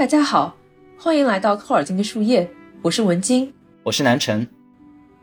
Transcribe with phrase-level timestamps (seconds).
[0.00, 0.56] 大家好，
[0.96, 3.52] 欢迎来到托尔金的树叶，我是文晶，
[3.82, 4.48] 我是南辰。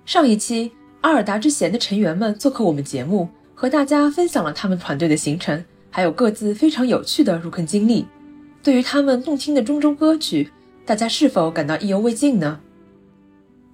[0.06, 0.72] 上一期
[1.02, 8.06] 阿尔达之弦的成员们做客我们节目，和大家分享了他们团队的行程，还有各自非常有趣的入坑经历。
[8.62, 10.52] 对于他们动听的中州歌曲，
[10.86, 12.60] 大家是否感到意犹未尽呢？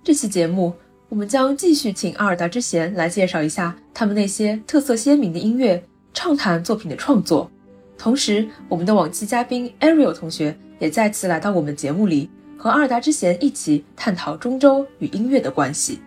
[0.05, 0.73] 这期节目，
[1.09, 7.51] 我们将继续请阿尔达之弦来介绍一下他们那些特色鲜明的音乐，畅谈作品的创作。
[7.97, 15.99] 同时，我们的往期嘉宾 Ariel 同学也再次来到我们节目里，和阿尔达之弦一起探讨中州与音乐的关系。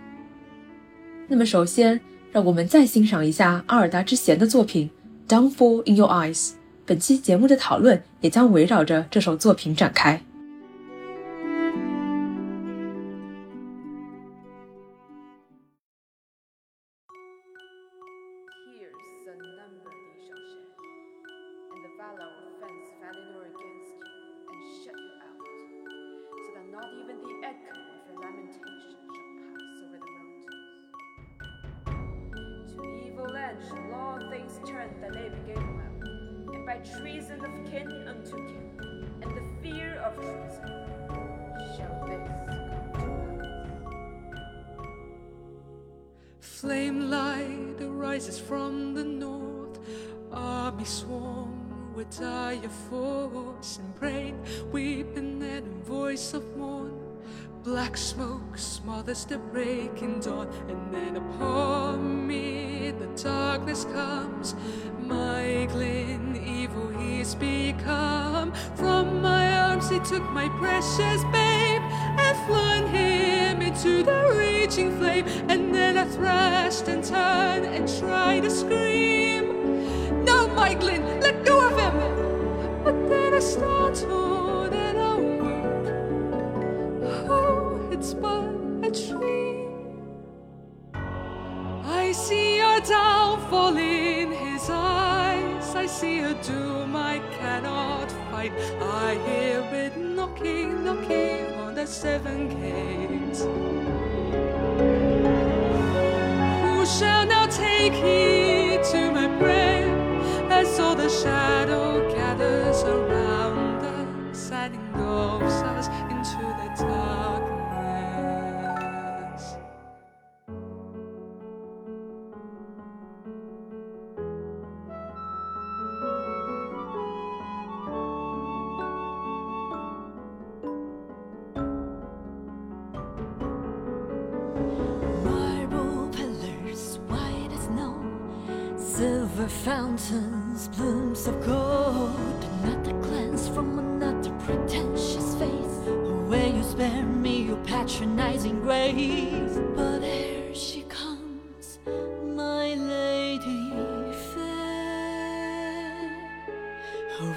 [1.29, 2.01] 那么，首先
[2.33, 4.91] 让我们再欣赏一下阿尔达之弦的作品
[5.31, 6.49] 《Downfall in Your Eyes》。
[6.85, 10.23] 本期节目的讨论也将围绕着这首作品展开。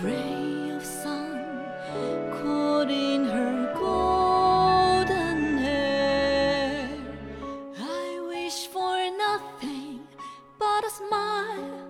[0.04, 1.44] Ray of sun
[2.32, 6.90] caught in her golden hair.
[7.78, 10.08] I wish for nothing
[10.58, 11.88] but a smile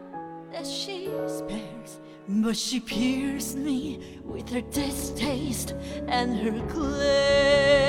[0.51, 1.99] that she spares.
[2.27, 5.75] But she pierced me with her distaste
[6.07, 7.88] and her glare.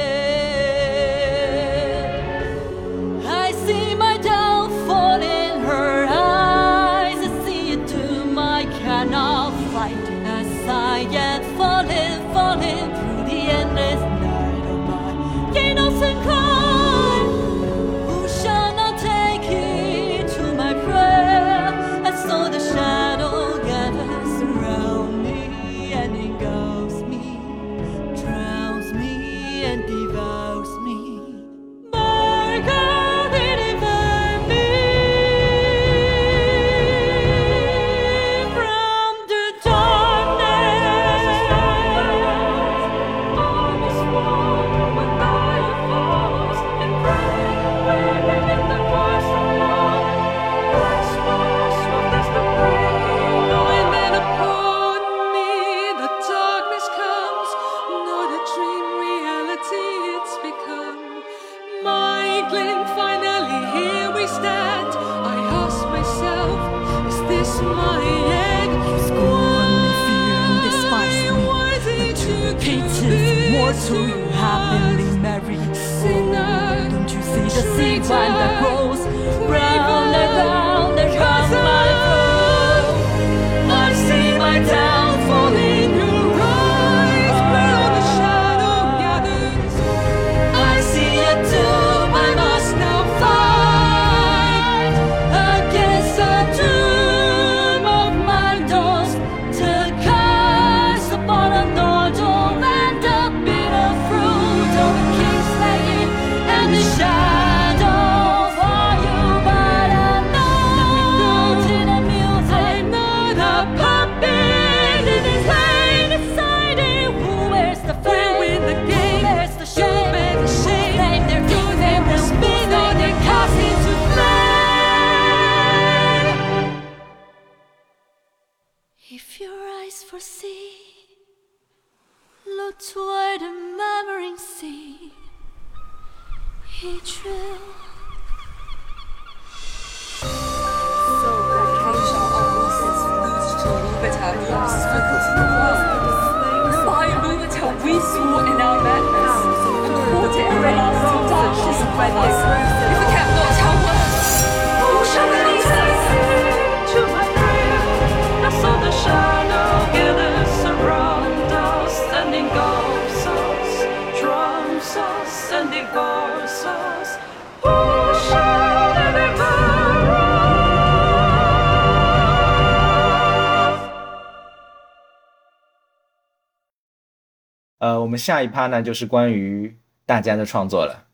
[178.21, 179.77] 下一趴呢，就是关于
[180.07, 181.09] 大家的创作了。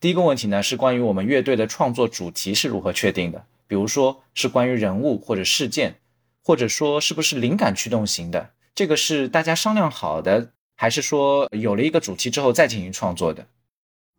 [0.00, 3.44] 第一个问题呢，是关于我们乐队的创作主题是如何确定的？
[3.66, 5.96] 比如说是关于人物或者事件，
[6.42, 8.50] 或者说是不是灵感驱动型的？
[8.74, 13.46] 这个是大家商量好的，还是说有了一个主题之后再进行创作的？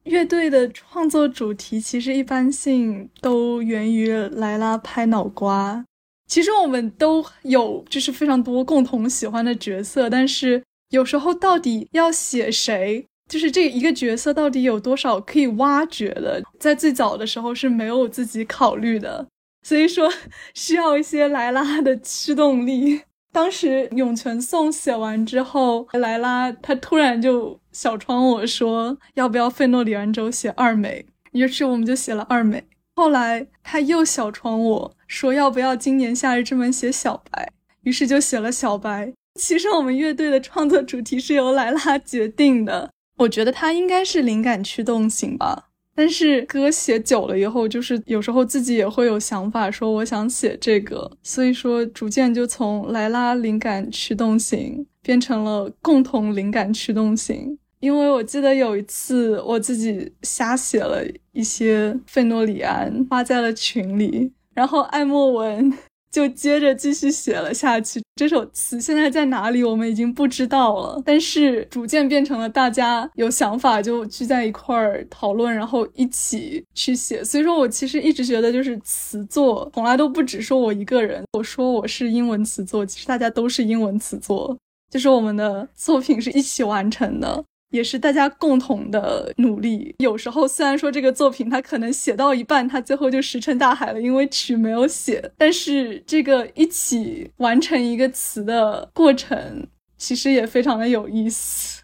[0.03, 5.85] 乐队的创作主题其实一般性都源于莱拉拍脑瓜。
[6.27, 10.63] 其实我们都有就是非常多共同喜欢的角色，但是。
[10.93, 19.27] 有时候到底要写谁，就是这一个角色到底有多少可以挖掘的，在最早的时候是没有自己考虑的，
[19.63, 20.07] 所以说
[20.53, 23.01] 需要一些莱拉的驱动力。
[23.31, 32.63] 当时《涌泉颂》写完之后，莱拉他突然就小窗我说要不要费诺里安州写二美，于是我们就写了二美。
[32.95, 37.51] 后来他又小窗我说要不要今年夏日之门写小白，
[37.81, 39.11] 于是就写了小白。
[39.39, 45.69] 其实我们乐队的创作主题是由莱拉决定的，我觉得他应该是灵感驱动型吧。
[45.95, 57.57] 但是歌写久了以后，就是有时候自己也会有想法，说我想写这个，所以说逐渐就从莱拉灵感驱动型变成了共同灵感驱动型。
[57.79, 65.71] 因为我记得有一次我自己瞎写了一些费诺里安发在了群里，然后艾莫文。
[66.13, 67.99] 就接着继续写了下去。
[68.15, 71.01] 这首词现在在哪里，我们已经不知道了。
[71.03, 77.23] 但是逐渐变成了大家有想法就聚在一块儿讨论，然后一起去写。
[77.23, 81.23] 所以说我其实一直觉得，就是词作从来都不只说我一个人。
[81.31, 84.55] 我说我是英文词作，其实大家都是英文词作，
[84.91, 87.43] 就是我们的作品是一起完成的。
[87.73, 89.95] 也是大家共同的努力。
[89.97, 95.31] 有时候虽然说这个作品它可能写到一半，它最后就石沉大海了，因为曲没有写。
[95.35, 101.81] 但是这个一起完成一个词的过程，其实也非常的有意思。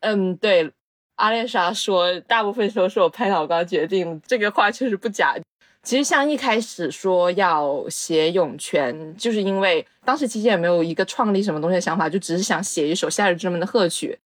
[0.00, 0.70] 嗯，对，
[1.14, 5.34] 阿丽莎说，大部分时候是我拍脑瓜决定，这个话确实不假。
[5.82, 14.18] 其实像一开始说要写涌泉，就是因为当时其实也没有一个创立什么东西的想法，就只是想写一首夏日之门的贺曲。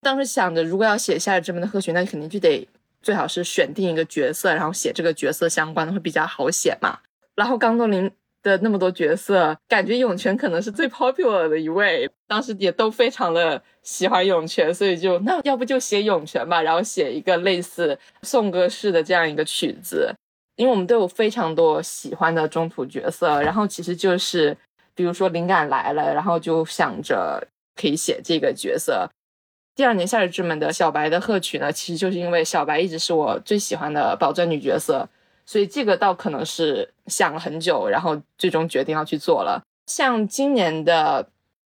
[0.00, 2.66] 当时想着，如果要写《夏日之门》的贺群，那肯定就得
[3.02, 6.98] 最好是选定一个角色，然后写这个角色相关的会比较好写嘛。
[7.34, 8.10] 然后刚多林
[8.42, 20.14] 的那么多角色，感觉涌泉可能是最 popular 的一位，当时也都非常的喜欢涌泉，所以就那要不就写涌泉吧，然后写一个类似颂歌式的这样一个曲子。
[20.56, 24.56] 因为我们都有非常多喜欢的中途角色，然后其实就是
[24.94, 29.08] 比如说灵感来了，然后就想着可以写这个角色。
[29.78, 35.08] 第二年《夏日之门》的小白的贺曲呢，其实就是因为小白一直是我最喜欢的宝钻女角色，
[35.46, 39.62] 所以这个倒可能是想了很久，然后最终决定要去做了。
[39.86, 41.24] 像今年的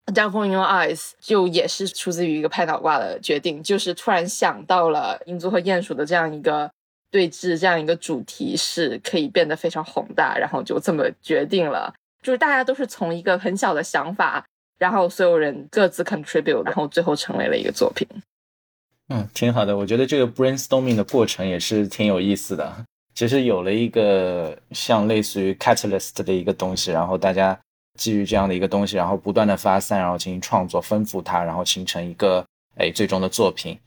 [0.14, 6.72] 《Devil in Your Eyes》就也是出自于一个拍脑瓜的决定，就是突然想到了英族和鼹鼠的这样一个
[7.12, 11.94] 对峙，这样一个主题是可以变得非常宏大，然后就这么决定了。
[12.24, 14.46] 就是大家都是从一个很小的想法。
[14.78, 18.08] 然后所有人各自 contribute，然后最后成为了一个作品。
[19.10, 19.76] 嗯，挺好的。
[19.76, 22.86] 我觉得这个 brainstorming 的过程也是挺有意思的。
[23.16, 27.58] 其实有了一个像类似于 catalyst 的一个东西，然后大家
[27.98, 33.80] 基于这样的一个东西，然后不断的发散，然后进行创作，丰富它，然后形成一个哎最终的作品。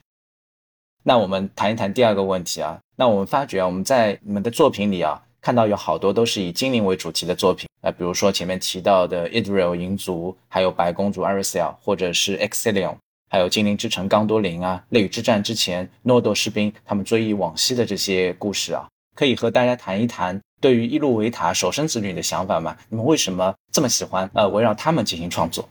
[1.04, 2.80] 那我们谈一谈第二个问题啊。
[2.96, 7.68] 那我们发觉啊，我们在你们的作品里啊，看到有好多都是以精灵为主题的作品。
[7.80, 12.96] 啊，比如说前面提到的 Israel 银族，还有白公主 Arisel，或者是 Exilium，
[13.30, 22.76] 还有精灵之城刚多林啊，泪雨之战之前诺多士兵他们追忆往昔的这些故事啊，可以和大家谈一谈对于伊路维塔首生子女的想法吗？
[22.90, 25.66] 你们为什么这么喜欢呃围绕他们进行创作？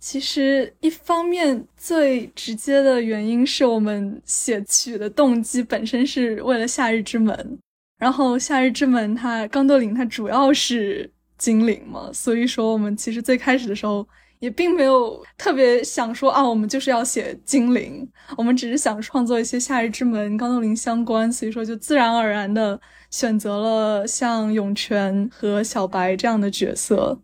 [0.00, 7.56] 其实一方面最直接的原因是我们写曲的动机本身是为了夏日之门。
[8.04, 14.06] 然后，《夏日之门》它刚多林它主要是精灵嘛，所以说我们其实最开始的时候
[14.40, 18.06] 也并没有特别想说啊，我们就是要写精灵，
[18.36, 22.78] 我们只是想创作一些夏日之门、刚多林相关，所以说就自然而然的
[23.10, 27.18] 选择了像涌泉和小白这样的角色。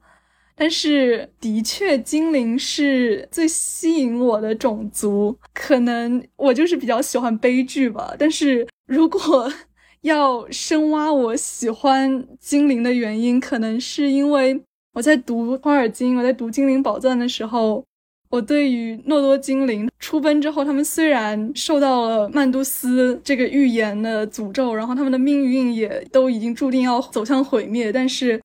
[0.57, 5.39] 但是，的确，精灵是最吸引我的种族。
[5.53, 8.15] 可能我就是比较喜欢悲剧吧。
[8.19, 9.53] 但是如果
[10.02, 14.61] 要深挖我喜欢精灵的原因，可能是因为
[14.95, 17.85] 我在读托尔金，我在读《精灵宝钻》的时候，
[18.28, 28.40] 我对于诺多精灵出奔之后，他们虽然受到了曼都斯这个预言的诅咒，然后他们的命运也都已经注定要走向毁灭，但是。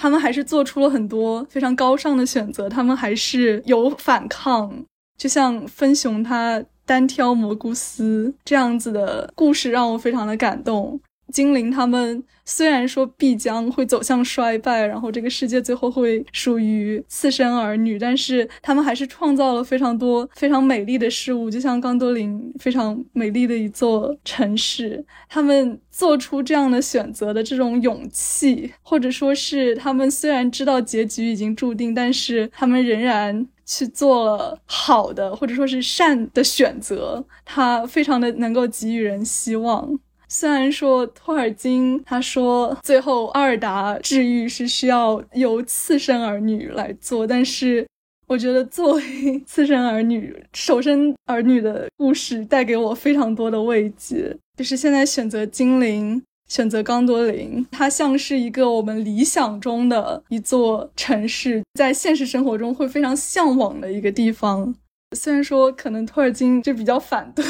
[0.00, 4.72] 他们还是做出了很多非常高尚的选择，他们还是有反抗，
[5.16, 10.98] 就像分雄他单挑蘑菇丝这样子的故事，让我非常的感动。
[11.30, 25.04] 精灵他们虽然说必将会走向衰败，然后这个世界最后会属于次生儿女，但是他们还是创造了非常多非常美丽的事物，就像刚多林非常美丽的一座城市。
[25.28, 40.00] 他们做出这样的选择的这种勇气，或者说是他们虽然知道结局已经注定，但是他们仍然去做了好的或者说是善的选择，他非常的能够给予人希望。
[40.30, 47.86] 虽然说托尔金他说最后阿尔达治愈是需要由次生儿女来做，但是
[48.26, 54.36] 我觉得作为次生儿女、首生儿女的故事带给我非常多的慰藉。
[54.56, 64.74] 就是现在选择精灵，选择刚多林，它像是一个我们理想中的一座城市，在现实生活中会非常向往的一个地方。
[65.16, 67.44] 虽然说可能托尔金就比较反对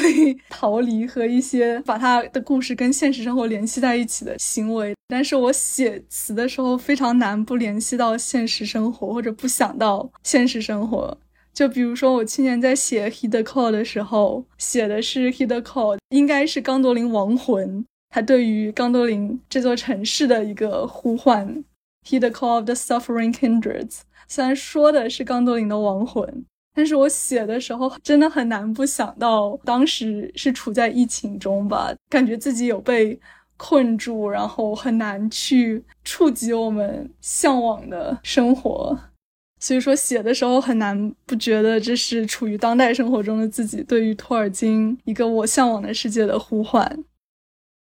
[0.48, 11.18] 逃离和一些把他的故事跟现实生活联系在一起的行为，但是我写词的时候非常难不联系到现实生活或者不想到现实生活。
[11.52, 17.84] 就比如说我去年在写 He the Call 的时候，写的是 He the Call，应该是刚多林亡魂，
[18.20, 21.64] 对于刚多林这座城市的一个呼唤。
[22.06, 26.44] He the Call of the Suffering Kindreds，虽然说的是刚多林的亡魂。
[26.74, 33.18] 但是我写的时候真的很难不想到，当时是处在疫情中吧，感觉自己有被
[33.56, 38.96] 困住，然后很难去触及我们向往的生活，
[39.58, 47.04] 所以说写的时候很难不觉得这是处于当代生活中的自己对于托尔金一个我向往的世界的呼唤。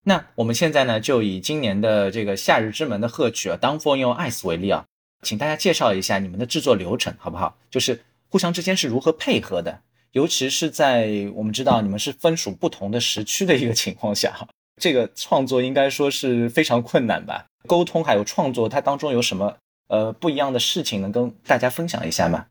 [0.04, 4.86] 那我们现在呢，就以今年的这个《夏日之门》的贺曲啊《Down for Your Eyes》为例啊，
[5.22, 7.58] 请大家介绍一下你们的制作流程好不好？
[7.70, 8.04] 就是。
[8.30, 9.82] 互相之间是如何配合的？
[10.14, 14.36] 尤其是在我们知道你们是分属不同的时区的一个情况下，
[14.82, 17.46] 这个创作应该说是非常困难吧？
[17.68, 19.58] 沟通还有创作，它当中有什么
[19.88, 22.48] 呃不一样的事情能跟大家分享一下吗？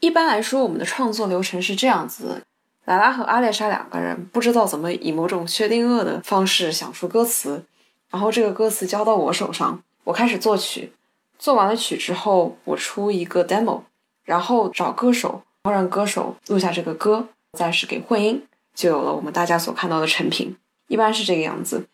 [0.00, 2.42] 一般来说，我们的创作流程是这样子：
[2.84, 7.64] 莱拉和阿列莎两个人不知道怎么以某种薛定谔的方式想出歌词，
[8.10, 10.92] 然后这个歌词交到我手上，我开始作曲，
[11.38, 13.82] 做完了曲之后，我出一个 demo。
[14.24, 20.56] 然后找歌手，然后让歌手录下这个歌，再是给混音，就有了我们大家所看到的成品。
[20.86, 21.86] 一般是这个样子。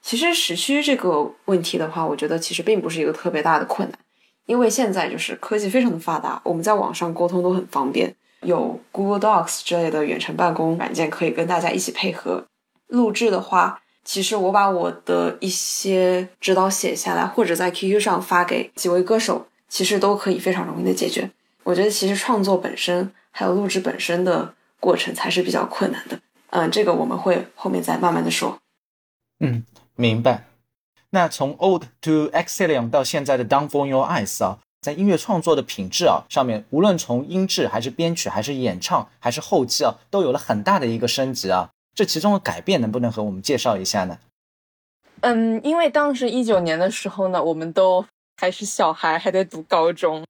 [0.00, 3.98] 其实时区这个问题的话，我觉得其实并不是一个特别大的困难，
[4.46, 12.44] 因为现在就是科技非常的发达，我们在网上沟通都很方便，有 Google Docs 之类的远程办公软件可以跟大家一起配合
[12.88, 21.30] 录制的话，其实我把我的一些指导写下来，或者在 QQ 上发给几位歌手，其实都可以非常容易的解决。
[21.62, 26.18] 我觉得其实创作本身还有录制本身的过程才是比较困难的。
[26.50, 28.58] 嗯，这个我们会后面再慢慢的说。
[29.38, 30.44] 嗯，明白。
[31.10, 41.70] 那从 Old to Exilium 到现在的 Down for Your Eyes 啊，在音乐创作的品质啊上面，无论从音质还是编曲还是演唱还是后期啊，都有了很大的一个升级啊。
[41.94, 44.18] 这其中的改变能不能和我们介绍一下呢？
[45.20, 48.04] 嗯，因为当时一九年的时候呢，我们都
[48.36, 50.24] 还是小孩，还在读高中。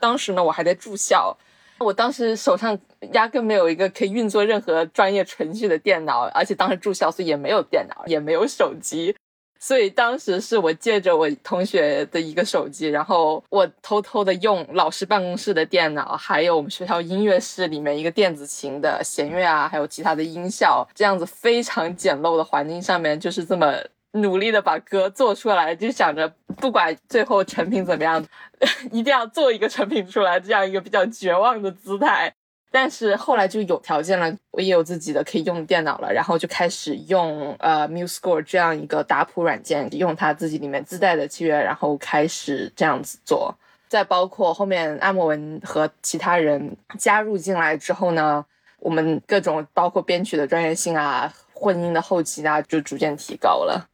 [0.00, 1.36] 当时呢，我还在住校，
[1.78, 2.78] 我当时手上
[3.12, 9.14] 压根没有一个可以运作任何专业程序的电脑，而且当时住校，所以也没有电脑，也没有手机，
[9.60, 23.72] 所以当时是我借着我同学的一个手机，然后我偷偷的用老师办公室的电脑，还有我们学校音乐室里面一个电子琴的弦乐啊，还有其他的音效，这样子非常简陋的环境上面，就是这么。
[24.12, 28.20] 努力的把歌做出来，就想着不管最后成品怎么样，
[28.90, 32.34] 一定要做一个成品出来，这样一个比较绝望的姿态。
[32.70, 43.52] 但是后来就有条件了，我也有自己的可以用电脑了，然后就开始用呃 MuseScore 这样一个打谱软件，用它自己里面自带的契约，然后开始这样子做。
[43.88, 48.46] 再包括后面艾莫文和其他人加入进来之后呢，
[48.78, 53.88] 我们各种包括编曲的专业性啊、混音的后期啊，就逐渐提高了。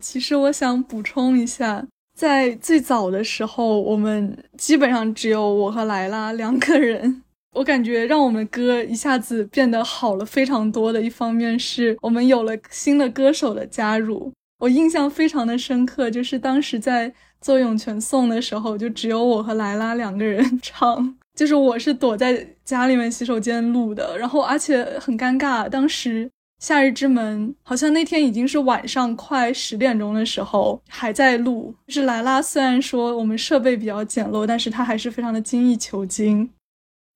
[0.00, 7.22] 其实我想补充一下，在最早的时候，我们基本上只有我和莱拉两个人。
[7.56, 14.30] 我感觉让我们歌一下子变得好了非常多的一方面是我们有了新的歌手的加入。
[14.58, 25.66] 我印象非常的深刻，就是当时在做《涌泉颂》的时候，就只有我和莱拉两个人 唱，就是我是躲在家里面洗手间录的，然后而且很尴尬。
[25.66, 26.26] 当时
[26.58, 36.50] 《夏日之门》好像那天已经是晚上快十点钟的时候还在录，就是莱拉虽然说我们设备比较简陋，但是她还是非常的精益求精。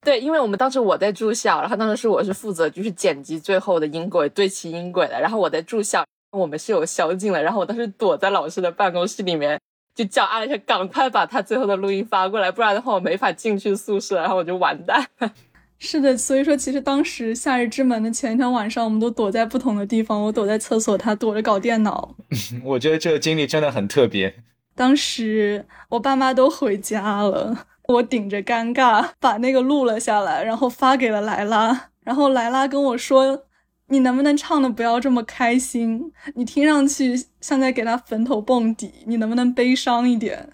[0.03, 6.03] 对，因为我们当时我在住校，然后当时是我是负责就是剪辑最后的音轨对齐音轨的，然后我在住校，
[6.33, 9.61] 我们是有宵禁的，然后我当时躲在老师的办公室里面，
[9.95, 15.07] 就叫阿丽莎赶快把他最后的录音发过来，不然的话我没法进去宿舍，然后我就完蛋。
[15.79, 22.15] 是的，所以说其实当时《夏日之门》的前一天晚上，我们都躲在不同的地方，我躲在厕所，他躲着搞电脑。
[22.65, 24.35] 我觉得这个经历真的很特别。
[24.75, 27.67] 当时我爸妈都回家了。
[27.89, 31.91] 我顶着尴尬把那个录了下来，然后发给了莱拉。
[32.05, 33.47] 然后莱拉跟我说
[33.89, 36.13] ：“你能不能唱的不要这么开心？
[36.35, 40.51] 你听上去像在给他坟头蹦迪，你能不能悲伤一点？”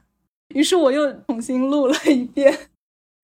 [0.55, 2.57] 于是我又重新录了一遍。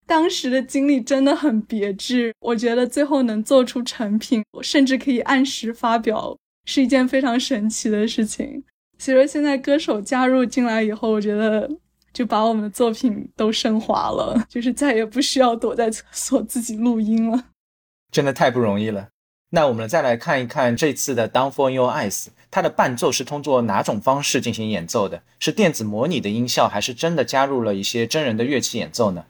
[0.06, 6.36] 当时的经历真的很别致，我觉得最后能做出成品，甚至可以按时发表，
[6.66, 8.62] 是一件非常神奇的事情。
[8.98, 11.70] 其实，现在歌手加入进来以后，我觉得。
[12.12, 17.44] 就把我们的作品都升华了， 就是再也不需要躲在厕所自己录音了，
[18.10, 19.08] 真的太不容易了。
[19.54, 25.22] 那我们再来看一看这次的《Down for Your Eyes》，它的伴奏是通过哪种方式进行演奏的？
[25.38, 29.26] 是电子模拟的音效，还是真的加入了一些真人的乐器演奏呢？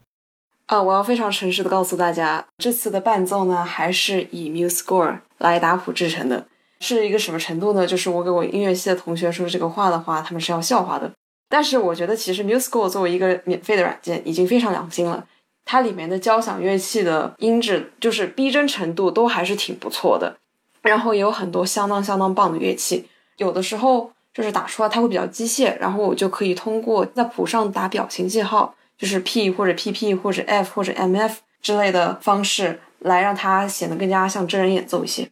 [0.67, 6.47] 啊，我要非常诚实的告诉大家，这次的伴奏呢，还是以 MuseScore 来打谱制成的。
[6.79, 7.85] 是一个什么程度呢？
[7.85, 11.13] 就是我给我音乐系的同学说这个话的话，他们是要笑话的。
[11.53, 15.23] 但是我觉得，其实 MuseScore 作为一个免费的软件，已经非常良心了。
[15.67, 20.39] 它里面的交响乐器的音质，就是逼真程度都还是挺不错的。
[20.81, 23.05] 然后也有很多相当相当棒的乐器，
[23.37, 35.29] 有的时候就是打出来它会比较机械，然后我就可以通过在谱上打表情记号，就是 P 或者 PP 或者 F 或者 MF 之类的方式，来让它显得更加像真人演奏一些。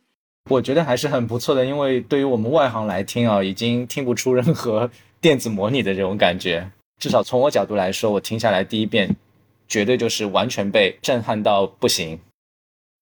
[0.51, 4.91] 我觉得还是很不错的，因为对于我们外行来听啊，已经听不出任何。
[5.21, 9.17] 电子模拟的这种感觉，至少从我角度来说，我听下来第一遍，
[9.69, 12.19] 绝对就是完全被震撼到不行。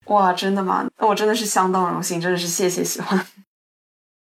[0.07, 0.85] 哇，真的吗？
[0.97, 3.25] 那我真的是相当荣幸，真的是谢谢喜欢。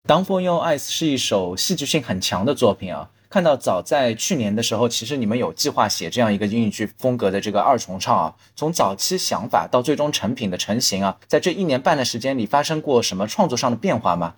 [0.08, 3.12] Down for Your Eyes 是一首戏剧性很强的作品啊！
[3.30, 8.36] 看到早在去年的时候，其实你们有计划写这样一个音乐剧风格的这个二重唱啊。
[8.56, 14.36] 从早期想法到最终成品的成型啊，在这一年半的时间里，发生过什么创作上的变化吗？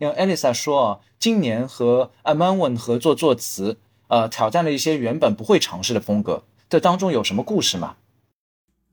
[0.00, 3.76] 因为 Elisa 说啊，今年和 Amanwen 合作作词，
[4.08, 6.42] 呃，挑战了一些原本不会尝试的风格。
[6.70, 7.96] 这当中有什么故事吗？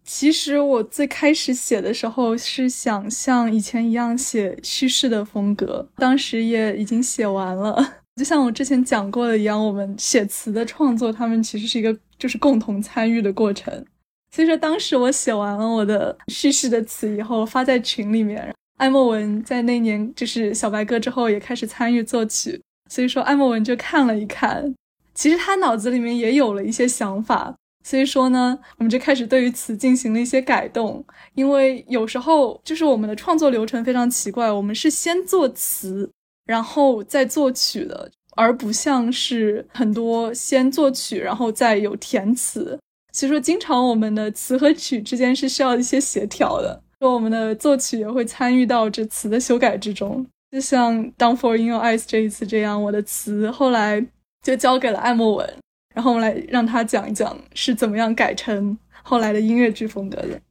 [0.03, 7.95] 其实我最开始写的时候是想像以前一样写叙事的风格，当时也已经写完了。
[8.17, 13.85] 就像我之前讲过的一样，我们写词的创作，他们其实是一个就是共同参与的过程。
[14.31, 18.53] 所以说，当时我写完了我的叙事的词以后，发在群里面。
[18.77, 24.73] 艾莫文在那年就是小白鸽之后也开始参与作曲，所以说艾莫文就看了一看，
[25.13, 31.03] 其实他脑子里面也有了一些想法，所以说呢，我们就开始对于词进行了一些改动。
[31.33, 36.09] 因为有时候就是我们的创作流程非常奇怪，我们是先作词，
[36.45, 42.77] 然后再作曲的，而不像是很多先作曲然后再有填词。
[43.11, 46.83] 所以说，经常我们的词和曲之间是需要一些协调的。
[46.99, 54.03] 说我们的作曲也会参与到这词的修改之中，就像《Down for In Your Eyes》这一次这样，我的词后来
[54.41, 55.57] 就交给了艾莫文，
[55.93, 60.41] 然后我们来让他讲一讲是怎么样改成后来的音乐剧风格的。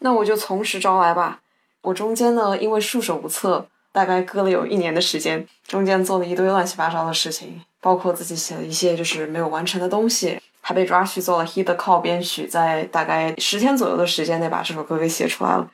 [0.00, 1.42] 那我就从实招来吧。
[1.82, 10.40] 我中间呢，因为束手无策，大概搁了有一年的时间，中间做了一堆乱七八糟的事情，包括自己写了一些就是没有完成的东西。
[10.66, 15.70] 还被抓去做了 Hit the Call 编曲，在大概十天左右的时间内把这首歌给写出来了。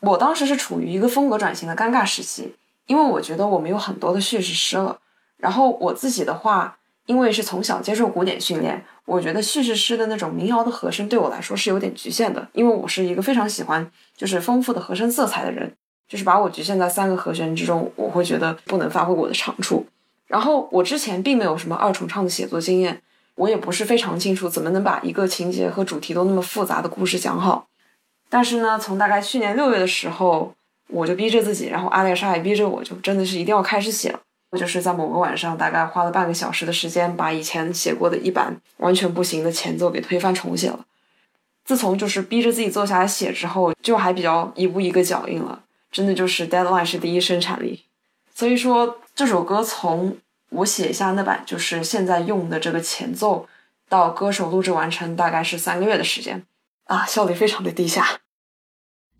[0.00, 2.52] 我当时是处于一个风格转型的尴尬时期，
[2.88, 4.98] 因为我觉得我们有很多的叙事诗了。
[5.36, 15.72] 然后我自己的话，因为是从小接受古典训练，我觉得叙事诗的那种民谣的和声对我来说是有点局限的，因为我是一个非常喜欢就是丰富的和声色彩的人，
[16.08, 19.86] 就是把我局限在三个和弦之中，我会觉得不能发挥我的长处。
[20.26, 23.00] 然后我之前并没有什么二重唱的写作经验，
[23.36, 27.66] 我也不是非常清楚怎么能把一个情节和主题都那么复杂的故事讲好。
[28.28, 30.54] 但是呢，从大概去年六月的时候，
[30.88, 34.20] 我就逼着自己，然后阿丽莎也逼着我，就真的是一定要开始写了。
[34.50, 40.84] 我就是在某个晚上，大概花了半个小时的时间，把以前写过的一版完全不行的前奏给推翻重写了。
[41.64, 45.62] 自从就是逼着自己坐下来写之后，就还比较一步一个脚印了。
[45.90, 47.84] 真的就是 deadline 是第一生产力。
[48.34, 50.16] 所以说这首歌从
[50.54, 53.46] 我写一下那版就是现在用的这个前奏，
[53.88, 56.42] 到歌手录制完成，大概是三个月的时间
[56.84, 58.20] 啊，效率非常的低下。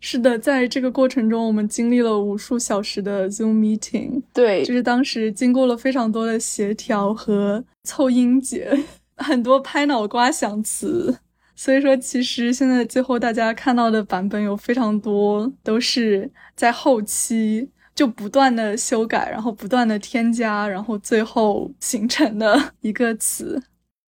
[0.01, 8.77] 是的，在这个过程中，我们经历了无数小时的 Zoom meeting，对，就是当时经过了非常多的协调和凑音节，
[9.17, 11.17] 很多拍脑瓜想词。
[11.55, 23.63] 所以说，其实现在最后大家看到的版本有非常多都是在后期就不断的修改，然后不断的添加，然后最后形成的 一个词。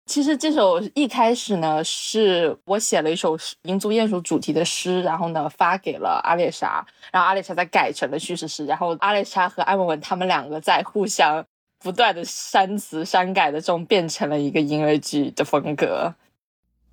[0.07, 11.45] 其实这首一开始呢，是我写了一首民族鼹鼠主题的诗，然后呢发给了阿列莎，然后阿列莎再改成了叙事诗，然后阿列莎和艾文文他们两个在互相
[11.77, 16.15] 不断的删词删改的中，变成了一个音乐剧的风格。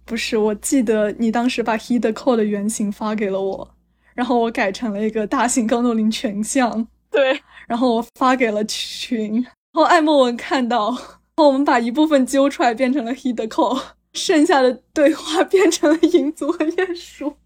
[0.05, 3.75] 不是，我记得你当时把 He the Call 的原型发给了我，
[4.15, 10.99] 然后我改成了一个大型高诺林全像，对，然后我发给了群，然后艾莫文看到，然
[11.37, 13.81] 后我们把一部分揪出来变成了 He the Call，
[14.13, 17.37] 剩下的对话 变成了银族和鼹鼠。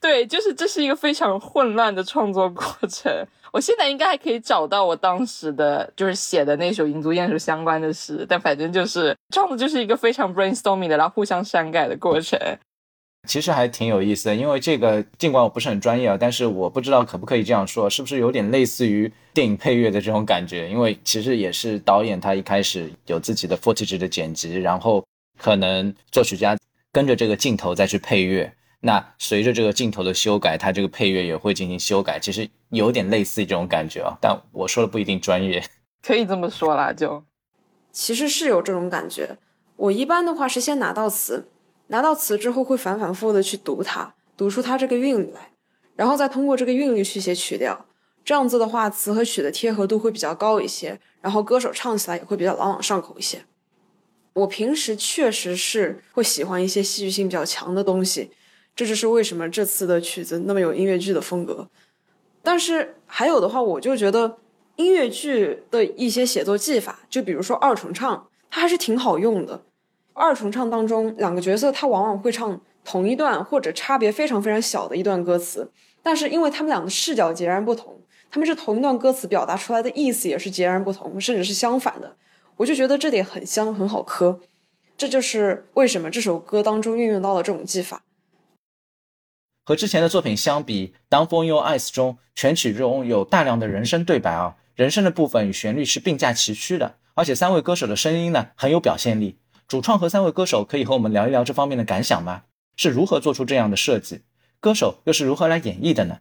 [0.00, 3.12] 对，就是这是一个非常混乱的创作过程。
[3.50, 12.38] 我现在应该还可以找到我当时的就是写的那首银族鼹鼠相关的诗，但反正就是创作就是一个非常 brainstorming 的，然后互相删改的过程。
[13.26, 20.68] 其实还挺有意思的，因为这个尽管我不是很专业啊，但是我不知道可不可以这样说，是不是有点类似于电影配乐的这种感觉？
[20.70, 25.04] 因为其实也是导演他一开始有自己的 footage 的剪辑，然后
[25.38, 26.56] 可能作曲家
[26.92, 28.50] 跟着这个镜头再去配乐。
[28.80, 34.16] 那随着这个镜头的修改，它这个配乐也会进行修改，其实有点类似这种感觉啊。
[34.20, 35.62] 但我说的不一定专业，
[36.00, 37.24] 可以这么说啦，就
[37.90, 39.36] 其实是有这种感觉。
[39.74, 41.48] 我一般的话是先拿到词，
[41.88, 45.50] 拿到词之后会反反复复的去读它，读出它这个韵律来，
[45.96, 47.84] 然后再通过这个韵律去写曲调。
[48.24, 53.42] 这样子的话，词和曲的贴合度会比较高一些，然后歌手唱起来也会比较朗朗上口一些。
[54.34, 58.30] 我平时确实是会喜欢一些戏剧性比较强的东西。
[58.76, 61.68] 这就是为什么这次的曲子那么有音乐剧的风格，
[62.42, 64.36] 但是还有的话，我就觉得
[64.76, 69.62] 音乐剧的一些写作技法，就比如说二重唱，它还是挺好用的。
[70.18, 75.70] 二重唱当中，两个角色他往往会唱同一段或者差别非常非常小的一段歌词，
[76.02, 78.00] 但是因为他们俩的视角截然不同，
[78.30, 82.16] 他们是同一段歌词表达出来的意思也是截然不同，甚至是相反的。
[82.56, 84.40] 我就觉得这点很香，很好磕。
[84.96, 88.02] 这就是为什么这首歌当中运用到了这种技法。
[89.64, 99.38] 和之前的作品相比，《Down for Your Eyes》中全曲中有大量的人声对白啊，人声的部分与旋律是并驾齐驱的，而且三位歌手的声音呢很有表现力。
[99.68, 102.44] 主创和三位歌手可以和我们聊一聊这方面的感想吗？
[102.76, 104.22] 是如何做出这样的设计？
[104.58, 106.18] 歌手又是如何来演绎的呢？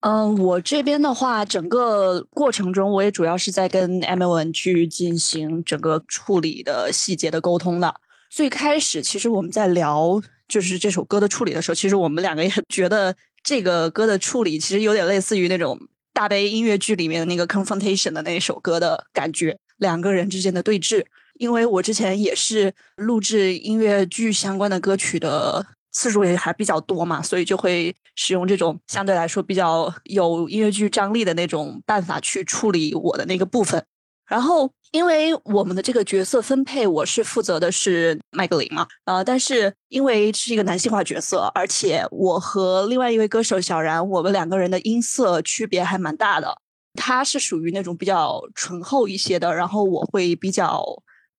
[0.00, 7.94] 嗯，我这边的话，整个过程中我也主要是在跟 M N 去进行整个处理的细节的沟通的。
[8.30, 10.22] 最开始其实我们在聊。
[10.48, 15.78] 就是这首歌的处理的时候，其实我们两个也觉得这个歌的处理其实有点类似于那种
[16.12, 21.06] 大悲音乐剧里面的那个 confrontation 的那一首歌的感觉，两个人之间的对峙。
[21.42, 33.84] 因为我之前也是录制音乐剧相关的歌曲的次数也还比较多嘛，所以就会使用这种相对来说比较有音乐剧张力的那种办法去处理我的那个部分。
[34.28, 46.56] 然后，因为我们的这个角色分配，我是负责的是麦格林嘛，呃，但是因为是一个男性化角色，而且我和另外一位歌手小然，我们两个人的音色区别还蛮大的。
[46.94, 50.84] 他是属于那种比较醇厚一些的，然后我会比较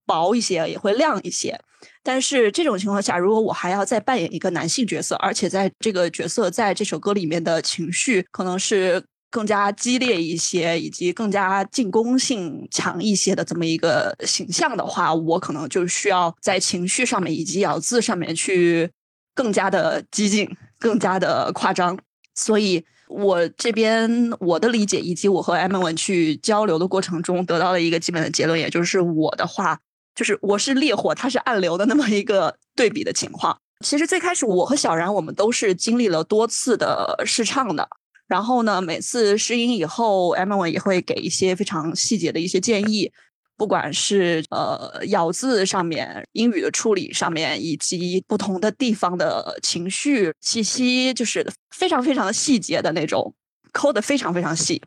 [0.05, 1.59] 薄一些，也会亮一些。
[2.01, 9.03] 但是这种情况下，如果我还要再扮演一个男性角色，而且在这个角色在这首歌里面的情绪可能是。
[9.33, 18.87] 更加激烈一些，以及更加进攻性强一些的这么一个形象的话，我可能就需要在情绪上面以及咬字上面去
[19.33, 21.97] 更加的激进，更加的夸张。
[22.35, 29.79] 所以我这边我的理解，以及我和艾文文去交流的过程中得到的一个基本的结论，也就是我的话
[30.15, 33.58] 就是我是烈火，他是暗流的那么一个对比的情况。
[33.84, 37.88] 其实最开始我和小然我们都是经历了多次的试唱的，
[38.28, 43.12] 然后呢，每次试音以后，Emma 也会给一些非常细节的一些建议，
[43.58, 53.34] 不管是呃咬字上面、英语的处理上面，以及不同的地方的情绪气息，就是非常非常的细节的那种，
[53.73, 54.82] 抠的非常非常细。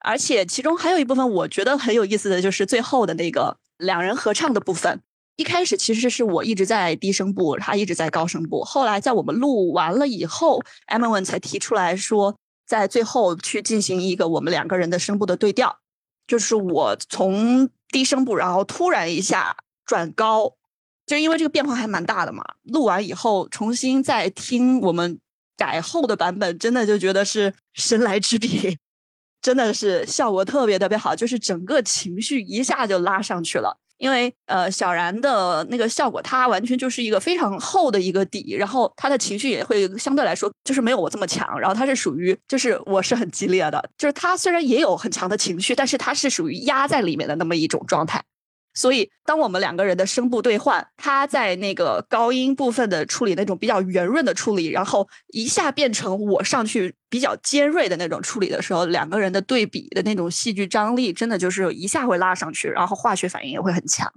[0.00, 5.00] 而且其中还有一部分我觉得很有意思的就是最后的那个两人合唱的部分。
[5.36, 8.64] 一开始其实是我一直在低声部，他一直在高声部。
[8.64, 12.36] 后来在我们录完了以后，Emma 才提出来说，
[12.66, 15.78] 在最后去进行一个我们两个人的声部的对调，
[16.26, 20.54] 就是我从低声部，然后突然一下转高，
[21.06, 22.44] 就因为这个变化还蛮大的嘛。
[22.64, 25.20] 录完以后重新再听我们
[25.56, 28.76] 改后的版本，真的就觉得是神来之笔，
[29.40, 33.76] 真的是效果特别特别好，就是整个情绪一下就拉上去了。
[33.98, 48.22] 因为呃，小然的那个效果，它完全就是一个非常厚的一个底，然后他的情绪也会相对来说就是没有我这么强，然后他是属于就是我是很激烈的，就是他虽然也有很强的情绪，但是他是属于压在里面的那么一种状态。
[48.78, 64.08] 所以，当我们两个人的声部对换，他在那个高音部分的处理那种比较圆润的处理，然后一下变成我上去比较尖锐的那种处理的时候，两个人的对比的那种戏剧张力，真的就是一下会拉上去，然后化学反应也会很强。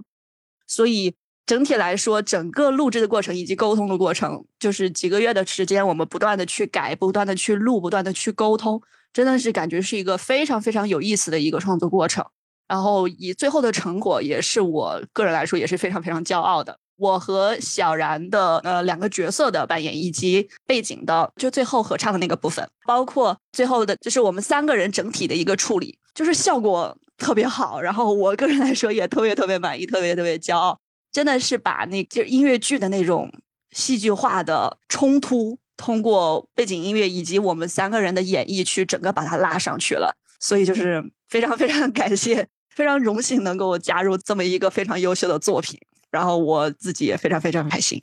[0.67, 1.15] 所以
[1.47, 8.79] 整体来说，整个录制的过程以及沟通的过程，就是几个月的时间，我们不断的去改，不断的去录，不断的去沟通，
[9.11, 12.23] 真的是感觉是一个非常非常有意思的一个创作过程。
[12.71, 16.73] 然后以最后的成果，也是我个人来说也是非常非常骄傲的。
[16.95, 27.81] 我和小然的呃两个角色的扮演，以及背景的就最后合唱的那个部分，包括最后的就是我们三个人整体的一个处理，就是效果特别好。
[27.81, 30.79] 然后我个人来说也特别特别满意，特别特别骄傲。
[31.11, 33.29] 真的是把那就音乐剧的那种
[33.71, 40.15] 戏剧化的冲突，通过背景音乐以及我们三个人的演绎，去整个把它拉上去了。
[40.39, 42.47] 所以就是非常非常感谢。
[42.73, 45.79] 非常荣幸能够加入这么一个非常优秀的作品，
[46.09, 48.01] 然后我自己也非常非常开心。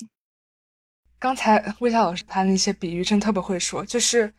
[1.19, 4.33] 刚才魏夏老师他那些比喻真特别会说，就是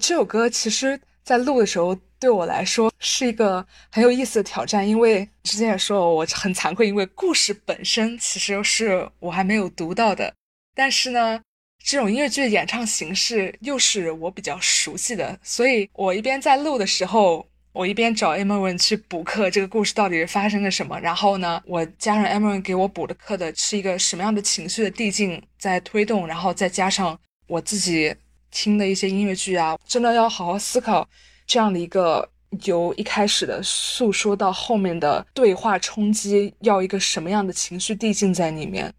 [0.00, 10.34] 这首歌其实在录的时候对我来说是一个很有意思的挑战，因为之前也说了我很惭愧，因为故事本身其实是我还没有读到的，
[10.74, 11.40] 但是呢，
[11.84, 17.46] 这种音乐剧的演唱形式又是我比较熟悉的，所以我一边在录的时候。
[17.74, 20.96] 我一边找 Emma 去补课，这个故事到底是发生了什么？
[21.00, 28.14] 然后呢，我加上 Emma 给我补的课的是一个什么样的情绪的递进在推动，然后再加上我自己
[28.52, 31.06] 听的一些音乐剧啊，真的要好好思考
[31.48, 32.30] 这样的一个
[32.62, 38.94] 由一开始的诉说到后面的对话冲击，要一个什么样的情绪递进在里面。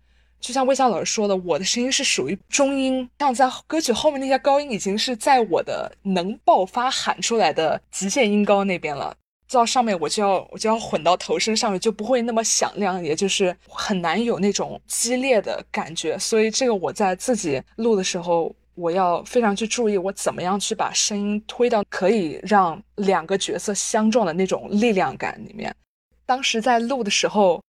[0.45, 9.17] 就像魏笑老师说的，我的声音是属于中音，像在歌曲后面那些高音已经是在我的能爆发喊出来的极限音高那边了，
[9.49, 16.15] 到上面我就要我就要混到头声上面，就不会那么响亮，也就是很难有那种激烈的感觉。
[16.19, 25.75] 所以这个我在自己录的时候，我要非常去注意我怎么样去把声音推到可以让两个角色相撞的那种力量感里面。
[26.23, 27.59] 当时在录的时候，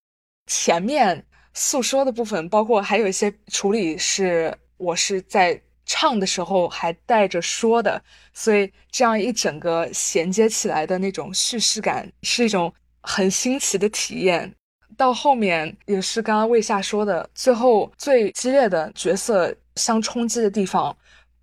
[0.47, 1.25] 前面。
[1.59, 8.01] 诉说的部分，包括还有一些处理是我是在唱的时候还带着说的，
[8.35, 14.55] 所以这样一整个衔接起来的那种叙事感是一种很新奇的体验。
[14.99, 20.95] 到后面也是刚刚魏夏说的，最后最激烈的角色相冲击的地方，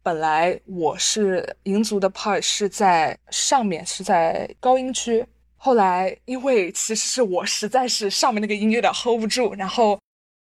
[0.04, 5.26] 本来我是银族的 part 是在上面，是在高音区。
[5.56, 9.97] 后来，因为其实是我实在是上面那个音有点 hold 不住，然后，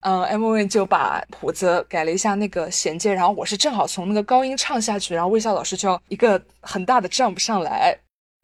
[0.01, 7.95] 嗯，M V 就把谱子改了一下那个衔接，然后我是正好从那个高音唱下去，然后微笑老师就要一个很大的 jump 上来，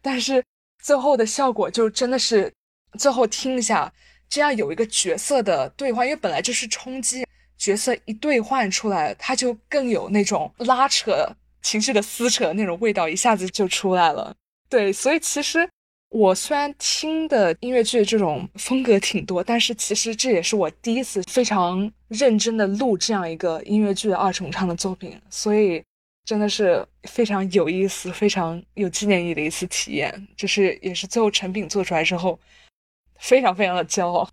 [0.03, 0.43] 但是
[0.83, 2.53] 最后的效果就真的是，
[2.99, 3.91] 最后听一下，
[4.29, 7.25] 这样有一个角色的兑换，因为本来就是冲击，
[7.57, 11.27] 角色一兑换出来，他就更有那种拉扯
[11.63, 14.35] 情绪的撕扯那种味道，一下子就出来了。
[14.69, 15.67] 对，所以其实。
[16.09, 25.83] 我虽然听的音乐剧这种风格挺多，但是其实这也是我第一次非常认真的录这样一个音乐剧的二重唱的作品，所以
[26.23, 30.27] 真的是非常有意思、非常有纪念意义的一次体验。
[30.37, 32.39] 就是也是最后成品做出来之后，
[33.19, 34.29] 非常非常的骄傲。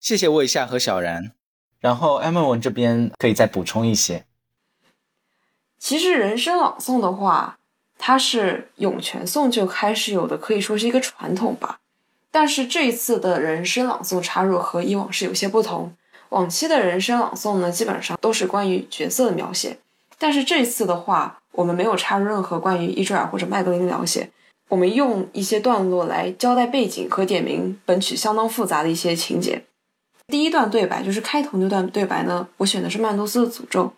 [0.00, 1.32] 谢谢魏夏和小然，
[1.78, 4.26] 然后艾文文这边可以再补充一些。
[5.78, 7.56] 其实人声朗诵的话。
[8.02, 11.78] 它是涌泉颂就开始有的，可以说是一个传统吧。
[12.30, 15.92] 但是这一次的人声朗诵插入和以往是有些不同。
[16.30, 19.76] 往期的人声朗诵呢，基本上都是关于角色的描写，
[20.16, 24.30] 但是这一次的话，我们没有插入任何关于伊坠尔或者麦格林的描写，
[24.68, 29.64] 我们用一些段落来交代背景和点名本曲相当复杂的一些情节。
[30.28, 33.92] 第一段对白就是开头那段对白呢，我选的是曼多斯的诅咒。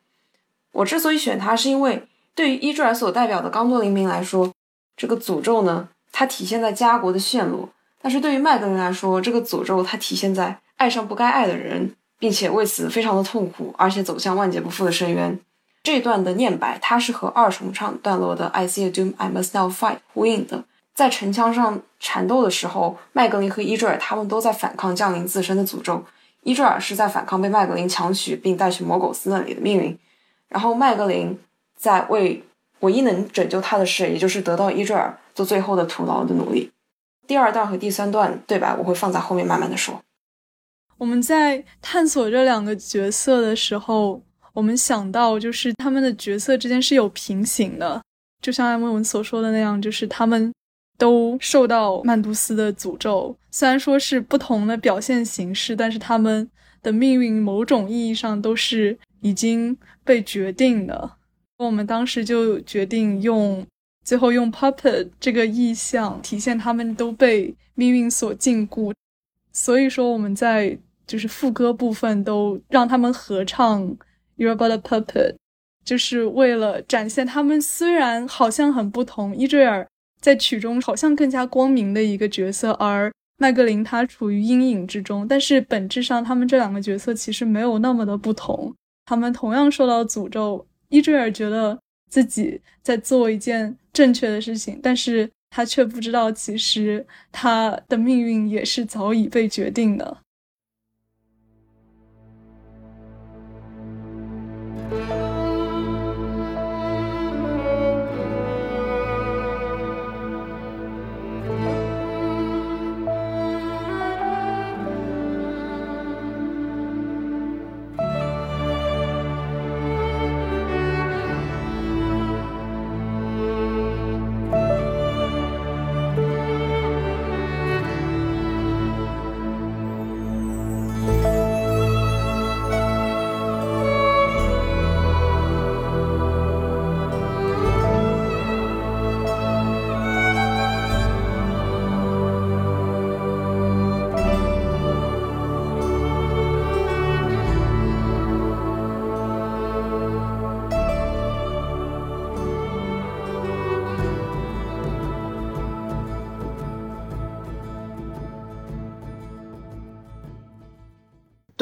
[0.73, 2.03] 我之所以选它，是因为
[2.35, 4.53] 对于伊坠尔所代表的刚多林民来说，
[4.97, 7.69] 这个诅咒呢，它体现在家国的陷落；
[8.01, 11.95] 但是对于麦格林来说，这个诅咒它体现在爱上不该爱的人。
[12.23, 15.37] 并且为此非常的痛苦，而且走向万劫不复的深渊。
[15.83, 20.63] 这段的念白，它是和二重唱段落的 "I see a doom, I must now fight" 呼应的。
[20.95, 26.05] 在城墙上缠斗的时候，麦格林和伊坠尔他们都在反抗降临自身的诅咒。
[26.45, 29.99] 伊坠尔是在反抗被麦格林强取并带去魔苟斯那里的命运，
[30.49, 31.37] 然后麦格林
[31.83, 32.41] 在为
[32.79, 36.71] 唯一能拯救他的事，也就是得到伊坠尔做最后的徒劳的努力。
[37.27, 40.01] 第二段和第三段对白我会放在后面慢慢的说。
[40.97, 48.01] 我们在探索这两个角色的时候，我们想到就是他们的角色之间是有平行的，
[48.41, 50.55] 就像艾莫文所说的那样，就是他们
[50.97, 53.37] 都受到曼都斯的诅咒。
[53.51, 56.49] 虽然说是不同的表现形式，但是他们
[56.81, 61.17] 的命运某种意义上都是已经被决定的。
[61.67, 63.67] 我们当时就决定用
[64.05, 68.93] 最后用 puppet 这个意象体现他们都被命运所禁锢。
[69.53, 70.79] 所以说我们在。
[71.05, 73.83] 就是副歌部分都让他们合唱
[74.39, 75.33] 《You're But a Puppet》，
[75.85, 79.87] 就是为了展现他们虽然好像很不同，伊坠尔
[80.21, 88.73] 在曲中好像更加光明的一个角色，而麦格林他处于阴影之中，但是本质上他们这两个角色其实没有那么的不同，
[89.05, 90.65] 他们同样受到诅咒。
[90.93, 91.79] 伊追尔觉得
[92.11, 100.19] 自己在做一件正确的事情，但是他却不知道其实他的命运也是早已被决定的。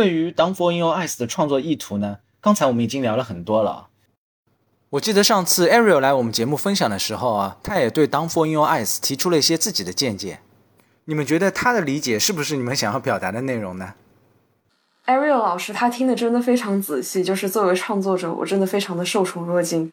[0.01, 2.21] 对于《Down for Your Eyes》的创作意图呢？
[2.41, 3.89] 刚才我们已经聊了很多了。
[4.89, 10.41] 我记得上次 Ariel 来我们节目分享的时候啊，他也对《Down for Your Eyes》提出了一些自己的见解。
[11.05, 13.93] 你们觉得他的理解是不是你们想要表达的内容呢
[15.05, 19.93] ？Ariel 老师他听的真的非常仔细，就是作为创作者，我真的非常的受宠若惊。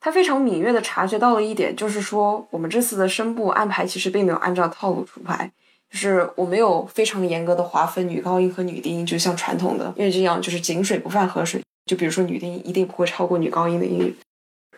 [0.00, 5.52] 他非常敏锐的察觉到了一点，就是说我们这次的声部安排其实并没有按照套路出牌。
[5.90, 11.60] 就是我没有非常严格的划分女高音和女低音，就像传统的，因为这样就是井水不犯河水。
[11.86, 14.16] 就比如说女低音一定不会超过女高音的音域。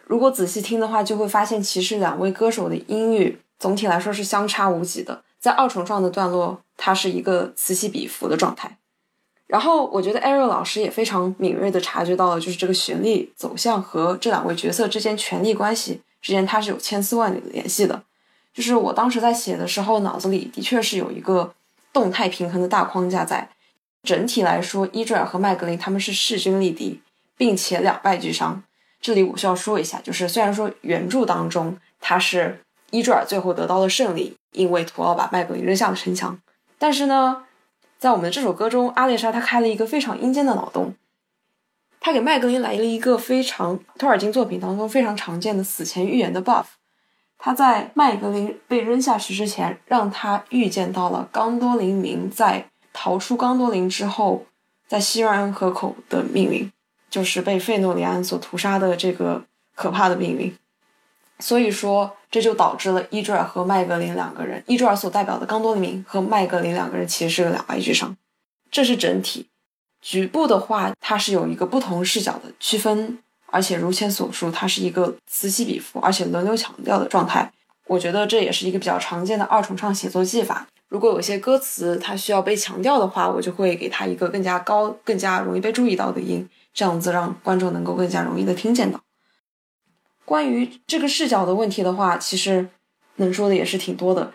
[0.07, 5.23] 如果仔细听的话，就会发现其实两位歌手的音域总体来说是相差无几的。
[5.39, 8.79] 在二重唱的段落，它是一个此起彼伏的状态。
[9.47, 18.03] 然后我觉得 Ariel 老师也非常敏锐的察觉到了，就是这个旋律走向和这两位角色之间权力关系之间，它是有千丝万缕的联系的。
[18.53, 21.55] 就是我当时在写的时候，脑子里的确是有一个
[21.93, 23.49] 动态平衡的大框架在。
[24.03, 27.01] 整体来说，伊坠尔和麦格林他们是势均力敌，
[27.37, 28.63] 并且两败俱伤。
[29.01, 36.37] 这里我需要说一下，就是虽然说原著当中他是伊坠尔最后得到了胜利，因为图奥把麦格林扔下了城墙，
[36.79, 37.45] 但是呢，
[37.99, 40.97] 在我们的这首歌中，阿列莎她开了一个非常阴间的脑洞，
[42.01, 46.65] 他给麦格林来了一个非常托尔金作品当中非常常见的死前预言的 buff。
[47.45, 54.47] 他在麦格林被扔下去之前，让他预见到了冈多林民在逃出冈多林之后，
[54.87, 56.71] 在希瑞恩河口的命运，
[57.11, 60.57] 就是被费诺里安所屠杀的这个可怕的命运。
[61.41, 68.17] 所以说，这就导致了伊坠尔和麦格林两个人，伊坠尔所代表的冈多林民和麦格林两个人其实是个两败俱伤。
[68.71, 69.49] 这是整体，
[70.01, 73.19] 局部的话，它是有一个不同视角的区分。
[73.53, 77.53] 而且如前所述，它是一个此起彼伏，而且轮流强调的状态。
[77.87, 80.67] 我觉得这也是一个比较常见的二重唱写作技法。
[80.89, 89.01] 如果有些歌词它需要被强调的话，我就会给它一个更加高、更加容易被注意到的音，这样子让观众能够更加容易的听见到。
[90.25, 92.69] 关于这个视角的问题的话，其实
[93.17, 94.33] 能说的也是挺多的。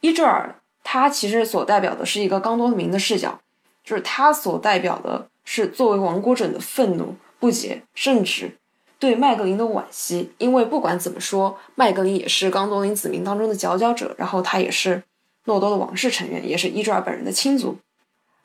[0.00, 3.38] 伊坠尔他其实所代表的是一个刚多明的视角，
[3.84, 8.56] 就是他所代表的是作为亡国者的愤怒、不解，甚至
[8.98, 10.32] 对麦格林的惋惜。
[10.38, 15.02] 因为不管怎么说，麦格林也是刚多林子民当中的佼佼者，然后他也是。
[15.44, 17.78] 诺多的王室成员也是伊坠尔本人的亲族。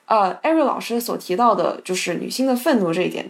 [0.05, 3.29] 呃，艾瑞老师所提到的就是女性的愤怒这一点，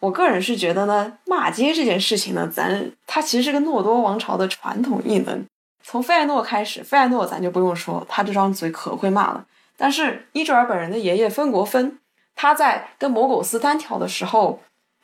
[0.00, 5.46] 我个人是觉得呢，骂街这件事情呢，咱它其实是个诺多王朝的传统异能。
[5.84, 9.46] 从费艾诺开始，费艾诺咱就不用说，他这张嘴可会骂了。
[9.76, 12.00] 但是伊卓尔本人的爷爷芬国芬，
[12.34, 14.60] 他在跟摩狗斯单挑的时候，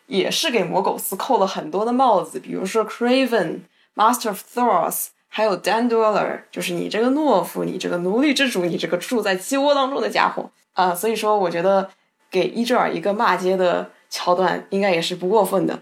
[0.07, 3.61] 也是给魔狗斯扣了很多的帽子，比如说 Craven
[3.95, 5.07] Master of Thoros。
[5.37, 10.95] 还有 Dan Dweller，就是你这个懦夫，你这个奴隶之主，你这个住在鸡窝当中的家伙啊！
[10.95, 11.91] 所以说，我觉得
[12.31, 15.81] 给伊坠尔一个骂街的桥段，应该也是不过分的。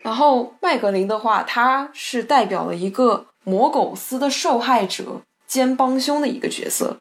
[0.00, 7.00] 然后麦格林的话，他是代表了一个魔苟斯的受害者兼帮凶的一个角色，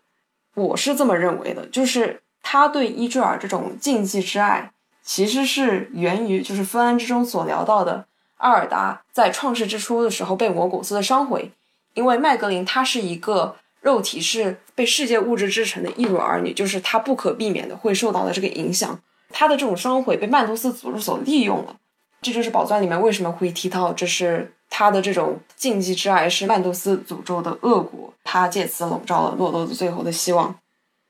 [0.55, 4.72] 我是这么认为的，就是他对伊坠尔这种禁忌之爱，
[5.04, 8.06] 其实是源于就是芬安之中所聊到的
[8.38, 11.51] 阿尔达在创世之初的时候被魔古斯的伤毁。
[11.93, 18.99] 因为麦格林他是一个肉体是被世界物质制成的异乳儿女，就是他不可避免的会受到了这个影响。
[19.30, 21.76] 他的这种伤毁被曼图斯诅咒所利用了，
[22.22, 30.56] 这就是宝钻里面为什么会提到，这是他的这种禁忌之爱是曼图斯诅咒的恶果，他借此笼罩了洛多的最后的希望。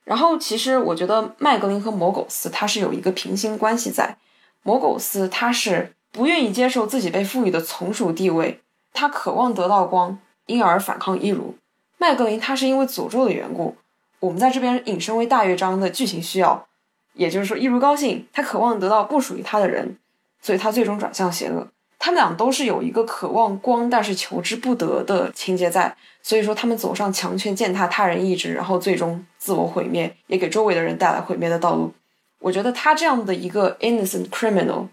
[0.04, 4.18] 然后，其实我觉得麦格林和摩苟斯他是有一个平行关系在，
[4.62, 8.62] 摩苟斯他是不愿意接受自己被赋予的从属地位，
[8.94, 10.20] 他渴望得到光。
[10.46, 11.56] 因而反抗伊如，
[11.98, 13.78] 麦格林他是因为诅咒的缘故。
[14.20, 16.68] 我们在这边引申为大乐章的剧情需要，
[17.14, 19.98] 也就是说，伊如高兴，他渴望得到不属于他的人，
[20.42, 21.70] 所以他最终转向邪恶。
[22.04, 31.94] 他们俩都是有一个渴望光但是求之不得的情节在，所以说他们走上强权践踏他人意志，然后最终自我毁灭，也给周围的人带来毁灭的道路。
[32.40, 34.88] 我觉得他这样的一个 innocent criminal。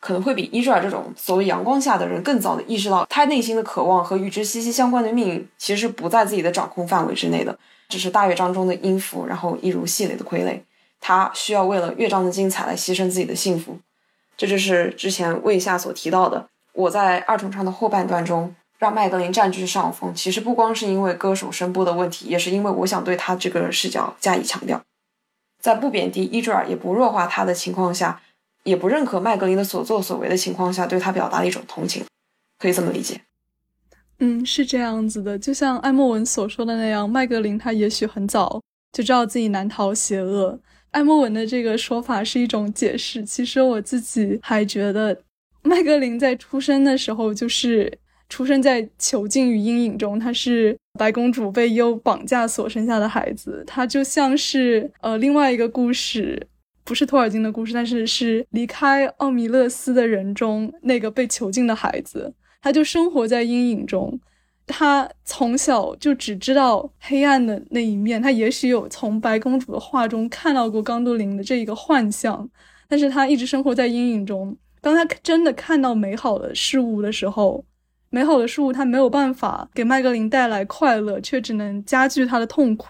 [0.00, 7.58] 可能会比伊尔这种所谓阳光下的人更早的意识到，他内心的渴望和与之息息相关的命运其实是不在自己的掌控范围之内的，
[7.90, 10.60] 只是大乐章中的音符，然后一如戏里的傀儡。
[11.00, 13.78] 他需要为了乐章的精彩来牺牲自己的幸福。
[14.36, 24.82] 这就是之前魏夏所提到的，我在二重唱的后半段中让麦格林占据上风，其实不光是因为歌手声部的问题，也是因为我想对他这个视角加以强调，
[25.60, 28.20] 在不贬低伊坠尔也不弱化他的情况下。
[28.64, 32.02] 也不认可麦格林的所作所为的情况下，对他表达了一种同情，
[32.58, 33.20] 可以这么理解。
[34.20, 40.58] 嗯，是这样子的，就像艾莫文所说的那样，麦格林他也许很早就知道自己难逃邪恶。
[40.92, 45.20] 艾莫文的这个说法是一种解释，其实我自己还觉得，
[45.64, 47.98] 麦格林在出生的时候就是
[48.28, 56.46] 出生在囚禁与阴影中，他是白公主被优绑架所生下的孩子，他就像是呃另外一个故事。
[56.86, 64.20] 不是托尔金的故事，但是是离开奥米勒斯的人中那个被囚禁的孩子，他就生活在阴影中。
[64.66, 72.46] 他从小就只知道黑暗的那一面，他也许有从白公主的画中看到过冈多林的这一个幻象，
[72.86, 74.54] 但是他一直生活在阴影中。
[74.84, 77.64] 当他真的看到美好的事物的时候，
[78.10, 82.86] 美好的事物他没有办法给麦格林带来快乐，却只能加剧他的痛苦。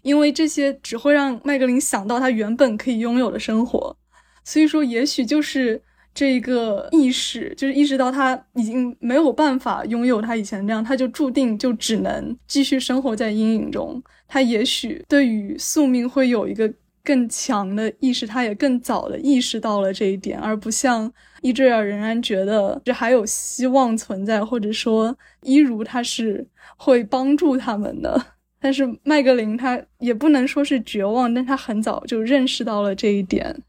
[0.00, 3.94] 因为这些只会让麦格林想到他原本可以拥有的生活，
[4.42, 5.82] 所以说也许就是
[6.14, 14.02] 这个意识，就是意识到他已经没有办法拥有他以前那样，他就注定就只能继续生活在阴影中。
[14.26, 16.72] 他也许对于宿命会有一个
[17.02, 21.10] 更强的意识，他也更早的意识到了这一点，而不像
[21.44, 26.46] 伊坠尔仍然觉得这还有希望存在，或者说伊如他是
[26.78, 28.18] 会帮助他们的。
[28.58, 33.62] 但是麦格林他也不能说是绝望，但他很早就认识到了这一点，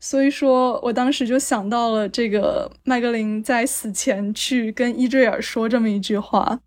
[0.00, 6.58] 所以说我当时就想到了这个麦格林在死前去跟伊坠尔说这么一句话。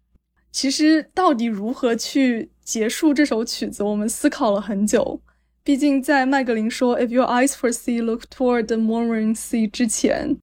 [0.53, 5.19] 其实到底如何去结束这首曲子，我们思考了很久。
[5.71, 10.35] 毕竟在麦格林说 "If your eyes foresee, look toward the murmuring sea" 之前，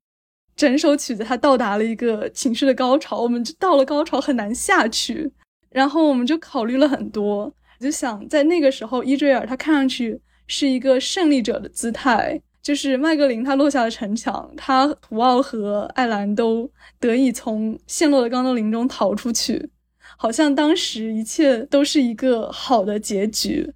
[0.56, 5.30] 整首曲子它到达了一个情绪的高潮，我们就到了高潮很难下去。
[5.68, 19.68] 然后我们就考虑了很多，就想在那个时候，伊坠尔他看上去是一个胜利者的姿态，就是麦格林他落下了城墙，他图奥和艾兰都得以从陷落的冈多林中逃出去，
[20.16, 23.74] 好像当时一切都是一个好的结局。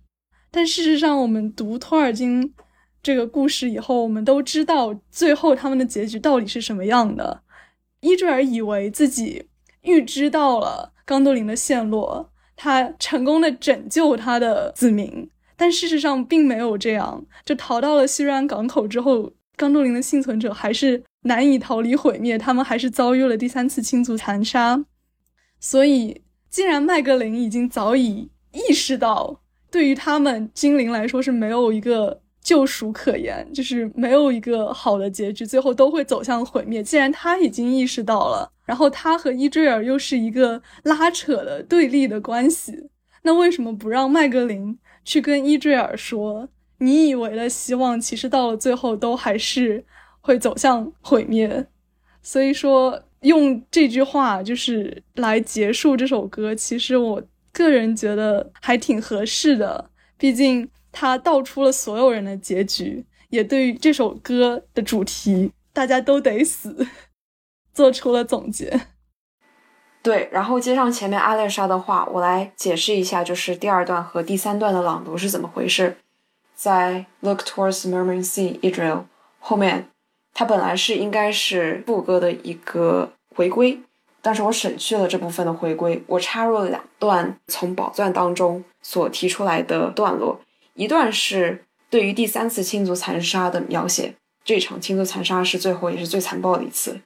[0.55, 2.53] 但事实上，我们读托尔金
[3.03, 7.43] 这个故事以后，我们都知道最后他们的结局到底是什么样的。
[8.01, 9.47] 伊坠尔以为自己
[9.81, 17.25] 预知到了冈多林的陷落，他成功的拯救他的子民，但事实上并没有这样。
[17.47, 24.85] 就逃到了西瑞安港口之后，冈多林的幸存者还是难以逃离毁灭，他们还是遭遇了第三次亲族残杀。
[25.59, 29.42] 所以，既然麦格林已经早已意识到。
[29.73, 36.83] 对于他们精灵来说是没有一个救赎可言，就是没有一个好的结局，最后都会走向毁灭。
[36.83, 42.91] 既然他已经意识到了，然后他和伊坠尔又是一个拉扯的对立的关系，
[43.23, 46.47] 那为什么不让麦格林去跟伊坠尔说，
[46.79, 49.83] 你以为的希望，其实到了最后都还是
[50.21, 51.67] 会走向毁灭？
[52.21, 57.23] 所以说，用这句话就是来结束这首歌，其实我。
[57.53, 66.87] 个人觉得还挺合适的，毕竟他道出了所有人的结局，也对于这首歌的主题“大家都得死”
[67.73, 68.89] 做出了总结。
[70.03, 75.97] 对，然后接上前面阿丽莎的话，我来解释一下，就是第二段和第三段的朗读是怎么回事。
[76.55, 79.05] 在 “Look towards the murmuring sea, Israel”
[79.39, 79.89] 后面，
[80.35, 83.81] 它本来是应该是副歌的一个回归。
[84.23, 90.41] 但是我省去了这部分的回归，我插入了两段从宝钻当中所提出来的段落，
[90.75, 94.15] 一段是对于第三次亲族残杀的描写，
[94.45, 97.01] 这场亲族残杀是最后也是最残暴的一次。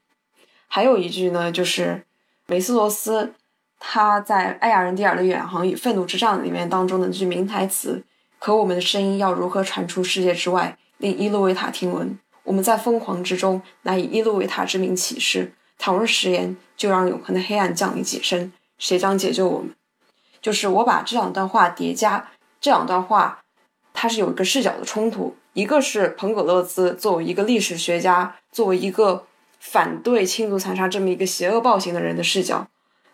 [0.68, 2.04] 还有一句呢，就是
[2.46, 3.32] 梅斯罗斯
[3.80, 8.04] 他在《爱亚人蒂尔的远航与愤怒之战》里面当中的那句名台词
[8.38, 12.18] ：“可我们的声音要如何传出世界之外，令伊路维塔听闻？
[12.44, 19.70] 我们在疯狂之中，乃以伊路维塔之名起誓。”倘若食言，就让永恒的黑暗降临己身，谁将解救我们？
[20.42, 22.28] 就是我把这两段话叠加，
[22.60, 23.42] 这两段话
[23.94, 29.24] 它是有一个视角的冲突，一个是彭格勒兹作为一个历史学家，作为一个
[29.58, 32.68] 反对亲族残杀这么一个邪恶暴行的人的视角，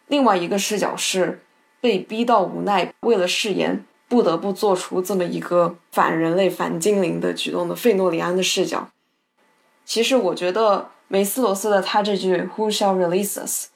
[0.09, 1.41] 另外一个视角是
[1.81, 8.91] 被逼到无奈，为了誓言不得不做出这么一个反人类、反精灵的举动的费诺里安的视角。
[9.85, 10.91] 其实我觉得。
[11.13, 13.67] 梅斯罗斯的他这句 "Who shall release us"，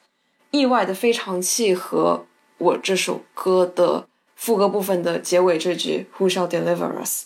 [0.49, 2.25] 意外的非常契合
[2.57, 7.25] 我这首歌的副歌部分的结尾这句 "Who shall deliver us"。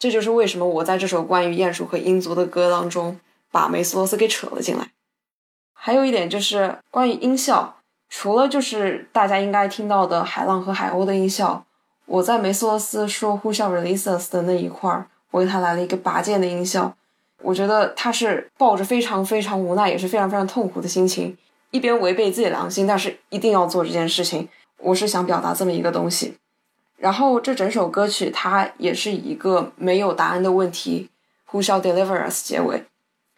[0.00, 3.20] 这就是为什么我在这首关于鼹鼠和鹰族的歌当中
[3.52, 4.90] 把梅斯罗斯给扯了进来。
[5.72, 7.76] 还有一点就是关于音效，
[8.08, 11.64] 除了就是大家应该听到的海浪和海鸥的音效，
[12.06, 16.96] 我在梅斯罗斯说 "Who shall release us" 的那一块儿，我给他来了一个拔剑的音效。
[17.42, 21.36] 我觉得他是抱着非常非常无奈，也是非常非常痛苦的心情，
[21.70, 24.48] 一边违背自己的良心，但是一定要做这件事情。
[24.78, 26.34] 我是想表达这么一个东西。
[26.96, 31.08] 然后这整首歌曲它也是一个没有答案的问题
[31.50, 32.46] ，Who shall deliver us？
[32.46, 32.84] 结尾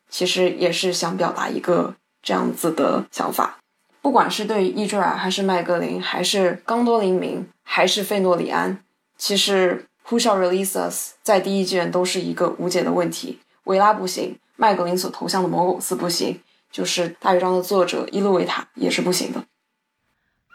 [0.08, 3.58] 其实也是想表达一个这样子的想法。
[4.00, 8.80] 不管是对伊坠尔，还是麦格林，还是冈多林明，还是费诺里安，
[9.16, 11.12] 其实 Who shall release us？
[11.22, 13.38] 在第一卷都是一个无解的问题。
[13.64, 16.40] 维拉不行，麦格林所投向的魔苟斯不行，
[16.70, 19.44] 就是大乐章的作者伊路维塔也是不行的。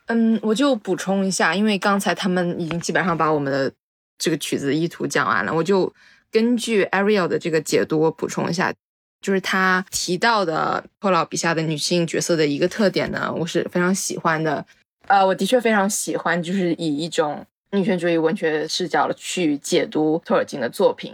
[0.07, 3.71] 嗯，我就补充一下，因为刚才他们已经基本上把我们的
[4.17, 5.93] 这个曲子意图讲完了，我就
[6.31, 8.73] 根据 Ariel 的这个解读我补充一下，
[9.21, 14.65] 就是他提到的托老笔下的女性角色的一个特点呢，我是非常喜欢的。
[15.07, 21.13] 呃，我的确非常喜欢，就是以一种女权主义文学视角去解读托尔金的作品。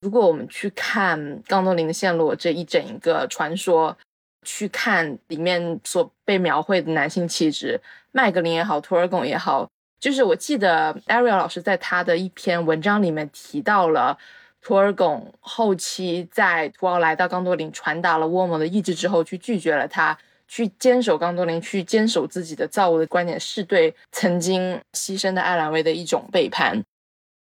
[0.00, 3.96] 如果我们去看《冈多林的陷落》这一整一个传说，
[4.42, 7.80] 去看里面所被描绘的男性气质，
[8.12, 9.68] 麦格林也好，图尔贡也好，
[9.98, 14.16] 就是我记得 Ariel 老师在他的一篇文章里面提到了
[14.60, 20.16] 图尔贡后期在图奥来到冈多林传达了沃姆的意志之后，去拒绝了他，
[20.46, 26.84] 去坚守冈多林，去坚守自己的造物的观点，是对曾经牺牲的艾兰威的一种背叛。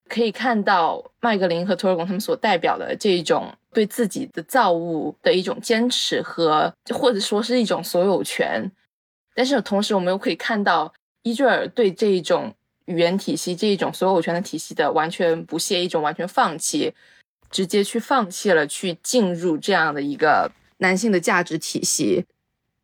[0.09, 8.71] 可以看到麦格林和托尔贡他们所代表的这一种对自己的造物的一种坚持和或者说是一种所有权，
[9.35, 10.93] 但是同时我们又可以看到
[11.23, 16.93] 伊坠尔对这一种语言体系这一种所有权的体系的完全不屑，一种完全放弃，
[17.51, 22.27] 直接去放弃了去进入这样的一个男性的价值体系，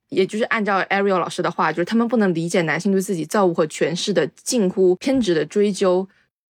[0.09, 6.09] 也就是按照 Ariel 老师的话，就是他们不能理解男性对自己造物和权势的近乎偏执的追究。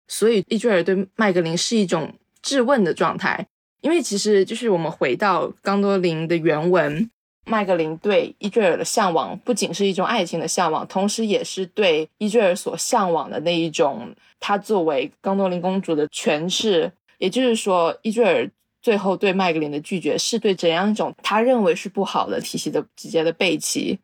[0.10, 3.47] 所以伊坠尔对麦格林是一种质问的状态，
[3.82, 7.10] 因为其实就是我们回到冈多林的原文，
[7.45, 16.91] 麦格林对伊坠尔的向往不仅是一种爱情的向往，同时也是对伊坠尔所向往的那一种他作为冈多林公主的诠释。
[17.20, 18.49] 也就是说，伊坠尔
[18.82, 23.99] 最后对麦格林的拒绝是对怎样一种他认为是不好的体系的直接的背弃。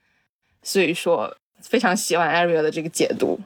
[0.61, 3.39] 所以说，非常喜欢 Ariel 的这个解读。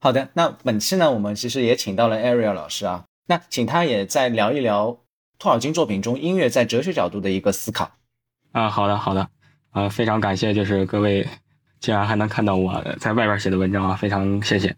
[0.00, 4.96] 好的，那本期呢，我们其实也请到了 Ariel 老师啊，那请他也再聊一聊
[5.40, 7.90] 托尔金作品中音乐在哲学角度的一个思考。
[8.52, 9.28] 啊，好的，好的，
[9.72, 11.26] 呃，非常感谢，就是各位
[11.80, 14.76] 竟然还能看到我在外边写的文章啊，非常谢谢。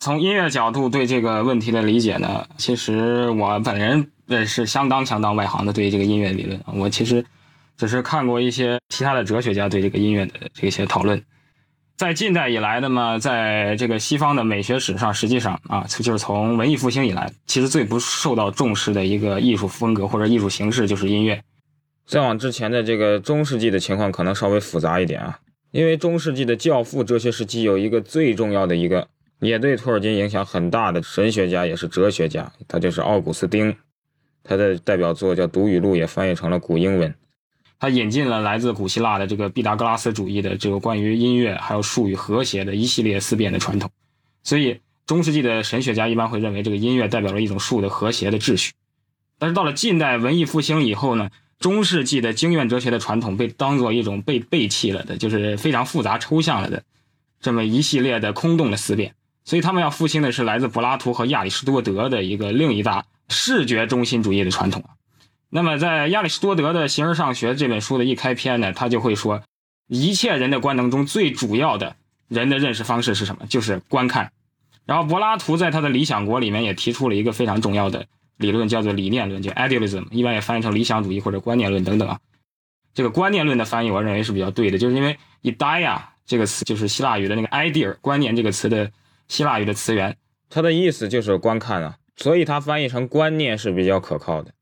[0.00, 7.24] 从音乐角度对这个问题的理解呢，其实我本人也是相当相当外行的，对于这个音乐理论，我其实
[7.78, 11.24] 只是看过一些其他的哲学家对这个音乐的这些讨论。
[11.96, 21.40] 在近代以来的嘛，在这个西方的美学史上，实际上啊，就是从文艺复兴以来，其实最不受到重视的一个艺术风格或者艺术形式就是音乐。
[22.04, 25.38] 再往之前的这个中世纪的情况可能稍微复杂一点啊，
[25.70, 29.06] 因为中世纪的教父哲学时期有一个最重要的一个，
[29.38, 33.74] 也对托尔金影响很大的神学家，也是哲学家，他就是奥古斯丁，
[34.42, 37.14] 他的代表作叫《读语录》，也翻译成了古英文。
[37.84, 43.90] 他引进了来自古希腊的这个毕达哥拉斯主义的这个关于音乐还有术语和谐的一系列思辨的传统，
[44.42, 48.72] 所以中世纪的神学家一般会认为这个音乐代表了一种术的和谐的秩序。
[49.38, 51.28] 但是到了近代文艺复兴以后呢，
[51.58, 56.84] 中世纪的经验哲学的传统被当做一种被背弃了的，就是非常复杂抽象了的
[57.42, 59.14] 这么一系列的空洞的思辨，
[59.44, 64.82] 所以他们要复兴的是来自柏拉图和亚里士多德的一个另一大视觉中心主义的传统。
[65.56, 69.40] 那么，在亚里士多德的《形而上学》这本书的一开篇呢，他就会说，
[69.86, 71.94] 一切人的官能中最主要的
[72.26, 73.46] 人的认识方式是什么？
[73.46, 74.32] 就是观看。
[74.84, 78.04] 然后，柏拉图在他的《理想国》里面也提出了一个非常重要的
[78.38, 82.18] 理论，叫做理念论，就 idealism，一般也翻译成理想主义或者观念论等等啊。
[82.92, 88.90] 这个观念论的翻译，我认为是比较对的，就是因为 idea 这个词就是希腊语的那个 idea 观念这个词的
[89.28, 90.16] 希腊语的词源，
[90.50, 94.52] 它的意思就是观看啊，所以它翻译成观念是比较可靠的。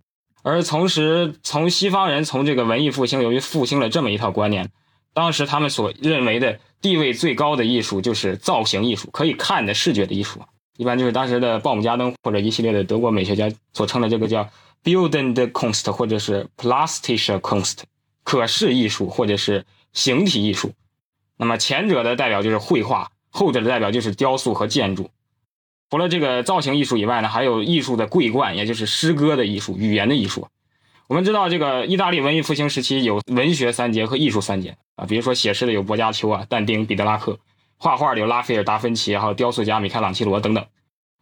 [0.42, 4.70] 而同时，从西方人从这个文艺复兴，由于复兴了这么一套观念，
[5.14, 10.40] 当时他们所认为的地位最高的艺术就是造型艺术，可以看的视觉的艺术，
[10.76, 14.48] 一般就是当时的鲍姆加登或者一系列的德国美学家所称的这个叫
[14.82, 17.78] Bildende Kunst 或者是 Plastische Kunst，
[18.24, 20.72] 可视艺术或者是形体艺术。
[21.36, 25.08] 那么前者的代表就是绘画，后者的代表就是雕塑和建筑。
[25.92, 30.48] 除了这个造型艺术以外呢，还有艺术的桂冠，也就是诗歌的艺术、语言的艺术。
[31.06, 37.38] 我们知道，这个意大利文艺复兴时期有文学三杰和艺术三杰啊，比如说写诗的有薄伽丘啊、但丁、彼得拉克，
[37.76, 40.64] 画画的有拉斐尔、达芬奇，还有雕塑家米开朗基罗等等。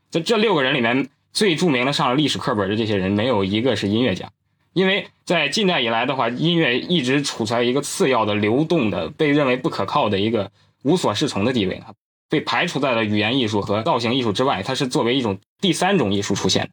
[0.09, 4.31] 在这六个人里面，最著名的上了历史课本的这些人，没有一个是音乐家，
[4.73, 10.49] 因为在近代以来的话，音乐一直处在一个次要的、流动的、被认为不可靠的一个
[10.85, 11.87] 无所适从的地位啊
[12.31, 16.70] 被排除在了语言艺术和造型艺术之外，它是作为一种第三种艺术出现。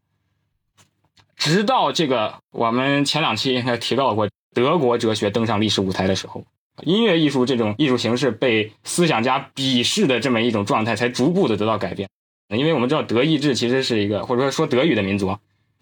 [1.36, 6.46] 直到这个我们前两期应该提到过，德国哲学登上历史舞台的时候，
[6.84, 12.08] 音乐艺术这种艺术形式被思想家鄙视的这么一种状态，才逐步的得到改变。
[12.56, 15.36] 因为我们知道德意志其实是一个或者说说德语的民族，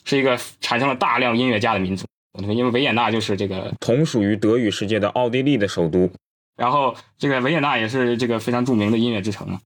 [0.04, 2.06] 是一个产生了大量音乐家的民族。
[2.50, 6.10] 因为维也纳就是这个同属于德语世界的奥地利的首都。
[6.56, 9.60] 然后，这个维也纳也是这个非常著名的音乐之城嘛。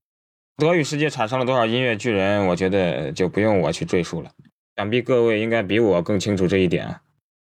[0.56, 4.30] 德语世界产生了多少音乐巨人，我觉得就不用我去赘述了。
[4.76, 6.96] 想必各位应该比我更清楚这一点。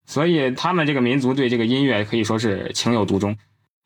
[0.07, 3.35] 所以，他们这个民族对这个音乐可以说是情有独钟。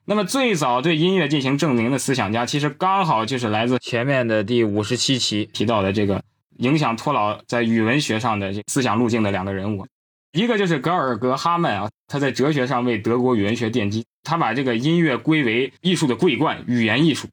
[0.05, 6.21] 那么，最早对音乐进行证明的思想家，其实刚好就是来自前面的第五十七期提到的这个
[6.57, 9.85] 影响托老在语文学上的思想路径的两个人物。
[10.32, 17.27] 一个就是格尔格哈曼啊，他在哲学上为德国语文学奠基，他把这个音乐归为艺术的桂冠，语言艺术。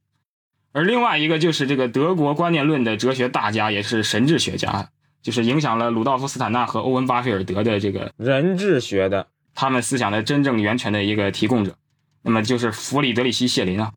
[0.72, 4.88] 而另外一个就是这个德国观念论的哲学大家，也是神智学家，
[5.20, 11.76] 就是影响了鲁道夫·斯坦纳和欧文·巴菲尔德的这个人智学的他们思想的真正源泉的一个提供者。
[12.22, 13.92] 那么就是弗里德里希·谢林啊。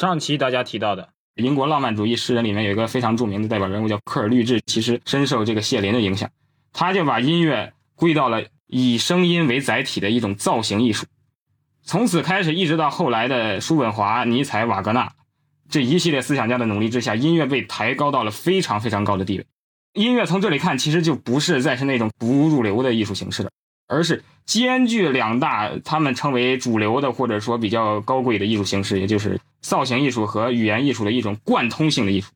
[0.00, 6.30] 上期大家提到的英国浪漫主义诗人里面有一个非常著名的代表人物叫科尔律治，其实深受这个谢林的影响，
[6.72, 7.74] 他就把音乐。
[8.02, 11.06] 归到了以声音为载体的一种造型艺术，
[11.84, 15.12] 从此开始，一直到后来的叔本华、尼采、瓦格纳
[15.70, 19.46] 这一系列思想家的努力之下，音乐被抬高到了非常非常高的地位。
[19.92, 23.50] 音乐从这里看，其实就不是再是那种不入流的艺术形式了，
[23.86, 32.32] 而是兼具两大他们称为主流的或者说比较高贵的艺术形式，也就是造型艺术和语言艺术的一种贯通性的艺术。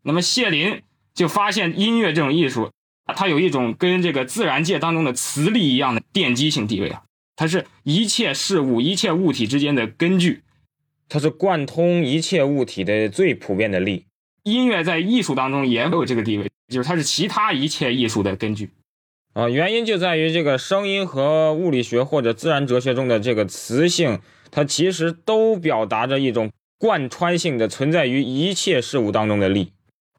[0.00, 0.80] 那么谢林
[1.12, 2.70] 就发现音乐这种艺术。
[3.12, 7.02] 它有一种跟这个自然界当中的磁力一样的奠基性地位啊，
[7.36, 10.42] 它是一切事物、一切物体之间的根据，
[11.08, 14.06] 它是贯通一切物体的最普遍的力。
[14.42, 18.70] 音乐在艺术当中也有这个地位，就是它是其他一切艺术的根据。
[19.32, 29.72] 啊，原因就在于这个声音和物理学或者自然哲学中的这个磁性，它其实都表达着一种贯穿性的存在于一切事物当中的力，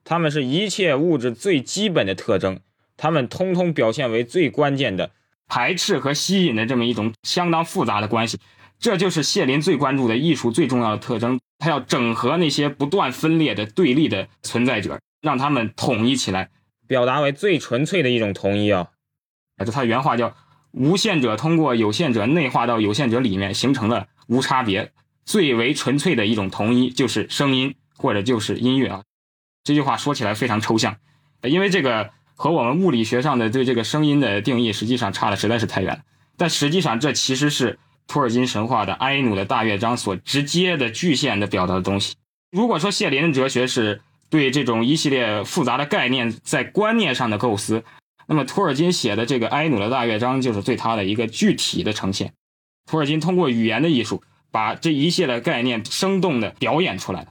[0.03, 2.59] 它们是一切物质最基本的特征，
[2.97, 5.11] 他们通通表现为最关键的
[5.47, 8.39] 排斥和吸引的这么一种相当复杂的关系。
[8.77, 16.49] 这就是谢林最关注的艺术最重要的特征，他要整合那些不断分裂的对立的存在者，让他们统一起来，
[16.85, 18.89] 表达为最纯粹的一种统一啊。
[19.65, 20.35] 就他原话叫
[20.71, 24.91] “无限者通过有限者内化到有限者里面，形成了无差别、
[25.23, 29.03] 最为纯粹的一种统一，就是声音或者就是音乐啊。”
[29.63, 30.97] 这句话说起来非常抽象，
[31.43, 36.01] 因为这个和我们物理学上的对这个声音的定义实际上差的实在是太远了。
[36.37, 42.15] 但实际上，这其实是托尔金神话的埃努的大乐章所直接的具现的表达的东西。
[42.51, 47.83] 如果说谢林的哲学是对这种一系列复杂的概念在观念上的构思。
[48.27, 52.33] 那么，托尔金写的这个埃努的大乐章就是对他的一个具体的呈现。
[52.89, 57.27] 托尔金通过语言的艺术，把这一系列概念生动的表演出来了。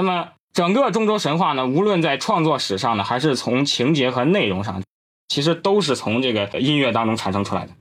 [0.00, 4.82] 那么，整个中州神话呢，无论在创作史上呢，还是从情节和内容上，
[5.28, 7.72] 其实都是从这个音乐当中产生出来的。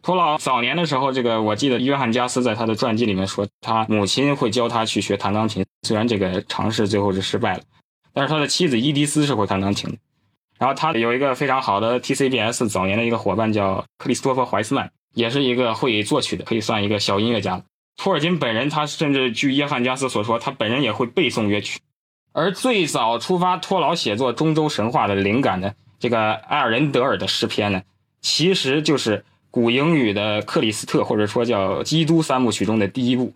[0.00, 7.64] 托老早年的时候，这个我记得约翰加斯在他的传记里面说，他母亲会教他去学弹钢琴，虽然这个尝试最后是失败了，
[8.12, 9.98] 但是他的妻子伊迪丝是会弹钢琴的。
[10.60, 17.60] 然后他有一个非常好的 TCBS 早年的一个伙伴叫克里斯托弗怀斯曼，也是一个会作曲的，可以算一个小音乐家。
[17.96, 21.80] 托尔金本人，他甚至据约翰加斯所说，他本人也会背诵乐曲。
[22.32, 27.82] 而最早出发托劳写作中州神话的灵感的这个埃尔仁德尔的诗篇呢，
[28.20, 33.32] 其实就是古英语的克里斯特或者说叫基督三部曲中的第一部。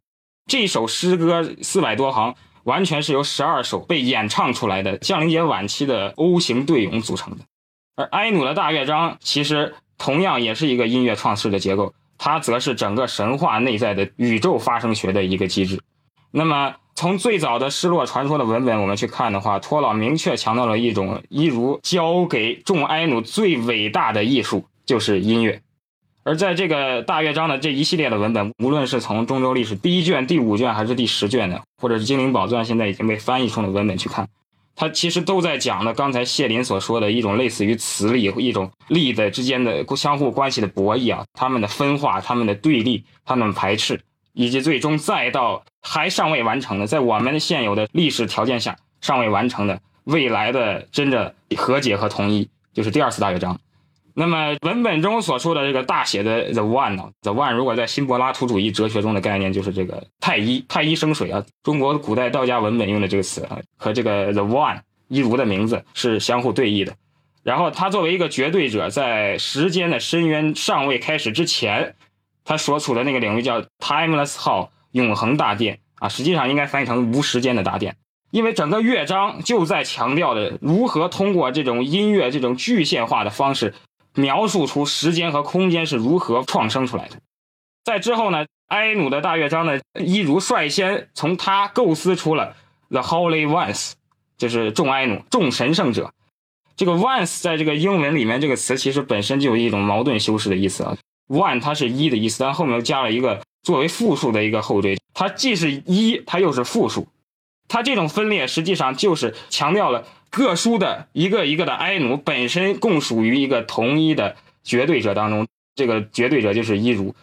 [0.47, 2.35] 这首诗歌四百多行，
[2.65, 7.45] 完全是由十二首被演唱出来的降临节晚期的 O 型对咏组成的。
[7.97, 11.95] 而埃努的大乐章其实同样也是一个音乐创世的结构。
[12.23, 15.81] 它则是整个神话内在的宇宙发生学的一个机制。
[16.31, 25.63] 那么，从最早的失落传说的文本我们去看的话，托老明确强调了一种一如交给众埃努最伟大的艺术，就是音乐。
[26.23, 34.29] 而在这个大乐章的这一系列的文本，无论是从中州历史第一卷、第五卷，还是第十卷的，或者是精灵宝钻现在已经被翻译出的文本去看。
[34.81, 44.01] 它其实都在讲的刚才谢林所说的一种类似于磁力、一种力的之间的相互关系的博弈啊，他们的分化、他们的对立、他们排斥，
[44.33, 53.61] 以及最终再到还尚未完成的，在我们现有的历史条件下尚未完成的未来的真的和解和统一，就是第二次大乐章。
[54.21, 61.43] 那么文本中所说的这个大写的 the one 呢，the one 如果在新柏拉图主义哲学中的概念就是这个太一，太一生水啊。
[61.63, 66.95] 中国古代道家文本用的这个词啊，和这个 the one 一如的名字是相互对义的。
[67.43, 71.95] 然后他作为一个绝对者，在时间的深渊尚未开始之前，
[72.45, 77.97] 他所处的那个领域叫 timeless hall 永恒大殿啊，实际上应该翻译成无时间的大殿，
[78.31, 83.73] 因为整个乐章就在强调的如何通过这种音乐这种具现化的方式。
[84.15, 87.17] 描述出时间和空间是如何创生出来的。
[87.85, 92.55] 在之后呢，埃努的大乐章呢，一如率先从他构思出了
[92.89, 93.93] The Holy Ones，
[94.37, 96.13] 就是众埃努、众神圣者。
[96.77, 100.97] 这个 Ones 在这个英文里面这个词其实本身就有一种矛盾修饰的意思啊。
[101.29, 107.07] One 它是一的意思，但后面又加了一个作为复数的一个后缀，它既是一，它又是复数。
[107.71, 110.05] 它这种分裂实际上就是强调了。
[110.33, 117.17] 各书的一个一个的埃努本身共属于一个同一的绝对者当中，这个绝对者就是伊如。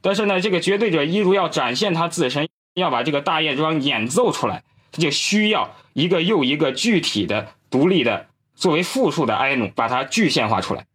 [0.00, 10.86] 但是呢，这个绝对者伊如要展现他自身，要把这个大乐章演奏出来，他就需要一个又一个具体的、独立的作为复数的埃努把它具现化出来。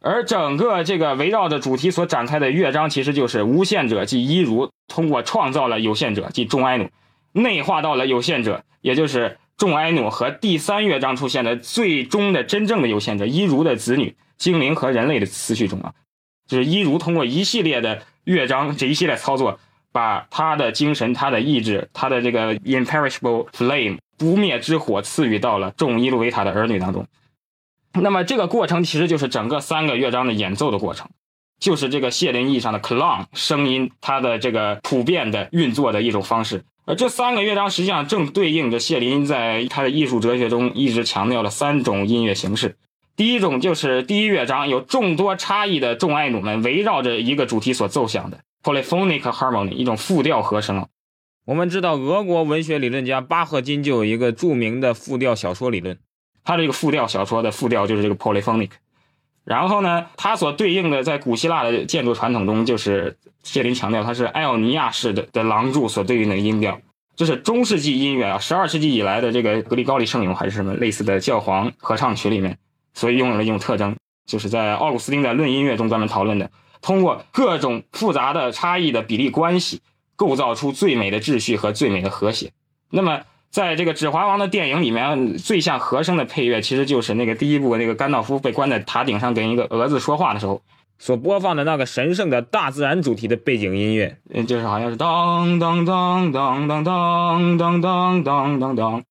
[0.00, 6.88] 而整个这个围绕着主题所展开的乐章，其实就是无限者即伊如通过创造了有限者即众埃努，
[7.32, 9.38] 内化到了有限者，也就是。
[9.58, 15.92] 众埃努和第三乐章出现的最终的真正的有限者伊如的子女精灵和人类的次序中啊，
[16.48, 19.60] 就是伊如通过一系列的乐章这一系列操作，
[19.92, 27.06] 把他的精神、他的意志、他的这个 imperishable flame 不灭之火赐予到了众伊路维塔的儿女当中。
[27.92, 31.08] 那么这个过程其实就是整个三个乐章的演奏的过程，
[31.62, 36.64] 就是这个谢林意义上的 clang 声音它的这个普遍的运作的一种方式。
[36.84, 42.74] 而这三个乐章实际上正对应着谢林在他的艺术哲学中一直强调了三种音乐形式。
[43.14, 50.84] 第一种就是第一乐章有众多差异的众爱努们围绕着一个主题所奏响的 polyphonic harmony 一种复调和声。
[51.44, 55.96] 我们知道，俄国文学理论家巴赫金就有一个著名的复调小说理论，
[56.42, 58.70] 他这个复调小说的复调就是这个 polyphonic。
[59.44, 66.80] 然后呢，它所对应的在古希腊的建筑传统中，就是谢林强调它是艾奥尼亚式的的廊柱所对应的音调，
[67.16, 72.56] 这是中世纪音乐啊，十二世纪以来的这个格里高利圣咏还是什么类似的教皇合唱曲里面。
[72.94, 76.50] 所以拥有了一种特征，就是在奥古斯丁在《论音乐》中专门讨论的，
[76.82, 79.80] 通过各种复杂的差异的比例关系，
[80.14, 82.52] 构造出最美的秩序和最美的和谐。
[82.90, 83.22] 那么，
[83.52, 90.62] 在这个《指环王》的电影里面，最像和声的配乐，其实就是那个第一部那个甘道夫被关在塔顶上跟一个蛾子说话的时候
[90.98, 99.02] 所播放的那个神圣的大自然主题的背景音乐，就是好像是当当当当当当当当当当。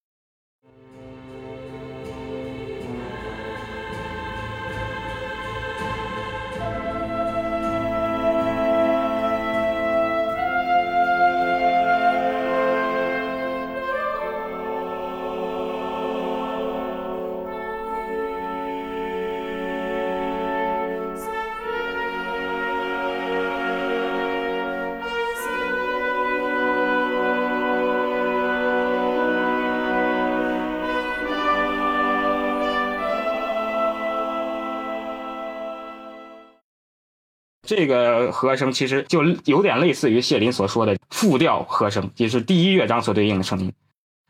[37.74, 43.72] 这个和声其实就有点类似于谢林所说的复调和声，也是第一乐章所对应的声音。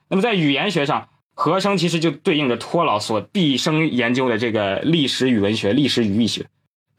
[0.09, 6.45] 那么在语言学上，和声其实就对应着托老所毕生研究的这个历史语文学、历史语义学。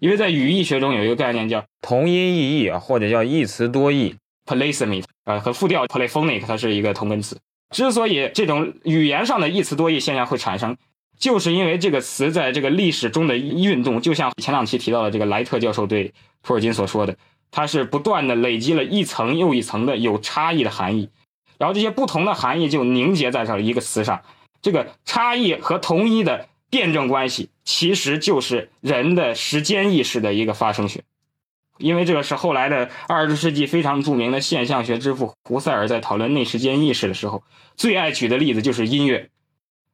[0.00, 7.38] 因为在语义学中有一个概念叫同音异义啊，或者叫一词多义 （polysemy） 啊，和复调 （polyphonic） 它是一个同根词。
[7.70, 10.76] 之所以这种语言上的一词多义现象会产生，
[11.20, 16.12] 就是因为这个词在这个历史中的运动，就像前两期提到的这个莱特教授对
[16.42, 17.16] 普尔金所说的，
[17.50, 21.08] 它是不断的累积了一层又一层的有差异的含义，
[21.58, 24.22] 然后这些不同的含义就凝结在这一个词上，
[24.60, 31.02] 这个差异和同一的辩证关系，其实就是人的时间意识的一个发生学，
[31.78, 37.42] 因为这个是后来的二十世纪非常著名的现象学之父胡塞尔在讨论内时间意识的时候，
[37.76, 39.28] 最爱举的例子就是音乐。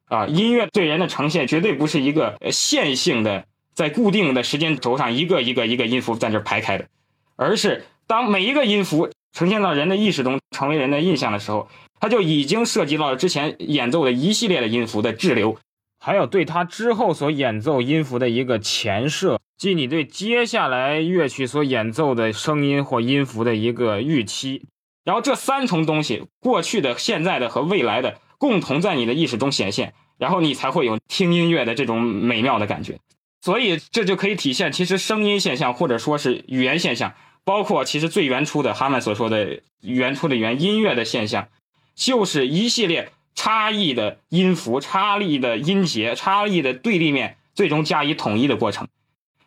[0.05, 3.45] 啊，音乐对人的呈现绝对不是一个线性的，
[3.79, 6.89] 在固定的时间轴上一个一个一个音符在这排开的，
[7.37, 11.69] 而是当每一个音符呈现到人的意识中，成为人的印象的时候，
[12.01, 15.57] 它就已经涉及到了之前演奏的一系列的音符的滞留，
[15.97, 24.63] 还有对它之后所演奏音符的一个前设，即你对接下来乐曲所演奏的声音或音符的一个预期。
[25.05, 28.17] 然后这三重东西，过去的、现在的和未来的。
[28.37, 32.97] 共同在你的意识中显现，然后你才会有听音乐的这种美妙的感觉。
[33.41, 37.13] 所以这就可以体现，其实声音现象或者说是语言现象，
[37.43, 41.47] 包括其实最原初的哈曼所说的原初的原音乐的现象，
[41.95, 48.87] 就是一系列差异的音符、差异的音节、差异的对立面，最终加以统一的过程。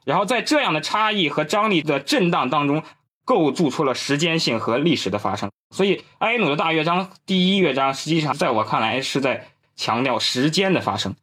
[0.04, 2.82] 然后在这样的差异和张力的震荡当中。
[3.24, 11.14] 构筑出了时间性和历史的发生，所以埃努的大乐章第一乐章，实际上在我看来是在强调时间的发生，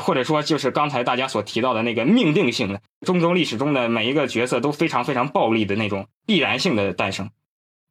[0.00, 7.30] 或者说就是刚才大家所提到的那个命定性的中州历史中的每一个角色都非常非常暴力的那种必然性的诞生。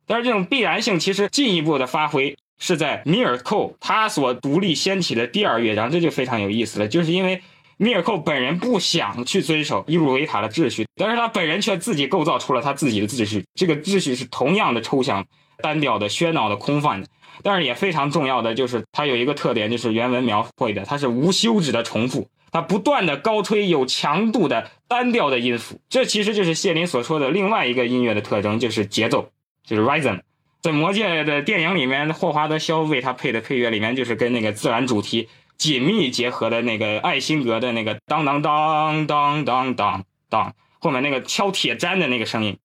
[0.05, 7.41] 但是这种必然性其实进一步的发挥是在米尔寇他所独立掀起的第二乐章，这就非常有意思了，就是因为。
[7.77, 13.43] 米尔寇本人不想去遵守伊鲁维塔的秩序，但是他本人却自己构造出了他自己的秩序。
[13.55, 15.25] 这个秩序是同样的抽象、
[15.57, 17.07] 单调的、喧闹的、空泛的，
[17.41, 25.79] 但是也非常重要的就是它有一个特点，就是原文描绘的它是无休止的重复，它不断的高吹有强度的单调的音符。
[25.89, 29.29] 这其实就是谢林所说的另外一个音乐的特征，就是节奏，
[29.65, 30.19] 就是 rhythm。
[30.61, 35.29] 在魔戒的电影里面，霍华德肖为他配的配乐里面，就是跟那个自然主题。
[35.55, 42.57] 紧密结合的那个爱辛格的那个当当当当当当当，后面那个敲铁砧的那个声音。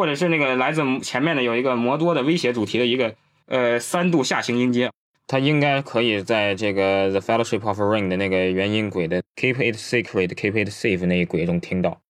[0.00, 4.90] 或者是那个来自前面的有一个摩多的威胁主题的一个呃三度下行音阶，
[5.26, 12.00] 它应该可以在这个 The Fellowship of Ring 的那个元音轨的 Keep it secret, keep it safe 那一轨中听到。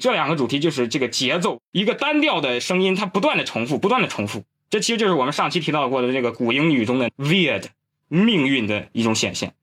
[0.00, 4.44] 这两个主题就是这个节奏，一个单调的声音，它不断的重复，不断的重复。
[4.70, 7.64] 这其实就是我们上期提到过的这个古英语中的 weird
[8.08, 9.54] 命运的一种显现。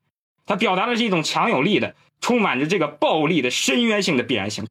[0.46, 4.66] 它表达的是一种强有力的、充满着这个暴力的深渊性的必然性。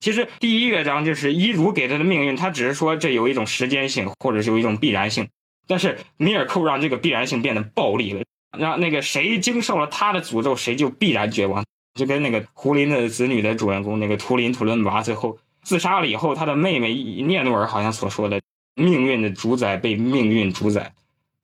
[0.00, 5.28] 其实第一乐章就是伊如给他的命运，他只是说这有一种时间性，或者是有一种必然性。
[5.66, 8.22] 但是米尔寇让这个必然性变得暴力了，
[8.58, 11.64] 让那个谁经受了他的诅咒，谁就必然绝望。
[11.94, 18.40] 就跟那个胡林的子女的主人公那个图林图伦拔最后自杀了以后，他的妹妹涅诺尔好像所说的
[18.74, 20.92] “命运的主宰被命运主宰”，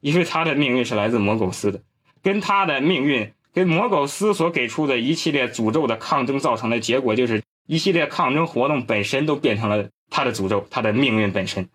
[0.00, 1.80] 因为他的命运是来自魔苟斯的，
[2.22, 11.68] 跟他的命运跟魔苟斯所给出的一系列诅咒的抗争造成的结果，就是一系列抗争活动本身都变成了他的诅咒，他的命运本身。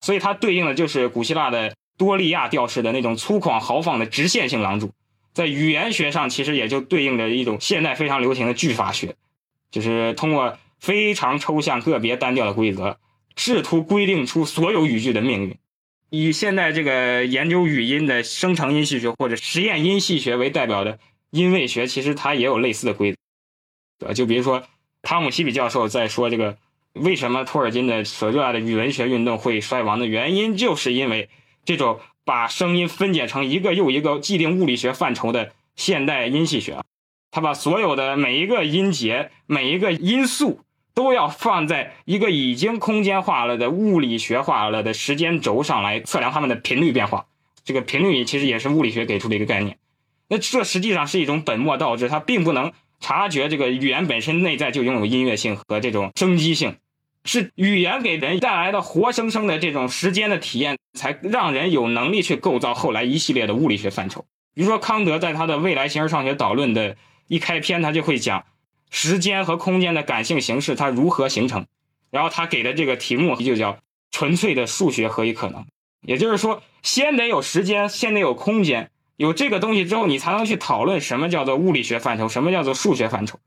[0.00, 4.92] 所以它对应的就是古希腊的多利亚调式的那种粗犷豪放的直线性廊柱。
[5.38, 9.14] 在语言学上，其实也就对应着一种现代非常流行的句法学，
[9.70, 12.98] 就是通过非常抽象、个别、单调的规则，
[13.36, 15.56] 试图规定出所有语句的命运。
[16.10, 20.98] 以现在这个研究语音的生成音系学或者实验音系学为代表的
[21.30, 23.14] 音位学，其实它也有类似的规
[24.00, 24.12] 则。
[24.14, 24.64] 就比如说，
[25.02, 26.58] 汤姆·西比教授在说这个
[26.94, 31.28] 为什么托尔金的所热爱的语文学运动会衰亡的原因，就是因为
[31.64, 32.00] 这种。
[32.28, 36.84] 把声音分解成一个又一个既定物理学范畴的现代音系学，
[37.30, 40.60] 他把所有的每一个音节、每一个音素
[40.92, 47.24] 都要放在一个已经空间化了的物理学化了的时间轴上来测量它们的频率变化。
[47.64, 49.78] 这个频率其实也是物理学给出的一个概念。
[50.28, 56.76] 那这实际上是一种本末倒置，它并不能察觉这个语言本身内在就拥有音乐性和这种生机性。
[57.28, 64.24] 是语言给人带来的活生生的这种时间的体验，才让人有能力去构造后来一系列的物理学范畴。
[64.54, 68.46] 比如说，康德在他的《未来形而上学导论》的一开篇，他就会讲
[68.88, 71.66] 时间和空间的感性形式它如何形成。
[72.10, 73.78] 然后他给的这个题目就叫
[74.10, 75.66] “纯粹的数学何以可能”。
[76.00, 83.38] 也就是说，先得有时间，先得有空间，有这个东西之后，你才能去讨论什么叫做物理学范畴，什么叫做数学范畴。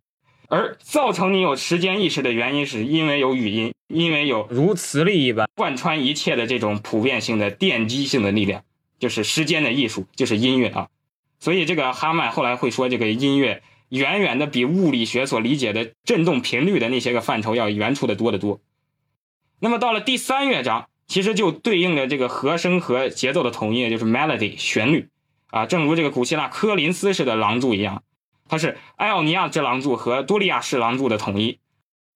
[0.52, 8.62] 而造成你有时间意识的原因，是因为有语音，因为有如磁力一般贯穿一切的这种普遍性的奠基性的力量，
[9.00, 10.90] 就是时间的艺术，就是音乐啊。
[11.40, 18.60] 所以这个哈曼后来会说，这个音乐远远的比物理学所理解的振动频率的那些个范畴要远出的多得多。
[19.62, 25.08] 那么到了第三乐章，其实就对应着这个和声和节奏的统一，就是 melody 旋律
[25.50, 28.04] 啊，正如这个古希腊科林斯式的廊柱一样。
[28.52, 31.58] 它是埃奥尼亚之廊柱和多利亚式廊柱的统一。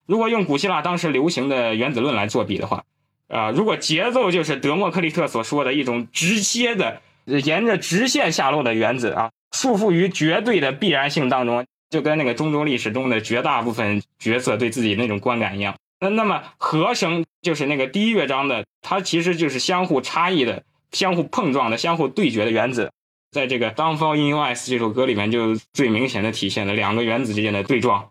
[0.06, 2.84] 如果用古希腊当时流行的原子论来作比的话，
[3.28, 15.74] 啊，如果节奏就是德谟克利特所说的一种直接的沿着直线下落的原子啊，束缚于绝对的必然性当中，就跟那个中东历史中的绝大部分角色对自己那种观感一样。
[16.00, 20.62] 那那么和声就是那个第一乐章的，它其实就是相互差异的、
[20.92, 22.92] 相互碰撞的、相互对决的原子。
[23.36, 28.08] 在这个《Downfall in US》这首歌里面，就最明显的体现了两个原子之间的对撞。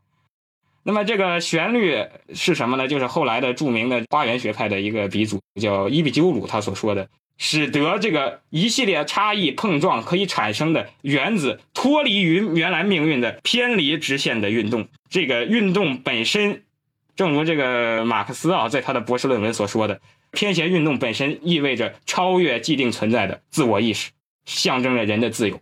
[0.84, 1.98] 那么这个旋律
[2.36, 2.88] 是什么呢？
[2.88, 7.10] 就是后来的著名的花园学派的一个鼻祖叫伊比鸠鲁他所说的，
[7.40, 14.88] 使得这个一系列差异碰撞可以产生的原子脱离于原来命运的偏离直线的运动。
[15.10, 16.62] 这个运动本身，
[17.16, 20.00] 正如这个马克思啊在他的博士论文所说的，
[20.30, 24.12] 偏斜运动本身意味着超越既定存在的自我意识。
[24.46, 25.60] 象征着人的自由，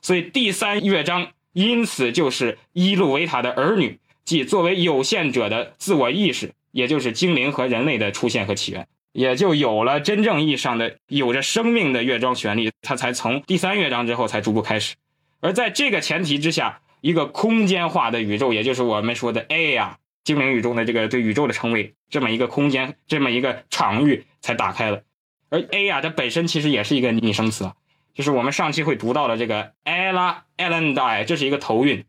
[0.00, 14.94] 所以第三乐章因此就是伊路维塔的儿女，即作为有限者的自我意识，也就是精灵和人类的出现和起源，也就有了真正意义上的有着生命的乐章旋律，它才从第三乐章之后才逐步开始。
[15.40, 25.02] 而在这个前提之下，一个空间化的宇宙，也就是我们说的 A 呀，精灵语中的这个对宇宙的称谓，这么一个空间，这么一个场域才打开了。
[25.50, 27.74] 而 A 呀，它本身其实也是一个拟声词啊。
[28.14, 32.04] 就是我们上期会读到的这个 ella ellendai，这是一个头韵，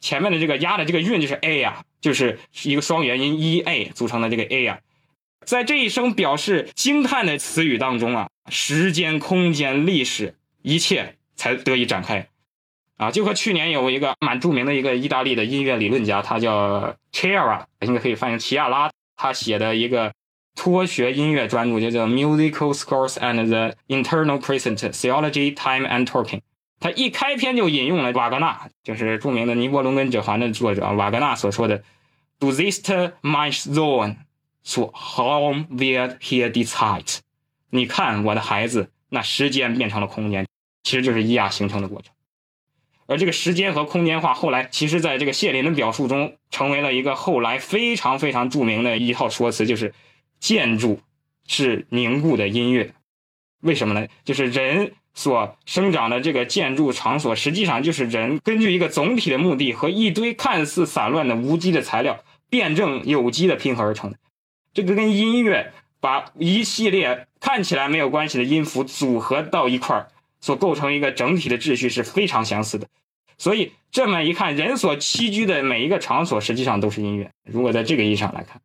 [0.00, 4.80] 前面的这个压的这个韵就是 a 呀，就是一个双元音 e a 组成的这个 a 呀，
[5.44, 12.28] 在这一声表示惊叹的词语当中啊，时间、空间、历史一切才得以展开，
[12.96, 20.12] 啊，就和去年有一个蛮著名的一个意大利的音乐理论家，他叫 Chiara，应该可以翻译齐亚拉，他写的一个
[20.56, 26.38] 托学音乐专著，就叫《Musical Scores and the Internal Present Theology, Time and Talking》。
[26.80, 31.84] 他一开篇就引用了瓦格纳，就是著名的《尼伯龙根者传》的作者瓦格纳所说的
[32.40, 34.16] “Du siehst mein Sohn,
[34.64, 37.18] zu Raum wird hier die Zeit。”
[37.70, 40.46] 你看，我的孩子，那时间变成了空间，
[40.82, 42.12] 其实就是伊亚形成的过程。
[43.06, 49.94] 而这个时间和空间化，后来其实在这个谢林的表述中，成为了一个后来非常非常著名的一套说辞，就是
[50.38, 51.00] 建筑
[51.46, 52.92] 是凝固的音乐。
[53.60, 54.06] 为什么呢？
[54.24, 62.18] 就是人所生长的这个建筑场所，实际上就是人根据一个总体的目的和一堆看似散乱的无机的材料
[62.48, 64.18] 辩证有机的拼合而成的。
[64.72, 70.08] 这个跟音乐把一系列看起来没有关系的音符组合到一块儿。
[70.38, 72.86] 所构成一个整体的秩序是非常相似的，
[73.36, 77.32] 所以这么一看，人所栖居的每一个场所实际上都是音乐。
[77.42, 78.60] 如果在这个意义上来看，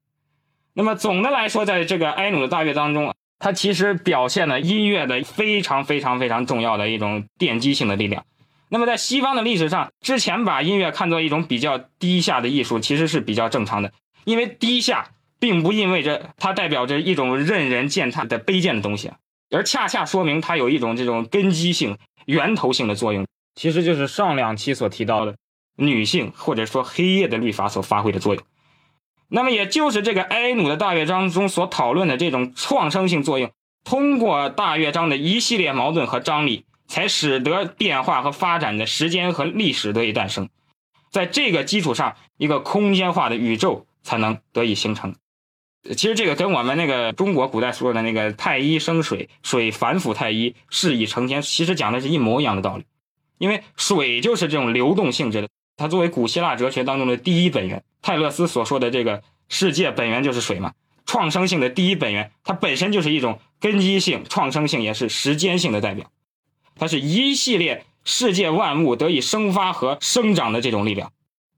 [0.74, 8.26] 那么总的来说，在这个埃努的大乐当中，它其实表现了音乐的非常非常非常重要的一种奠基性的力量。
[8.70, 13.92] 那么在西方的历史上，之前把音乐看作一种比较低下的艺术，其实是比较正常的，
[14.24, 15.10] 因为低下
[15.40, 19.12] 并不意味着它代表着一种任人践踏的卑贱的东西。
[19.50, 21.98] 而恰恰说明它有一种这种根基性、
[22.28, 25.36] 源头性的作用，其实就是上两期所提到的
[25.76, 28.42] 女性或者说黑夜的律法所发挥的作用。
[29.34, 33.50] 那么，也就是这个埃努的大乐章中所讨论的这种创生性作用，
[33.86, 40.50] 通过大乐章的一系列矛盾和张力，才使得变化和发展的时间和历史得以诞生。
[41.12, 45.16] 在这个基础上，一个空间化的宇宙才能得以形成。
[45.96, 52.84] 其实这个跟我们那个中国古代说的那个太一生水，水反腐太一，事已成天，其实讲的是一模一样的道理。
[53.38, 60.74] 因为水就是这种流动性质的，它作为古希腊哲学当中的第一本源，泰勒斯所说的这个世界本源就是水嘛，
[61.06, 66.10] 创生性的第一本源，它本身就是一种根基性、创生性，也是时间性的代表。
[66.76, 71.12] 它是一系列世界万物得以生发和生长的这种力量。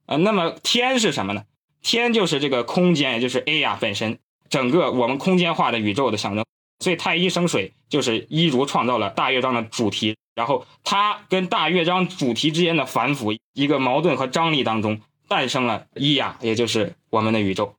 [0.05, 1.43] 呃，那么天是什么呢？
[1.81, 4.19] 天就是这个空间，也就是 A 呀本身，
[4.49, 6.43] 整个我们空间化的宇宙的象征。
[6.79, 17.75] 所以太一生水，就是一如创造了大乐章的主题，然后它跟大乐章主题之间的反腐，一个矛盾和张力当中，诞生了伊呀，也就是我们的宇宙。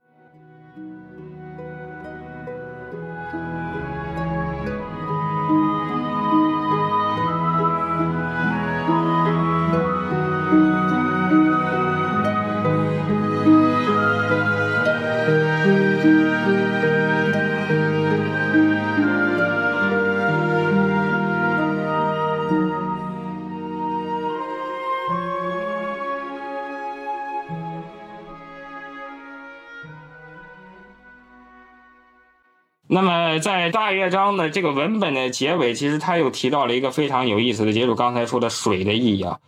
[33.39, 39.39] 在大乐章的这个文本的结尾，其实他又提到了一个非常有意思的，接住刚才说的水的意义啊。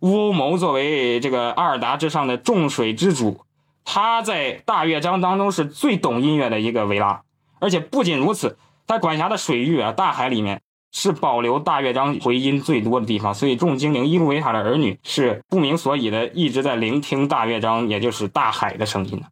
[0.00, 3.40] 乌欧谋作为这个阿尔达之上的众水之主，
[3.84, 7.22] 他在大乐章当中是最懂音乐的一个维拉，
[7.58, 10.60] 而且不仅如此，他管辖的水域啊，大海里面
[10.92, 19.26] 是保留大乐章回音最多的地方，所以众精灵伊路维塔的儿女是不明所以的一直在聆听大乐章，也就是大海的声音呢。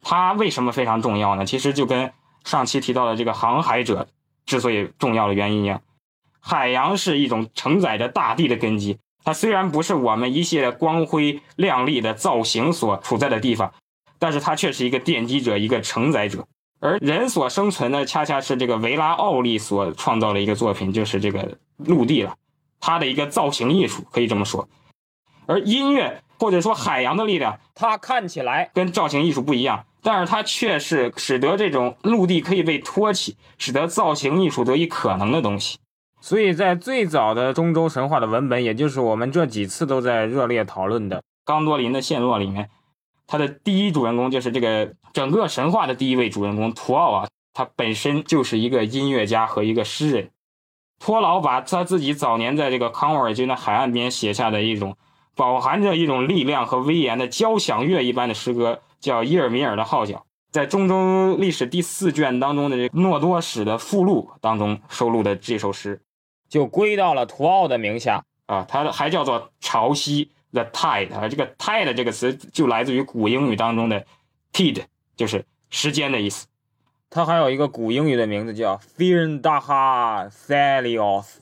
[0.00, 1.44] 它为什么非常重要呢？
[1.44, 2.12] 其实就跟
[2.44, 4.08] 上期提到的这个航海者
[4.46, 5.82] 之所以重要的原因一样，
[6.40, 8.98] 海洋是一种承载着大地的根基。
[9.24, 13.74] 它虽然不是我们一系列光辉亮丽的造型所处在的地方，
[14.18, 16.46] 但是它却是一个奠基者，一个承载者。
[16.80, 22.36] 而人所生存的，恰恰是这个维拉奥利所创造的一个作品，就是这个陆地了。
[22.80, 24.68] 它的一个造型艺术可以这么说。
[25.46, 29.84] 而音乐或者说海洋的力量，它看起来跟造型艺术不一样。
[30.10, 35.76] 但是它却是使得这种陆地可以被托起，使得造型艺术得以可能的东西。
[36.18, 42.70] 所以在最早的中州神话的文本，也就是我们这几次都在热烈讨论的《刚多林的陷落》里面，
[43.26, 50.30] 它的第一主人公就是这个整个神话的第一位主人公图奥啊，他本身就是一个音乐家和一个诗人。
[50.98, 54.96] 托劳把他自己早年在这个康沃尔郡的海岸边写下的一种
[55.36, 58.80] 饱含着一种力量和威严的交响乐一般的诗歌。
[59.00, 66.00] 叫伊尔米尔的号角，在中州历史第四卷当中的这诺多史的附录当中收录的这首诗，
[66.48, 68.64] 就归到了图奥的名下啊。
[68.68, 74.04] 它还叫做潮汐 the tide，这个 tide 这个词就来自于古英语当中的
[74.52, 74.84] tid，
[75.16, 76.46] 就是时间的意思。
[77.10, 81.36] 它还有一个古英语的名字叫 Firndaha Thalios，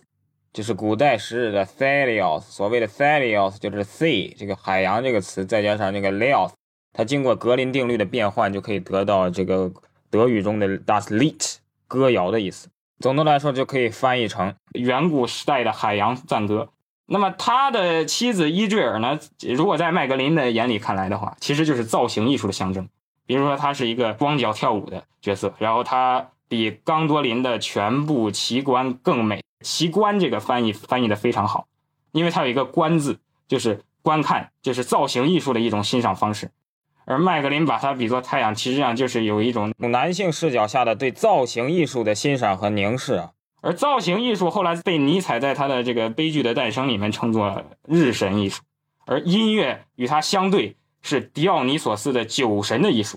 [0.52, 2.40] 就是古代时日的 Thalios。
[2.40, 6.50] 所谓的 Thalios 就是 sea 这个海洋这个词，再加上那个 Leos。
[6.96, 9.70] 它经过格林定律的变换，就可以得到这个
[10.08, 11.56] 德语中的 das Lied
[11.86, 12.68] 歌谣的意思。
[13.00, 16.70] 总的来说，就可以翻译成远古时代的海洋赞歌。
[17.08, 19.18] 那么他的妻子伊坠尔呢？
[19.54, 22.88] 如果在麦格林的眼里看来的话，其实就是造型艺术的象征。
[23.26, 29.42] 比如说，他是一个光脚跳舞的角色，然后他比冈多林的全部奇观更美。
[29.60, 31.66] 奇观这个翻译翻译的非常好，
[32.12, 33.18] 因为它有一个“观”字，
[33.48, 36.50] 就是观看，就是造型艺术的一种欣赏方式。
[37.06, 43.30] 而麦格林把它比作太阳，其实上就是有一种男性视角下的对造型艺术的欣赏和凝视啊。
[43.62, 48.62] 而造型艺术后来被尼采在他的这个《悲剧的诞生》里面称作日神艺术，
[49.06, 53.16] 而音乐与它相对是狄奥尼索斯的酒神的艺术。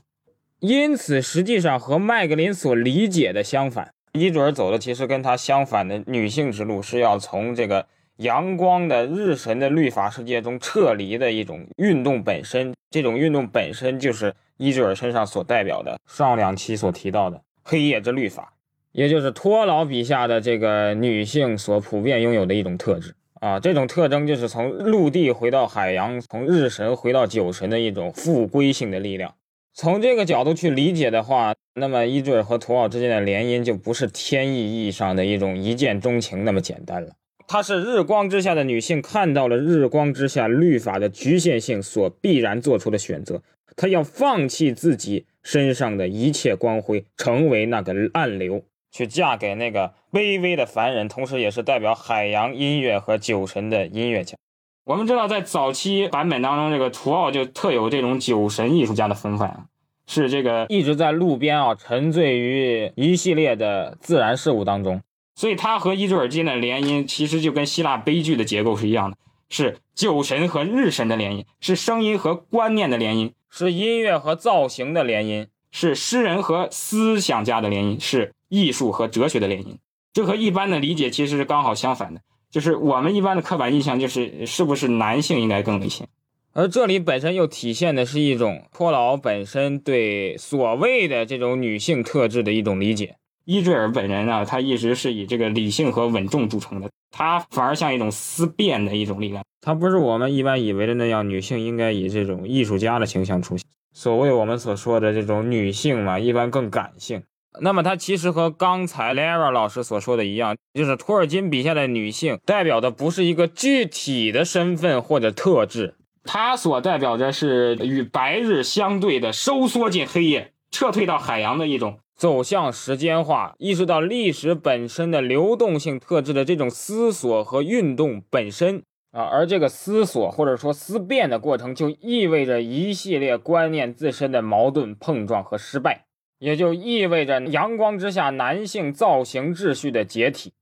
[0.59, 7.87] 因此，实际上和麦格林所理解的相反，伊卓尔走的其实跟他相反的女性之路，是要从这个
[8.19, 12.73] 阳光的日神的律法世界中撤离的一种运动本身。
[12.91, 18.53] 这种运动本身就是伊准儿身上所代表的上两期所提到的黑夜之律法。
[18.91, 29.33] 也就是托老笔下的这个女性所普遍拥有的一种特质啊，这种特征就是从陆地回到海洋，从日神回到酒神的一种复归性的力量。
[29.73, 37.11] 从这个角度去理解的话，那么伊坠和图奥之间的联姻就不是天意意义上的一种一见钟情那么简单了。
[37.51, 43.41] 她是日光之下的女性看到了日光之下律法的局限性所必然做出的选择，
[43.75, 48.63] 她要放弃自己身上的一切光辉，成为那个暗流。
[48.91, 54.37] 去嫁给那个卑微的凡人，同时也是代表海洋音乐和酒神的音乐家。
[54.83, 59.65] 我们知道，在早期版本当中，这个图奥就特有这种酒神艺术家的风范啊，
[60.05, 65.01] 是这个一直在路边啊，沉醉于一系列的自然事物当中。
[65.39, 69.15] 所以，他和伊卓尔金的联姻，其实就跟希腊悲剧的结构是一样的，
[69.49, 78.33] 是酒神和日神的联姻，是声音和观念的联姻，是音乐和造型的联姻，是诗人和思想家的联姻，是。
[78.49, 79.75] 艺术和哲学的联姻，
[80.11, 82.21] 这和一般的理解其实是刚好相反的。
[82.49, 86.07] 就是我们一般的刻板印象，就是是不是男性应该更危险，
[86.51, 93.17] 而这里本身又体现的是一种托老本身对所谓的这种女性特质的一种理解。
[93.51, 99.43] 伊坠尔本人呢，他一直是以这个理性和稳重著称的，他反而像一种思辨的一种力量。
[99.59, 103.65] 他不是我们一般以为的那样，女性应该以这种艺术家的形象出现。
[103.91, 107.23] 所谓我们所说的这种女性嘛，一般更感性。
[107.59, 129.23] 那么，它其实和刚才 Lara 老师所说的一样，就是托尔金笔下的女性代表的不是一个具体的身份或者特质，它所代表的是与白日相对的收缩进黑夜、撤退到海洋的一种走向时间化、意识到历史本身的流动性特质的这种思索和运动本身啊。
[129.23, 136.07] 而这个思索或者说思辨的过程，就意味着一系列观念自身的矛盾碰撞和失败。
[136.39, 140.53] 也就意味着阳光之下男性造型秩序的解体，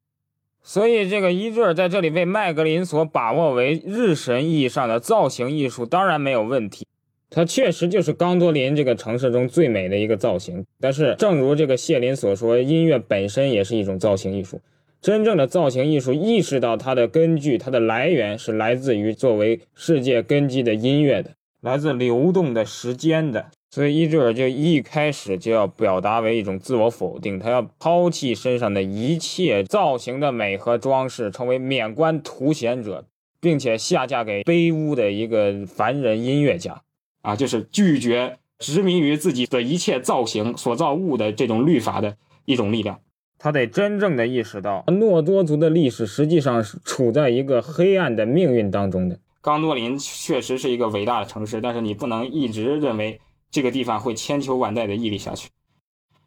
[0.63, 6.87] 所以这个伊瑞尔在这里被麦格林所把握为日神意义上的造型艺术，当然没有问题。
[7.29, 10.65] 它确实就是冈多林这个城市中最美的一个造型。
[10.79, 14.61] 但是，正如这个谢林所说，音乐本身也是一种造型艺术。
[15.01, 21.31] 真正的造型艺术意识到它的根据，它的来源是来自于作为世界根基的音乐的，
[21.61, 23.45] 来自流动的时间的。
[23.69, 33.05] 所以伊坠尔就一开始就要表达为一种自我否定，他要抛弃身上的一切造型的美和装饰，成为免冠图显者，
[33.39, 36.81] 并且下嫁给卑污的一个凡人音乐家，
[37.27, 42.99] 啊，就是拒绝执迷于自己的一切造型所造物的这种律法的一种力量。
[43.37, 49.19] 他得真正的意识到，诺多族的历史实际上是处在一个黑暗的命运当中的。
[49.41, 53.19] 冈多林确实是一个伟大的城市，但是你不能一直认为。
[53.49, 55.47] 这个地方会千秋万代的屹立下去。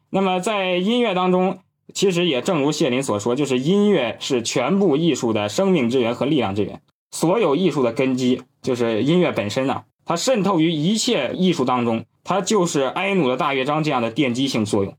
[0.09, 1.59] 那么，在音乐当中，
[1.93, 6.81] 其实也正如谢林所说，就是音乐是全部艺术的生命之源和力量之源。
[7.11, 14.95] 所有艺术的根基就是音乐本身啊，它渗透于一切艺术当中，它就是埃努的大乐章这样的奠基性作用。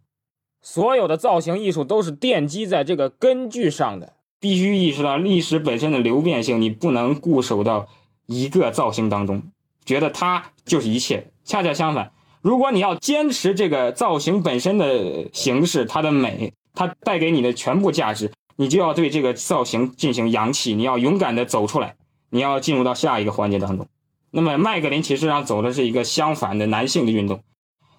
[0.61, 4.15] 所有的造型艺术都是奠基在这个根据上的。
[4.39, 7.87] 必须意识到历史本身的流变性，你不能固守到
[8.27, 9.41] 一个造型当中，
[9.85, 11.31] 觉得它就是一切。
[11.45, 12.11] 恰恰相反，
[12.41, 21.95] 如果你要坚持这个造型本身的形式，它的美，它带给你的全部价值，你就要对这个造型进行扬弃，你要勇敢的走出来，
[22.31, 23.87] 你要进入到下一个环节当中。
[24.33, 27.45] 那么麦格林其实上走的是一个相反的男性的运动，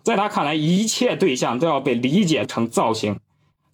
[0.03, 3.19] 在他看来，一切对象都要被理解成造型，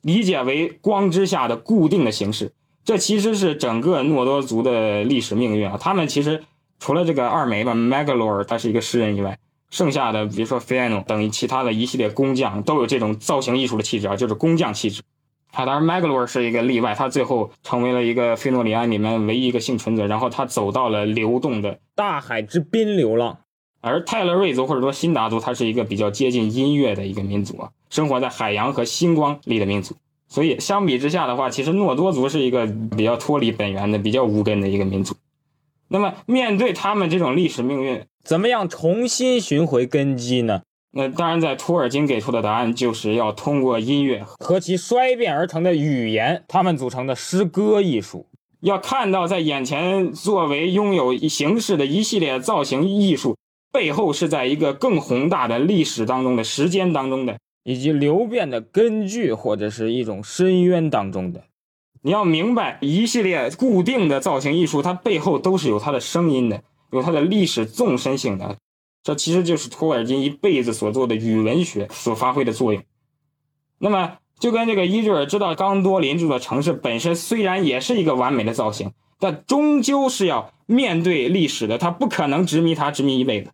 [0.02, 2.52] 理解为光之下的固定的形式。
[2.84, 5.77] 这其实是整个诺多族的历史命运啊。
[5.80, 6.44] 他们其实
[6.80, 9.40] 除了这个二梅吧 m e g a l o r 他是一个诗人以外。
[9.72, 15.03] 剩下的比如说 Fiano 等于其他的一系列工匠都有这种造型艺术的气质啊，就是工匠气质。
[15.51, 23.39] 啊，当然 Maglor 是一个例外，他最后成为了一个菲诺里安里面唯一一个幸存者，然后他走到了流动的大海之滨流浪。
[23.81, 29.95] 而泰勒瑞族或者说辛达族，它是一个比较接近音乐的一个民族啊，生活在海洋和星光里的民族。
[30.27, 35.15] 所以相比之下的话，其实诺多族是一个比较脱离本源的、比较无根的一个民族。
[35.88, 40.61] 那么面对他们这种历史命运，怎么样重新寻回根基呢？
[40.91, 48.25] 那当然，在托尔金给出的答案就是要通过音乐和其衰变而成的语言，它们组成的诗歌艺术，
[48.61, 53.37] 要看到在眼前作为拥有形式的一系列造型艺术。
[53.71, 61.43] 背后是在一个更宏大的历史当中的时间当中的，以及流变的根据或者是一种深渊当中的。
[62.01, 68.55] 你要明白，一系列固定的造型艺术，它背后都是有它的声音的，有它的历史纵深性的。
[69.03, 72.84] 这其实就是托尔金一辈子所做的语文学所发挥的作用。
[73.77, 83.51] 那么，就跟这个伊瑞尔知道冈多林这座城市本身虽然也是一个完美的造型，但终究是要面对历史的，他不可能执迷他执迷一辈子。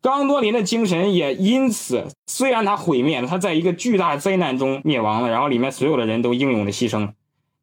[0.00, 7.14] 冈多林的精神也因此，虽然他毁灭了，他在一个巨大灾难中灭亡了，然后里面所有的人都英勇的牺牲了，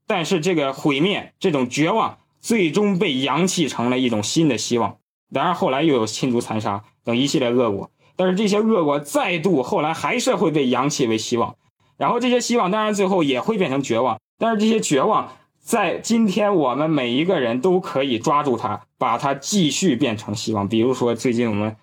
[0.06, 4.98] 但是这个毁灭，这种绝望，最终被扬弃成了一种新的希望。
[5.34, 11.56] 当然，后来又有亲族残杀等一系列恶果，但是这些恶果再度后来还是会被扬弃为希望，
[11.98, 20.68] 然后这些希望当然最后也会变成绝望，但是这些绝望在今天我们每一个人都可以抓住它，把它继续变成希望。
[20.68, 21.76] 比如说最近我们。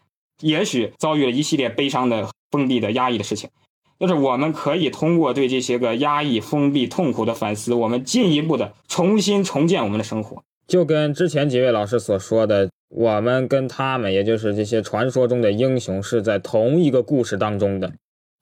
[0.42, 3.50] 也许遭遇了一系列悲伤的、封闭的、压抑的事情，
[3.98, 10.42] 但是我们可以通过对这些个压抑、封闭、痛苦的反思，我们进一步的重新重建我们的生活。
[10.66, 17.92] 就跟之前几位老师所说的，我们跟他们，也就是这些传说中的英雄，是在同一个故事当中的。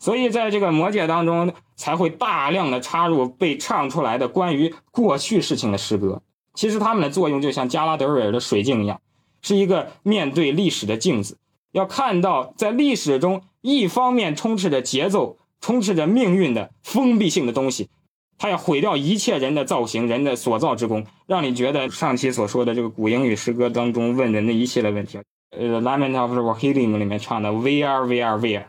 [0.01, 6.23] 所以，在这个魔戒当中，才会大量的插入被唱出来的关于过去事情的诗歌。
[6.55, 9.01] 其实，他们的作用就像加拉德瑞尔的水镜一样，
[9.43, 11.37] 是一个面对历史的镜子。
[11.73, 17.91] 要看到，在历史中，一方面充斥着节奏、充斥着命运的封闭性的东西，
[18.39, 25.19] 它要毁掉一切人的造型、人的所造之功，让你觉得上期所说的这个古英语诗歌当中问人的一系列问题，
[25.51, 28.66] 呃，《Lament of the Rohirrim》里面唱的 “We are, we are, Where,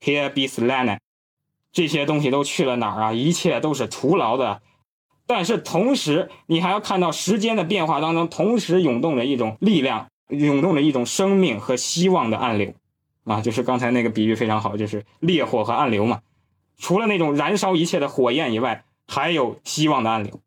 [0.00, 0.98] Here be Selene”，
[1.72, 3.12] 这些东西都去了哪儿啊？
[3.12, 4.60] 一切都是徒劳的。
[5.26, 10.08] 但是同时，你还要看到时间的变化当中，同时涌动着一种力量。
[10.28, 12.72] 涌动着一种生命和希望的暗流，
[13.24, 16.20] 啊，就是刚才那个比喻非常好，就是烈火和暗流嘛。
[16.78, 18.82] 除了那种燃烧一切的火焰以外，
[19.12, 20.40] 还有希望的暗流。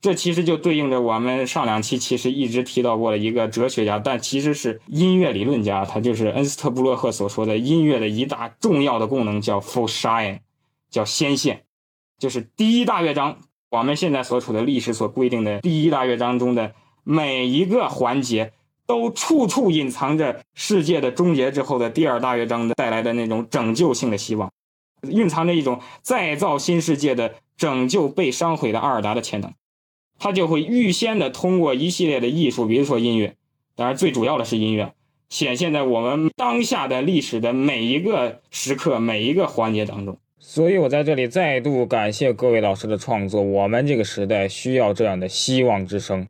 [0.00, 10.38] 这其实就对应着我们上两期其实一直提到过的一个哲学家，但其实是音乐理论家，他就是恩斯特布洛赫所说的音乐的一大重要的功能叫 foreshine，
[10.88, 11.64] 叫先现，
[12.16, 13.38] 就是第一大乐章，
[13.70, 18.52] 我们现在所处的历史所规定的第一大乐章中的每一个环节。
[18.88, 24.48] 都处处隐藏着世界的终结之后的第二大乐章的带来的那种拯救性的希望，
[25.02, 29.52] 蕴藏着一种再造新世界的拯救被伤毁的阿尔达的潜能。
[30.18, 33.34] 他就会预先的通过一系列的艺术，比如说音乐，
[33.74, 34.94] 当然最主要的是音乐，
[35.28, 40.18] 显现在我们当下的历史的每一个时刻、每一个环节当中。
[40.38, 46.26] 所以我在这里再度感谢各位老师的创作，我们这个时代需要这样的希望之声。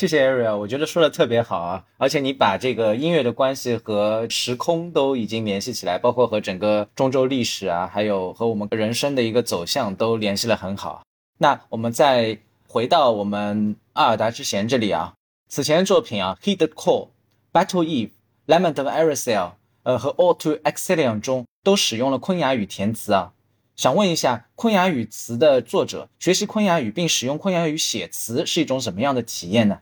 [0.00, 11.02] 谢谢 Ariel，我觉得说的特别好啊，而且你把这个音乐的关系和时空都已经联系起来，包括和整个中州历史啊，还有和我们人生的一个走向都联系的很好。
[11.36, 15.12] 那我们再回到我们阿尔达之弦这里啊，
[15.50, 17.08] 此前的作品啊，《Heed the Call》、
[17.52, 18.08] 《Battle Eve》、
[18.46, 19.34] 《Lament of Arisel》
[19.82, 23.34] 呃和《All to Exilium》中都使用了昆雅语填词啊。
[23.76, 29.80] 想问一下，昆雅语词的作者学习昆雅语并使用昆雅语写词是一种什么样的体验呢？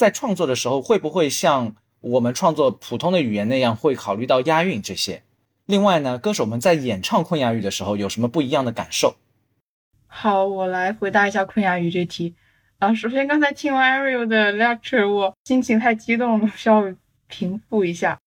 [0.00, 5.22] 在创作的时候，会不会像我们创作普通的语言那样，会考虑到押韵这些？
[5.66, 9.16] 另外呢，歌手们在演唱昆雅语的时候，有什么不一样的感受？
[10.06, 12.34] 好，我来回答一下昆雅语这题。
[12.78, 16.94] 啊，首先刚才听完 Ariel 的 lecture，我心情太激动了，需要
[17.28, 18.18] 平复一下。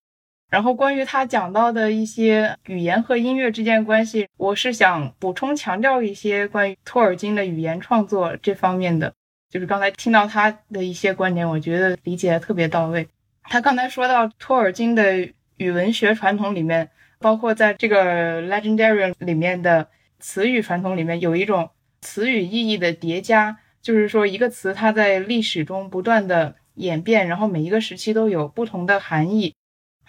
[0.52, 9.12] 然后关于他讲到的一些语言和音乐之间关系，我是想补充强调一些关于托尔金的语言创作这方面的。
[9.54, 13.08] 就是刚才听到他的一些观点，我觉得理解的特别到位。
[13.44, 16.90] 他刚才说到托尔金的语文学传统里面，
[17.20, 21.70] 包括在这个 Legendary 里面的词语传统里面，有一种
[22.02, 29.54] 词语意义的叠加，就是说一个词它在历史中不断的演变，然后每一个时期都有不同的含义，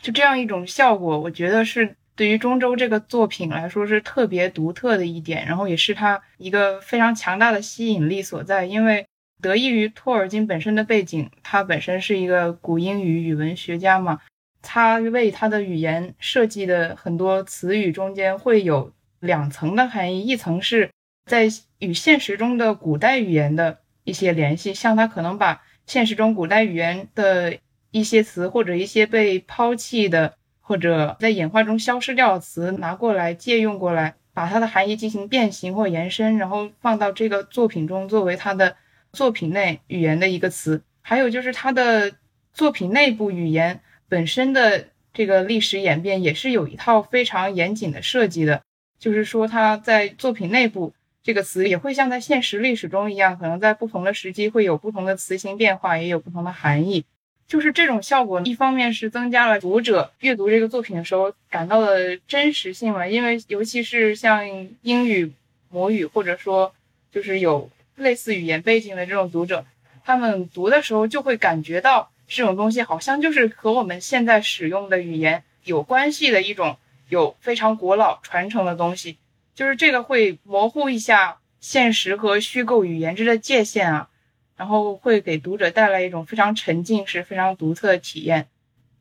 [0.01, 9.07] 就这样一种效果，我觉得是对于中州这个作品来说是特别独特的一点，然后也是它一个非常强大的吸引力所在，因为
[9.45, 14.21] 得益于托尔金本身的背景，他本身是一个古英语语文学家嘛。
[14.63, 18.91] 他为他的语言设计的很多词语中间会有
[19.21, 20.89] 两层的含义，一层是
[21.27, 21.47] 在
[21.79, 27.59] 与现实中的古代语言的一些联系，像他可能把现实中古代语言的
[27.91, 38.75] 一些词或者一些被抛弃的或者在演化中消失掉的词拿过来借用过来，把它的含义进行变形或延伸，然后放到这个作品中作为他的
[39.15, 40.83] 作品内语言的一个词。
[41.01, 42.13] 还有就是他的
[42.53, 43.81] 作品内部语言。
[44.07, 48.63] 本身的这个历史演变也是有一套非常严谨的设计的，
[48.99, 50.93] 就是说它在作品内部
[51.23, 57.05] 这个词也会像在现实历史中一样，可能在不同的时机会有不同的词形变化，也有不同的含义。
[57.49, 64.47] 就是这种效果，一方面是增加了读者阅读这个作品的时候感到的真实性嘛，因为尤其是像
[64.83, 65.33] 英语
[65.71, 66.73] 母语或者说
[67.11, 69.65] 就是有类似语言背景的这种读者，
[70.05, 72.11] 他们读的时候就会感觉到。
[72.27, 76.79] 这种东西好像就是和我们现在使用的语言有关系的一种
[77.11, 79.19] 有非常古老传承的东西，
[79.55, 84.09] 就是这个会模糊一下现实和虚构语言之的界限啊，
[84.57, 88.49] 然后会给读者带来一种非常沉浸式、非常独特的体验。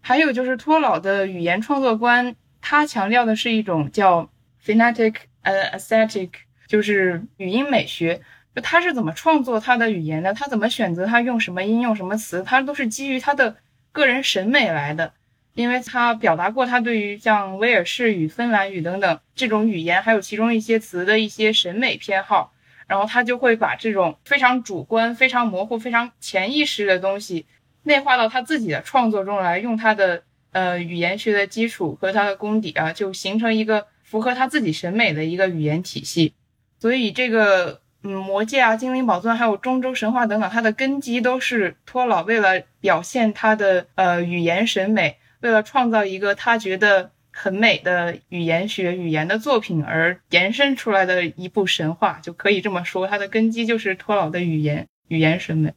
[0.02, 4.30] 还有就是托老的语言创作观，他强调的是一种叫
[4.64, 6.32] phonetic 呃 aesthetic，
[6.68, 8.22] 就是语音美学。
[8.55, 10.34] 就他是怎么创作他的语言的？
[10.34, 12.43] 他怎么选择他用什么音用什么词？
[12.43, 13.55] 他都是基于他的
[13.91, 15.13] 个人审美来的，
[15.55, 22.53] 因为他表达过他对于像威尔士语、芬兰语等等这种语言，还有其中一些词的一些审美偏好，
[22.85, 27.47] 然后他就会把这种非常主观、非常模糊、非常潜意识的东西
[27.81, 30.21] 内化到他自己的创作中来，用他的
[30.51, 36.35] 呃语言学的基础和他的功底啊，就形成一个符合他自己审美的一个语言体系。
[36.80, 37.81] 所以这个。
[38.03, 55.73] 嗯，魔戒啊，精灵宝钻，还有中州神话等等，它的根基都是托老为了表现他的呃语言审美，为了创造一个他觉得很美的语言学语言的作品而延伸出来的一部神话，就可以这么说，它的根基就是托老的语言语言审美。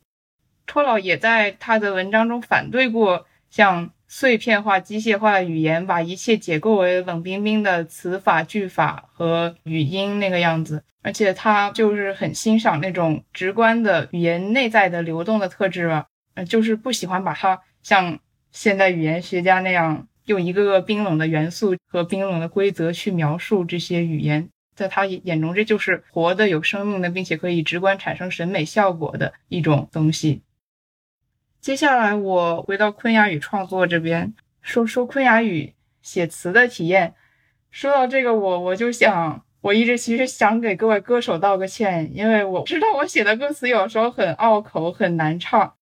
[0.66, 10.83] 托老也在他的文章中反对过像碎片化、机械化的语言，把一切解构为冷冰冰的词法、句法和语音那个样子。
[11.03, 18.19] 而且他就是很欣赏那种直观的语言内在的流动的特质吧，呃，就是不喜欢把它像
[18.51, 30.43] 现代语言学家那样用一个个冰冷的元素和冰冷的规则去描述这些语言，在他眼中这就是活的、有生命的，并且可以直观产生审美效果的一种东西。
[31.67, 34.33] 接下来我回到昆雅语创作这边，
[34.63, 37.17] 说说昆雅语写词的体验。
[37.73, 39.45] 说到这个，我我就想。
[39.63, 45.75] 我一直其实想给各位歌手道个歉，因为我知道我写的歌词有时候很拗口，很难唱，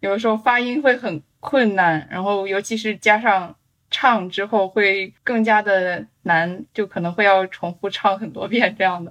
[0.00, 3.56] 有的时候发音会很困难，然后尤其是加上
[3.90, 9.10] 唱之后会更加的难，就可能会要重复唱很多遍这样的。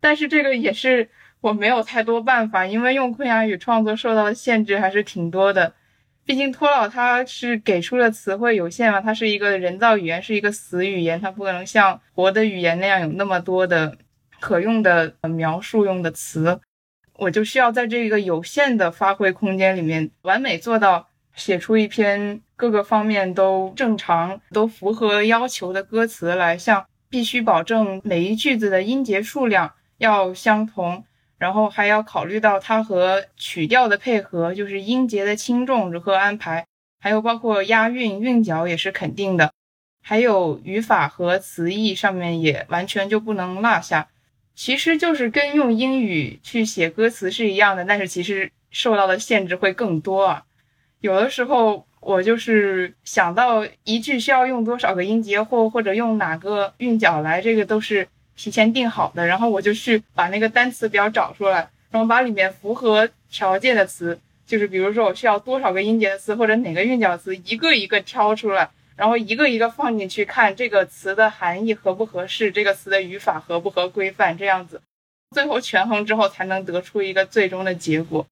[0.00, 1.08] 但是这个也是
[1.42, 5.74] 我没有太多办法，因为用昆雅语创作受到的限制还是挺多的。
[6.24, 13.98] 毕竟托老他是给出的词汇有限嘛，它是一个人造语言，是一个死语言，它不可能像活的语言那样有那么多的
[14.38, 16.60] 可用的描述用的词。
[17.14, 31.04] 我就需要在这个有限的发挥空间里面，完美做到写出一篇各个方面都正常、都符合要求的歌词来，像必须保证每一句子的音节数量要相同。
[31.42, 36.64] 然后还要考虑到它和曲调的配合，就是音节的轻重如何安排，
[37.00, 39.52] 还有包括押韵、韵脚也是肯定的，
[40.04, 44.06] 还有语法和词义上面也完全就不能落下。
[44.54, 50.44] 其实就是跟用英语去写歌词是一样的，但是其实受到的限制会更多啊。
[51.00, 58.06] 有的时候我就是想到一句需要用多少个音节，或或者用哪个韵脚来，这个都是。
[58.36, 74.80] 提前定好的，然后我就去把那个单词表找出来，然后把里面符合条件的词，就是比如说我需要多少个音节的词或者哪个韵脚词，一个一个挑出来，然后一个一个放进去看这个词的含义合不合适，这个词的语法合不合规范，这样子，
[75.34, 78.26] 最后权衡之后才能得出一个最终的结果。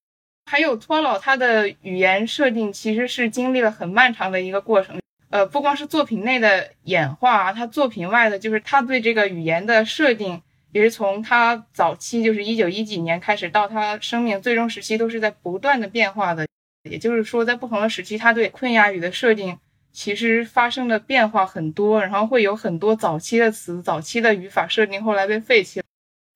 [0.50, 5.00] 还有托老他的语言设定其实是经历了很漫长的一个过程，
[5.30, 10.42] 呃，不光是作品内的演化，他作品外的，就是他对这个语言的设定，
[10.72, 16.46] 也是从他早期，就是一九一几年开始，到他生命最终时期，都是在不断的变化的。
[16.82, 19.56] 也就是说，在不同的时期，他对昆雅语的设定
[19.92, 25.80] 其实发生的变化很多，然后会有很多早期的词、早期的语法设定后来被废弃。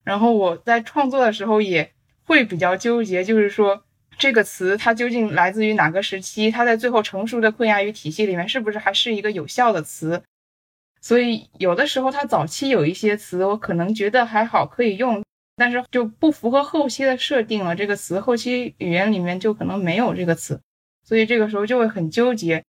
[0.04, 1.90] 然后我在创作的时候也
[2.22, 3.82] 会比较纠结，就是说。
[4.18, 6.50] 这个词它究竟来自于哪个时期？
[6.50, 10.22] 它在最后成熟的昆雅语体系里面是不是还是一个有效的词？
[11.00, 15.22] 所以有的时候它早期有一些词，我可能觉得还好可以用，
[15.56, 17.76] 但是就不符合后期的设定了。
[17.76, 20.60] 这个词后期语言里面就可能没有这个词，
[21.02, 22.64] 所以这个时候就会很纠结。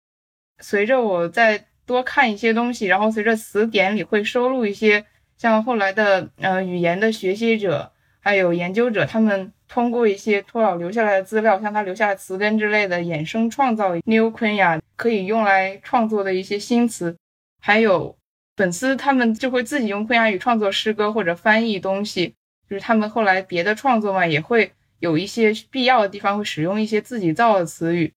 [0.61, 5.05] 随着我再多看一些东西，然后随着词典里会收录一些
[5.37, 7.93] 像后来的呃语言的学习者
[8.25, 9.53] 还有研究者他们。
[9.67, 17.17] 通过一些托老留下来的资料，像他留下的词根之类的，衍生创造 New 昆雅可以用来创作的一些新词，
[17.59, 18.15] 还有
[18.55, 22.35] 粉丝他们就会自己用昆雅语创作诗歌或者翻译东西，
[22.69, 28.13] 就是他们后来别的创作嘛，也会有一些必要的地方会使用一些自己造的词语，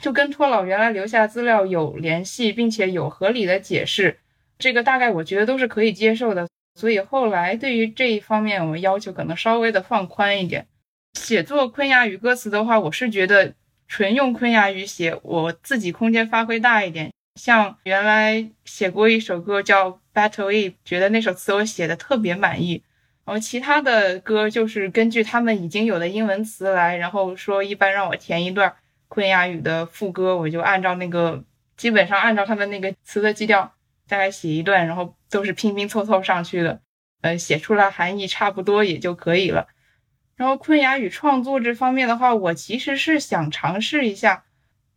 [0.00, 4.18] 就跟托老原来留下的资料有联系，并且有合理的解释，
[4.58, 10.66] 这个大概我觉得都是可以接受的，所以后来对于这一方面，我们要求可能稍微的放宽一点。
[11.14, 13.54] 写作昆雅语歌词的话，我是觉得
[13.88, 17.10] 纯用昆雅语写，我自己空间发挥大一点。
[17.34, 22.82] 像原来写过一首歌叫《Battle Eve》，觉得那首词我写的特别满意。
[23.24, 28.74] 然后其他的歌就是根据他们已经有的英文词来，然后说一般让我填一段
[29.08, 31.42] 昆雅语的副歌，我就按照那个
[31.76, 33.72] 基本上按照他们那个词的基调
[34.10, 36.82] 大概写一段，然后都是拼拼凑凑上去的，
[37.22, 39.68] 呃，写出来含义差不多也就可以了。
[40.36, 44.44] 然后昆雅语创作这方面的话，我其实是想尝试一下，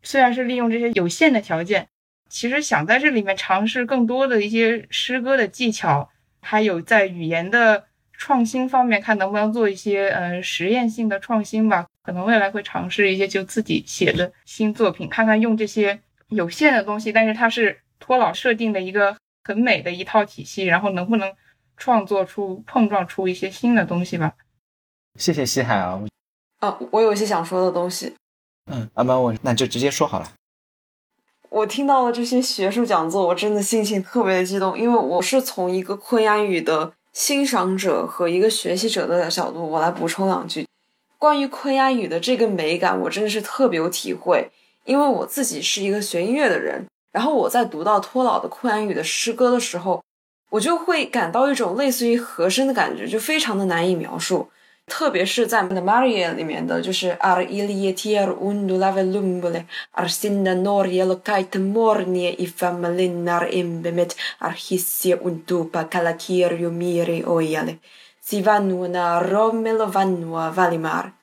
[0.02, 1.90] 虽然是利用这些有限的条件，
[2.30, 6.10] 其实想在这里面尝试更多的一些诗歌的技巧，
[6.42, 11.88] 还有在语言的创新方面，看能不能做一些嗯实验性的创新吧。
[12.04, 16.00] 可能未来会尝试一些就自己写的新作品，看看用这些
[16.30, 19.16] 有限的东西，但是它是托老设定的一个
[19.46, 21.34] 很美的一套体系，然后能不能
[21.78, 24.34] 创作出碰撞出一些新的东西吧。
[25.18, 26.02] 谢谢西海啊！
[26.60, 28.14] 啊，我有一些想说的东西。
[28.70, 30.34] 嗯，阿曼，我那就直接说好了。
[31.50, 40.68] 我听到了这些学术讲座，我真的心情特别的激动，因为我是从一个昆雅语的欣赏者和一个学习者的角度，我来补充两句
[41.20, 44.52] 关于昆雅语的这个美感，我真的是特别有体会，
[44.84, 50.04] 因为我自己是一个学音乐的人，然后我在读到托老的昆雅语的诗歌的时候，
[50.50, 54.50] 我就会感到一种类似于和声的感觉，就非常的难以描述。
[54.86, 59.64] 特别是在《The Maria》里面的就是 Ar ilietier undu lavelumbule
[59.94, 67.78] ar sina norielo kaite mornie i famalinar imbemit, ar hissia untupa calakirio miri oiale,
[68.20, 71.14] si vanua romelo vanua valimar。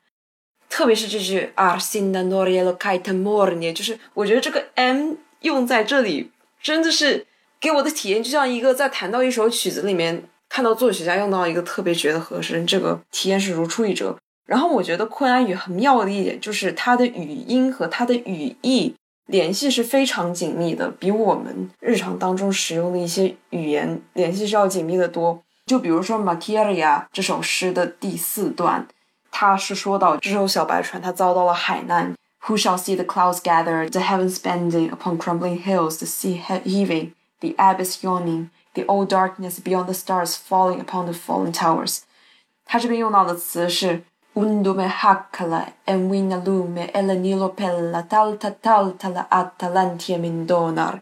[0.67, 6.31] 特别是这句 “ar sina norielo kaite mornie，就是我觉得这个 m 用在这里
[6.61, 7.27] 真的是
[7.59, 10.23] 给我的体验，就像一个在弹到一首曲子里面。
[10.53, 14.17] 看到作曲家用到一个特别绝的和声，这个体验是如出一辙。
[14.45, 18.93] 然后我觉得昆安语很妙的一点就是它的语音和它的语义
[19.27, 25.41] 联系是非常紧密的，比我们日常当中使用的一些语言联系是要紧密的多。
[25.67, 26.75] 就比如说《Makiria》
[27.13, 28.85] 这首诗的第四段，
[29.31, 32.13] 它是说到这艘小白船它遭到了海难。
[32.48, 37.54] Who shall see the clouds gather, the heavens bending upon crumbling hills, the sea heaving, the
[37.58, 38.50] abyss yawning?
[38.74, 42.00] The old darkness beyond the stars falling upon the fallen towers。
[42.66, 44.02] 它这边用到的词是
[44.34, 51.00] undume hakala en vina lume ella nilo pella talta talta la atalantia mindonar。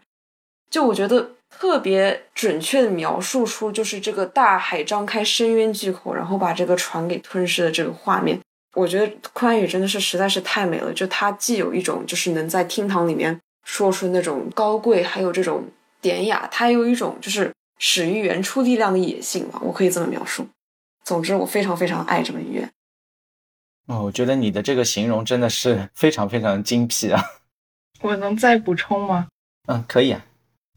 [0.69, 8.39] 就我觉得特别准确的描述出就是这个大海张开深渊巨口，然后把这个船给吞噬的这个画面。
[8.74, 15.64] 我觉得宽语真的是实在是太美了，就它既有一种就是能在厅堂里面说出那种高贵，还有这种
[16.00, 17.52] 典雅，它有一种就是。
[17.82, 20.46] 始于原初力量的野性吧，我可以这么描述。
[21.02, 22.68] 总之，我非常非常爱这门音乐。
[23.86, 27.24] 哦，我觉得你的这个形容真的是 非常非常精辟啊！
[28.02, 29.28] 我能再补充吗？
[29.66, 30.26] 嗯，可以啊。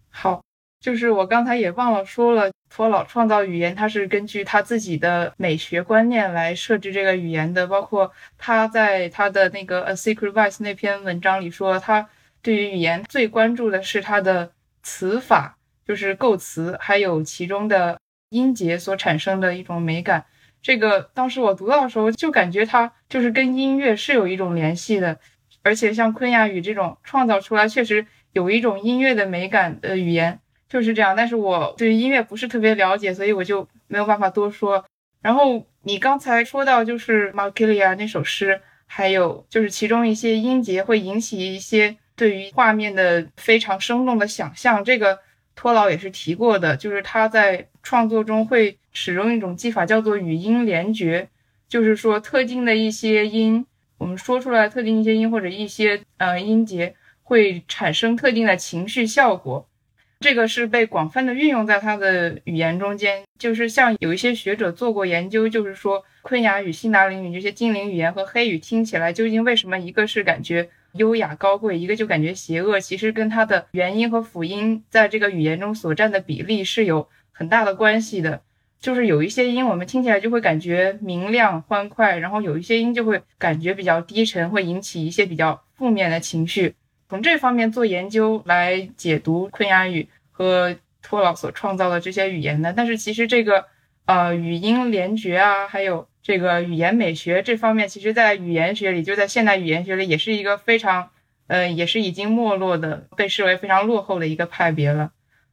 [0.10, 0.42] 好，
[0.84, 7.66] 就是我刚才也忘了说了，托老创造语言，他是根据他自己的美学观念来设置这个语言的。
[7.66, 12.10] 包括他在他的那个《A Secret Vice》那篇文章里说，他
[12.42, 14.52] 对于语言最关注的是它的
[14.84, 15.58] 词法。
[15.86, 18.00] 就是构词，还有其中的
[18.30, 20.24] 音节所产生的一种美感。
[20.62, 25.20] 这个当时我读到的时候，就感觉它就是跟音乐是有一种联系的。
[25.62, 30.40] 而且像昆雅语这种创造出来，确实有一种音乐的美感的语言，
[30.74, 31.16] 就是这样。
[31.16, 34.84] 但是我对音乐不是特别了解，所以我就没有办法多说。
[35.22, 45.20] 然后你刚才说到就是《马基利亚》那首诗，还有就是其中一些音节会引起一些对于画面的非常生动的想象，这个
[45.56, 51.30] 托老也是提过的，就是他在创作中会使用一种技法叫做语音联觉，
[51.70, 53.66] 就是说特定的一些音，
[53.98, 59.68] 我们说出来特定一些音或者一些呃音节会产生特定的情绪效果。
[60.24, 78.42] 这个是被广泛的运用在他的语言中间，就是像有一些学者做过研究，就是说昆雅语、辛达林语这些精灵语言和黑语听起来究竟为什么一个是感觉优雅高贵，一个就感觉邪恶，其实跟它的元音和辅音在这个语言中所占的比例是有很大的关系的。
[78.80, 86.76] 就是有一些音我们听起来就会感觉明亮欢快，然后有一些音就会感觉比较低沉，会引起一些比较负面的情绪。
[87.10, 93.66] 从这方面做研究来解读昆雅语和托老所创造的这些语言的，但是其实这个
[94.06, 101.12] 呃语音联觉啊，还有这个语言美学这方面，其实在语言学里，就在现代语言学里，也是一个非常
[101.48, 105.12] 呃也是已经没落的，被视为非常落后的一个派别了。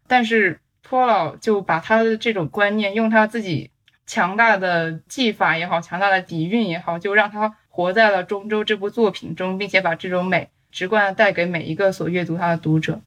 [0.08, 3.70] 但是托老就把他的这种观念，用他自己
[4.06, 10.48] 强大的技法也好，强大的底蕴也好，就让他活在了《中州》这部作品中，并且把这种美。
[10.72, 13.00] 直观的带给每一个所阅读它的读者。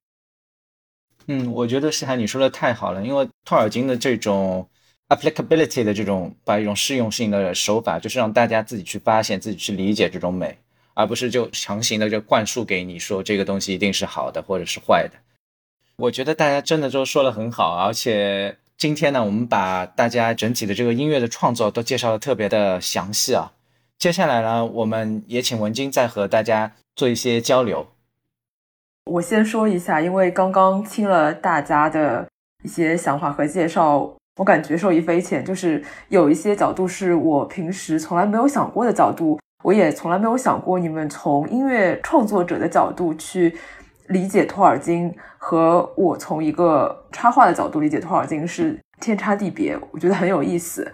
[1.27, 4.67] 嗯，我觉得西海你说的太好了，因为托尔金的这种
[5.09, 10.57] applicability 的这种把一种适用性的手法，就是让大家自己去发现、自己去理解这种美，
[10.93, 15.17] 而不是就强行的就灌输给你说这个东西一定是好的或者是坏的。
[15.95, 23.51] 我觉得大家真的都说的很好，而且今天呢，我们把大家整体的这个音乐的创作都介绍的特别的详细啊。
[23.97, 26.73] 接下来呢，我们也请文晶再和大家。
[26.95, 27.87] 做一些交流。
[29.05, 32.25] 我先说一下，因为刚刚听了大家的
[32.63, 35.43] 一些想法和介绍，我感觉受益匪浅。
[35.43, 43.53] 就是有一些角度是我平时从来没有想过的角度，我也从来没有想过你们从音乐创作者的角度去
[44.07, 49.77] 理解托尔金，和我从一个插画的角度理解托尔金是天差地别。
[49.91, 50.91] 我觉得很有意思，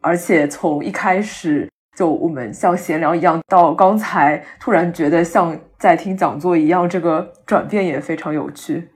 [0.00, 1.68] 而且从一开始。
[1.98, 8.90] 就我们像闲聊一样，到刚才突然觉得像在听讲座一样，这个转变也非常有趣。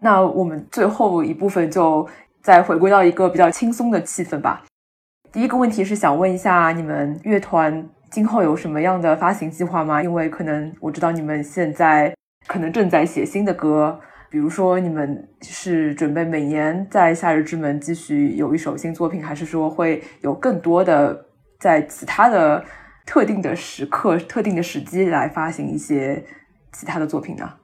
[0.00, 2.04] 那我们最后一部分就
[2.42, 4.64] 再回归到一个比较轻松的气氛吧。
[5.30, 10.02] 第一个问题是想问一下，你们乐团今后有什么样的发行计划吗？
[10.02, 12.12] 因为可能我知道你们现在
[12.48, 21.24] 可能正在写新的歌，比如说你们是准备每年在夏日之门继续有一首新作品，还是说会有更多的？
[21.58, 22.64] 在其他的
[23.06, 26.24] 特定的时刻、特定的时机来发行一些
[26.72, 27.54] 其他的作品呢？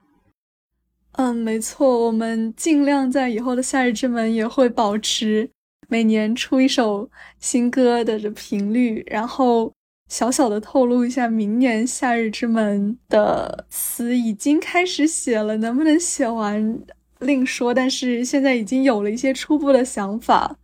[1.13, 5.51] 嗯，没错，我们尽量在以后的夏日之门也会保持
[5.89, 9.05] 每年出一首新歌的这频率。
[9.11, 9.71] 然后
[10.09, 16.81] 小小的透露一下，明年夏日之门的词已经开始写了，能不能写完
[17.19, 17.75] 另说。
[17.75, 20.57] 但是现在已经有了一些初步的想法。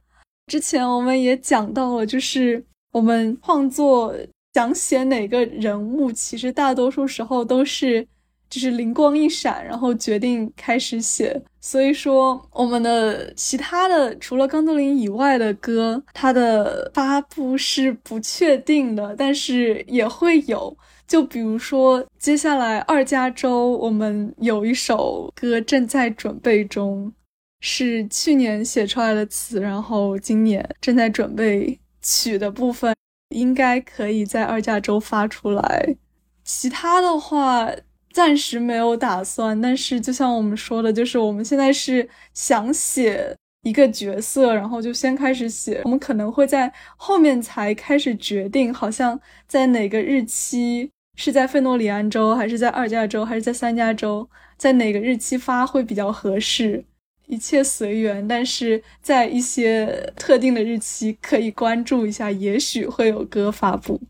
[0.46, 2.64] 之前我们也讲到了，就是。
[2.98, 4.12] 我们创作
[4.54, 8.04] 想写哪个人物，其实大多数时候都是
[8.50, 11.40] 就是灵光一闪，然后决定开始写。
[11.60, 20.76] 所以说，我们的其他的除了钢多林以外的歌，它的发布是不确定的，但是也会有。
[21.06, 27.12] 就比如说，接下来二加周，我们有一首歌正在准备中，
[27.60, 31.78] 是去年写出来的词，然后今年正在准备。
[32.08, 32.94] 曲的部分
[33.34, 35.96] 应该可以在二价周发出来，
[36.42, 37.70] 其他的话
[38.12, 39.60] 暂时没有打算。
[39.60, 45.82] 但是就像我们说的，就是我们现在是想写一个角色，然后就先开始写。
[45.84, 54.26] 我们可能会在后面才开始决定，好像在哪个日期，是在费诺里安州，还是在二价州，还是在三价州，
[54.56, 56.82] 在哪个日期发会比较合适。
[57.28, 64.00] 一切随缘，但是在一些特定的日期可以关注一下，也许会有歌发布。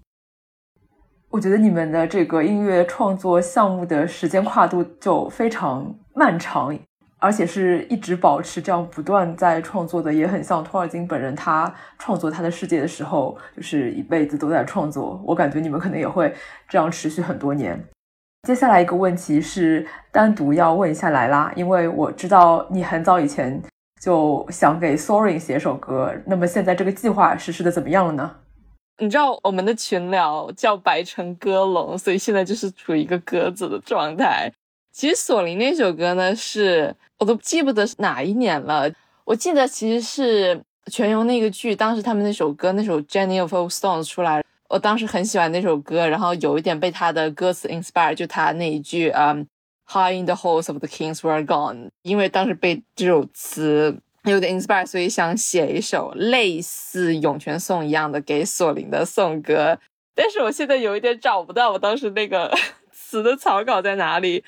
[1.30, 6.78] 我觉得你们的这个音乐创作项目的时间跨度就非常漫长，
[7.18, 15.20] 而且是一直保持这样不断在创作的，也很像托尔金本人，他创作他的世界的时候，就是一辈子都在创作。
[15.26, 16.32] 我感觉你们可能也会
[16.68, 17.84] 这样持续很多年。
[18.46, 23.60] 接下来一个问题是单独要问一下莱拉，因为我知道你很早以前
[24.00, 28.36] 就想给 Soaring 写首歌，那么现在这个计划实施的怎么样了呢？
[29.00, 34.50] 你知道我们的群聊叫白城歌龙，所以现在就是处于一个鸽子的状态。
[34.92, 38.90] 其实索林那首歌呢，是我都记不得是哪一年了。
[39.24, 40.60] 我记得其实是
[40.90, 49.46] 全游那个剧，当时他们那首歌，那首《Jenny of Old Stones》出来，我当时很喜欢那首歌，然后有一点被他的歌词 inspire，就他那一句，嗯
[49.86, 59.78] ，High in the halls of the kings were gone，因为当时被这首词有点 inspire，所以想写一首类似《涌泉颂》一样的给索林的颂歌。
[60.14, 62.52] 但是我现在有一点找不到我当时那个
[62.92, 64.44] 词的草稿在哪里。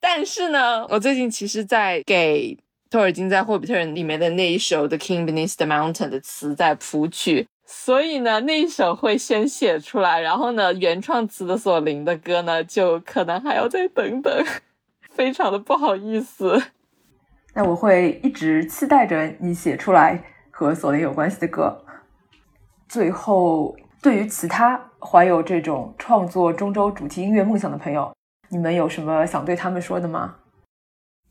[0.00, 2.56] 但是呢，我最近其实在给
[2.88, 14.44] 托尔金在《霍比特人》里面的那一首《The King Beneath the Mountain》的词在谱曲，所以呢，那一首会先写出来，然后呢，原创词的索林的歌呢，就可能还要再等等，
[15.10, 16.62] 非常的不好意思。
[17.54, 21.84] 那我会一直期待着你写出来和索林有关系的歌。
[22.88, 28.14] 最后，对于其他怀有这种创作中州主题音乐梦想的朋友，
[28.48, 30.36] 你们有什么想对他们说的吗？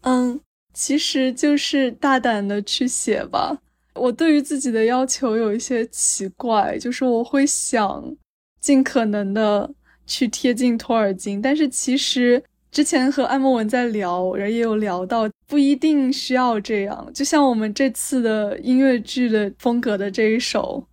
[0.01, 0.41] 嗯，
[0.73, 3.59] 其实就是大胆的去写吧。
[3.95, 8.15] 我对于自己的要求有一些奇怪，就是我会想
[8.61, 9.69] 尽可能的
[10.05, 17.09] 去贴近托尔金，但是其实之前和艾莫文在聊，人也有聊到，不一定需要这样。
[17.13, 20.85] 就像我们这次的音乐剧的风格的这一首。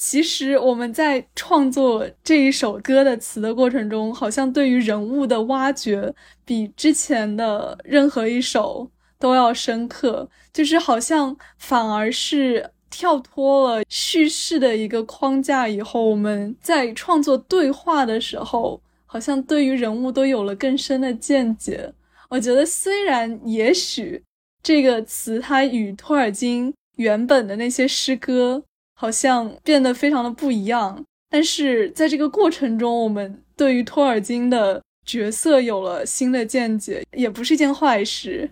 [0.00, 6.14] 其实我们在创作这一首歌的词的过程中，好像对于人物的挖掘
[6.44, 8.88] 比之前的任何一首
[9.18, 21.92] 都要深刻，就是好像反而是跳脱了叙事的一个框架以后，我们在创作对话的时候，好像对于人物都有了更深的见解。
[22.28, 24.22] 我觉得虽然也许
[24.62, 28.62] 这个词它与托尔金原本的那些诗歌。
[29.00, 38.50] 好像变得非常的不一样，但是在这个过程中，我们对于托尔金的角色有了新的见解，也不是一件坏事。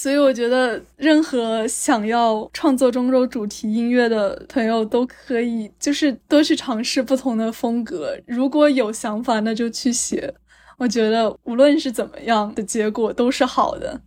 [0.00, 8.16] 所以我觉得，任何想要创作中州主题音乐的朋友都可以，就是多去尝试不同的风格。
[8.24, 10.32] 如果有想法，那就去写。
[10.76, 14.00] 我觉得无论是怎么样的结果都是好的。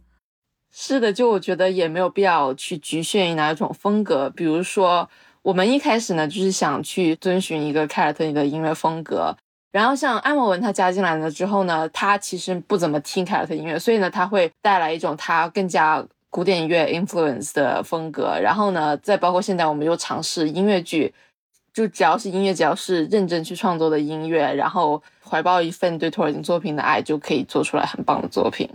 [0.71, 5.09] 是的，就我觉得也没有必要去局限于哪一种风格，比如说。
[5.43, 9.35] 我们一开始呢，就是想去遵循一个凯尔特尼的音乐风格。
[9.71, 18.37] 然后像艾莫文他加进来了之后呢，他其实不怎么听凯尔特音乐，所以呢，他会带来一种他更加古典音乐 influence 的风格。
[18.41, 21.13] 然后呢，再包括现在我们又尝试音乐剧，
[21.73, 28.69] 就只要是音乐，只要是认真去创作的音乐，然后怀抱一份对托尔金作品的爱，就可以做出来很棒的作品。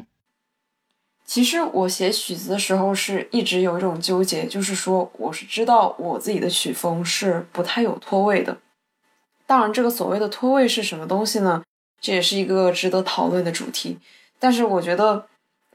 [1.27, 8.57] 其实我写曲子的时候是一直有一种纠结，就是说我是知道我自己的曲风是不太有脱位的。
[9.47, 11.63] 当然，这个所谓的脱位是什么东西呢？
[12.01, 13.99] 这也是一个值得讨论的主题。
[14.39, 15.27] 但是我觉得，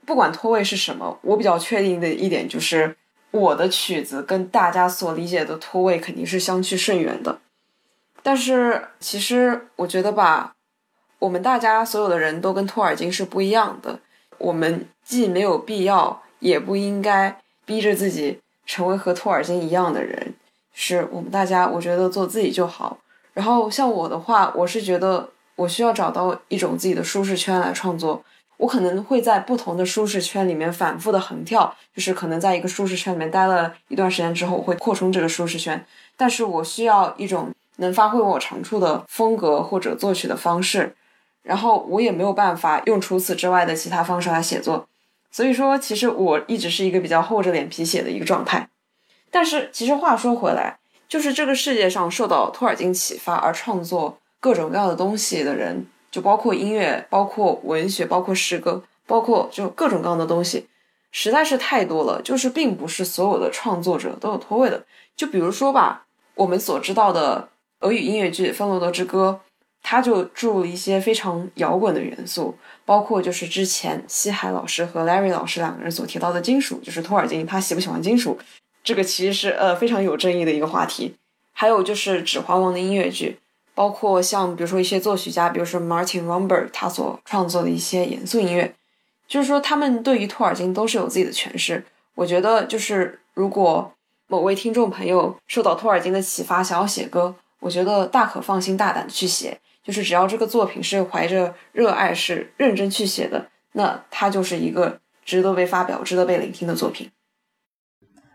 [0.06, 2.96] 不管脱位是什么，我比较确定的一点就是，
[3.32, 7.40] 我的曲子跟大家所理解的脱位肯定是相去甚远的。
[8.22, 10.54] 但是其实我觉得吧，
[11.20, 14.00] 我们大家所有的人都跟托尔金是不一样的。
[14.38, 20.34] 我们既没有必要，也不应该逼着自己成为和托尔金一样的人。
[20.74, 23.00] 是我们大家，我觉得做自己就好。
[23.34, 28.24] 然后像我的话，我是觉得我需要找到一种自己的舒适圈来创作。
[28.58, 35.84] 我可能会在不同的舒适圈里面反复的横跳，就是可能在一个舒适圈里面待了一段时间之后，我会扩充这个舒适圈。
[36.16, 40.96] 但是我需要一种能发挥我长处的风格或者作曲的方式。
[41.44, 44.88] 然后我也没有办法用除此之外的其他方式来写作，
[45.32, 48.70] 所以说其实我一直是一个比较厚着脸皮写的一个状态。
[49.32, 50.78] 但是其实话说回来，
[51.12, 60.68] 就是这个世界上受到托尔金启发而创作各种各样的东西的人，就包括音乐、包括文学、包括诗歌、包括就各种各样的东西，
[61.12, 62.22] 实在是太多了。
[62.22, 64.86] 就是并不是所有的创作者都有脱位的。
[65.18, 66.06] 就比如说吧，
[66.36, 67.50] 我们所知道的
[67.82, 69.42] 俄语音乐剧《芬罗德之歌》。
[69.84, 72.56] 它就注入一些非常摇滚的元素，
[72.86, 78.38] 包括就是之前西海老师和 Larry 老师两个人所提到的金属，就是托尔金他喜不喜欢金属，
[78.84, 81.16] 这个其实是呃非常有争议的一个话题。
[81.54, 83.38] 还有就是《指环王》的音乐剧，
[83.76, 88.74] 包括像比如说一些作曲家，比如说 Martin Romberg 他所创作的一些严肃音乐，
[89.28, 91.86] 就是说他们对于托尔金都是有自己的诠释。
[92.16, 93.94] 我觉得就是如果
[94.28, 99.60] 某位听众朋友受到托尔金的启发，想要写歌，我觉得大可放心大胆的去写。
[99.84, 107.10] 就是只要这个作品是怀着热爱、是认真去写的，那它就是一个值得被发表、值得被聆听的作品。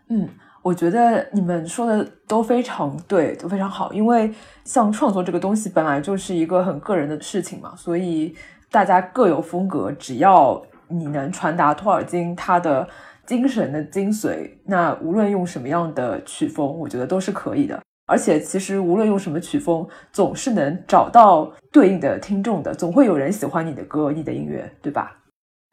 [0.09, 0.27] 嗯，
[0.61, 3.91] 我觉得你们说的都非常对，都非常好。
[3.93, 8.35] 因为像创作这个东西本来就是一个很个人的事情嘛，所以
[8.71, 12.87] 大家各有风格，只要你能传达托尔金他的
[13.25, 17.81] 精神的精髓，那无论用什么样的曲风，我觉得都是可以的。
[18.09, 25.17] 而且其实无论用什么曲风，总是能找到对应的听众的，总会有人喜欢你的歌、你的音乐，对吧？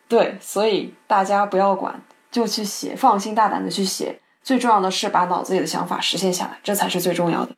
[0.09, 2.03] 对，所以大家不要管，
[2.33, 4.19] 就去写，放心大胆的去写。
[4.45, 7.53] 最重要的是把脑子里的想法实现下来，这才是最重要的。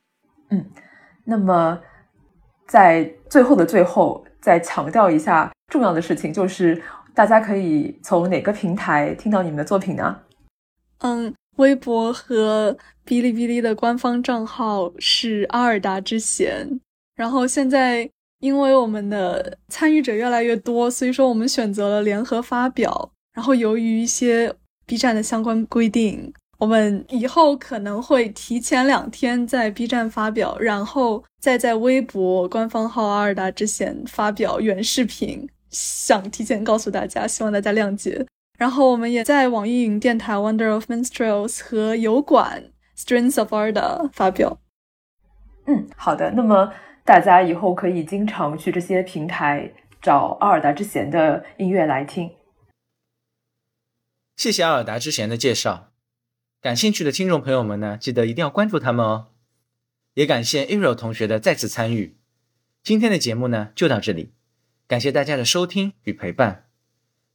[0.50, 0.64] 嗯，
[1.24, 1.80] 那么
[2.66, 6.80] 在最后的最后，再强调一下重要的事情，就是
[7.12, 10.20] 大家可以从哪个平台听到你们的作品呢？
[11.00, 16.80] 嗯，微博和哔哩哔哩的官方账号是阿尔达之弦。
[17.16, 18.08] 然后现在
[18.38, 23.10] 因为我们的参与者越来越多，所以说我们选择了联合发表。
[23.34, 24.54] 然后由于一些
[24.86, 35.48] B 站的相关规定，我们以后可能会提前两天在 B 站发表，然后再在微博官方号阿尔达之弦发表原视频。
[35.68, 38.26] 想提前告诉大家，希望大家谅解。
[38.56, 44.58] 然后我们也在网易云电台 Wonder of Minstrels 和油管 Strings of Arda 发表。
[45.66, 46.30] 嗯，好的。
[46.30, 46.72] 那么
[47.04, 49.70] 大家以后可以经常去这些平台
[50.00, 52.30] 找阿尔达之弦的音乐来听。
[54.36, 55.90] 谢谢阿尔达之弦的介绍。
[56.60, 59.28] 感兴趣的听众朋友们呢，记得一定要关注他们哦。
[60.14, 62.16] 也感谢 Ariel 同学的再次参与。
[62.82, 64.32] 今天的节目呢就到这里，
[64.86, 66.68] 感谢大家的收听与陪伴。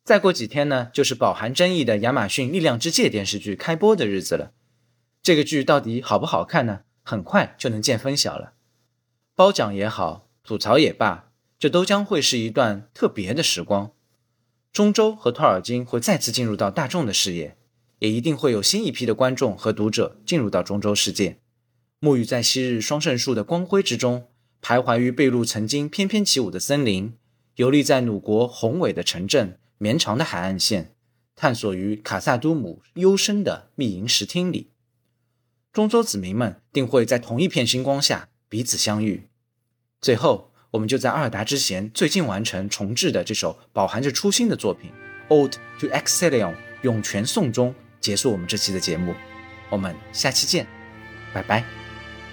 [0.03, 4.51] 再过几天呢，就是饱含争议的亚马逊《力量之戒》电视剧开播的日子了。
[5.21, 6.81] 这个剧到底好不好看呢？
[7.03, 8.53] 很快就能见分晓了。
[9.35, 13.91] 褒奖也好，吐槽也罢，这都将会是一段特别的时光。
[14.73, 17.57] 中州和托尔金会再次进入到大众的视野，
[18.01, 21.37] 也一定会有新一批的观众和读者进入到中州世界，
[21.99, 24.27] 沐浴在昔日双圣树的光辉之中，
[24.61, 27.13] 徘徊于贝路曾经翩翩起舞的森林，
[27.55, 29.57] 游历在鲁国宏伟的城镇。
[29.77, 30.93] 绵长的海岸线，
[31.35, 34.69] 探索于卡萨都姆幽深的密营石厅里，
[35.73, 39.23] 中州子民们定会在同一片星光下彼此相遇。
[39.99, 44.91] 最后，我们就在阿尔达之弦最近完成重制的这首饱含着初心的作品
[45.35, 46.53] 《Old to Excellion》
[46.83, 49.15] 涌泉颂中结束我们这期的节目。
[49.69, 50.67] 我们下期见，
[51.33, 51.63] 拜拜，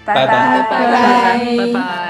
[0.03, 0.25] 拜拜。
[0.25, 1.55] 拜拜。
[1.55, 2.08] 拜拜。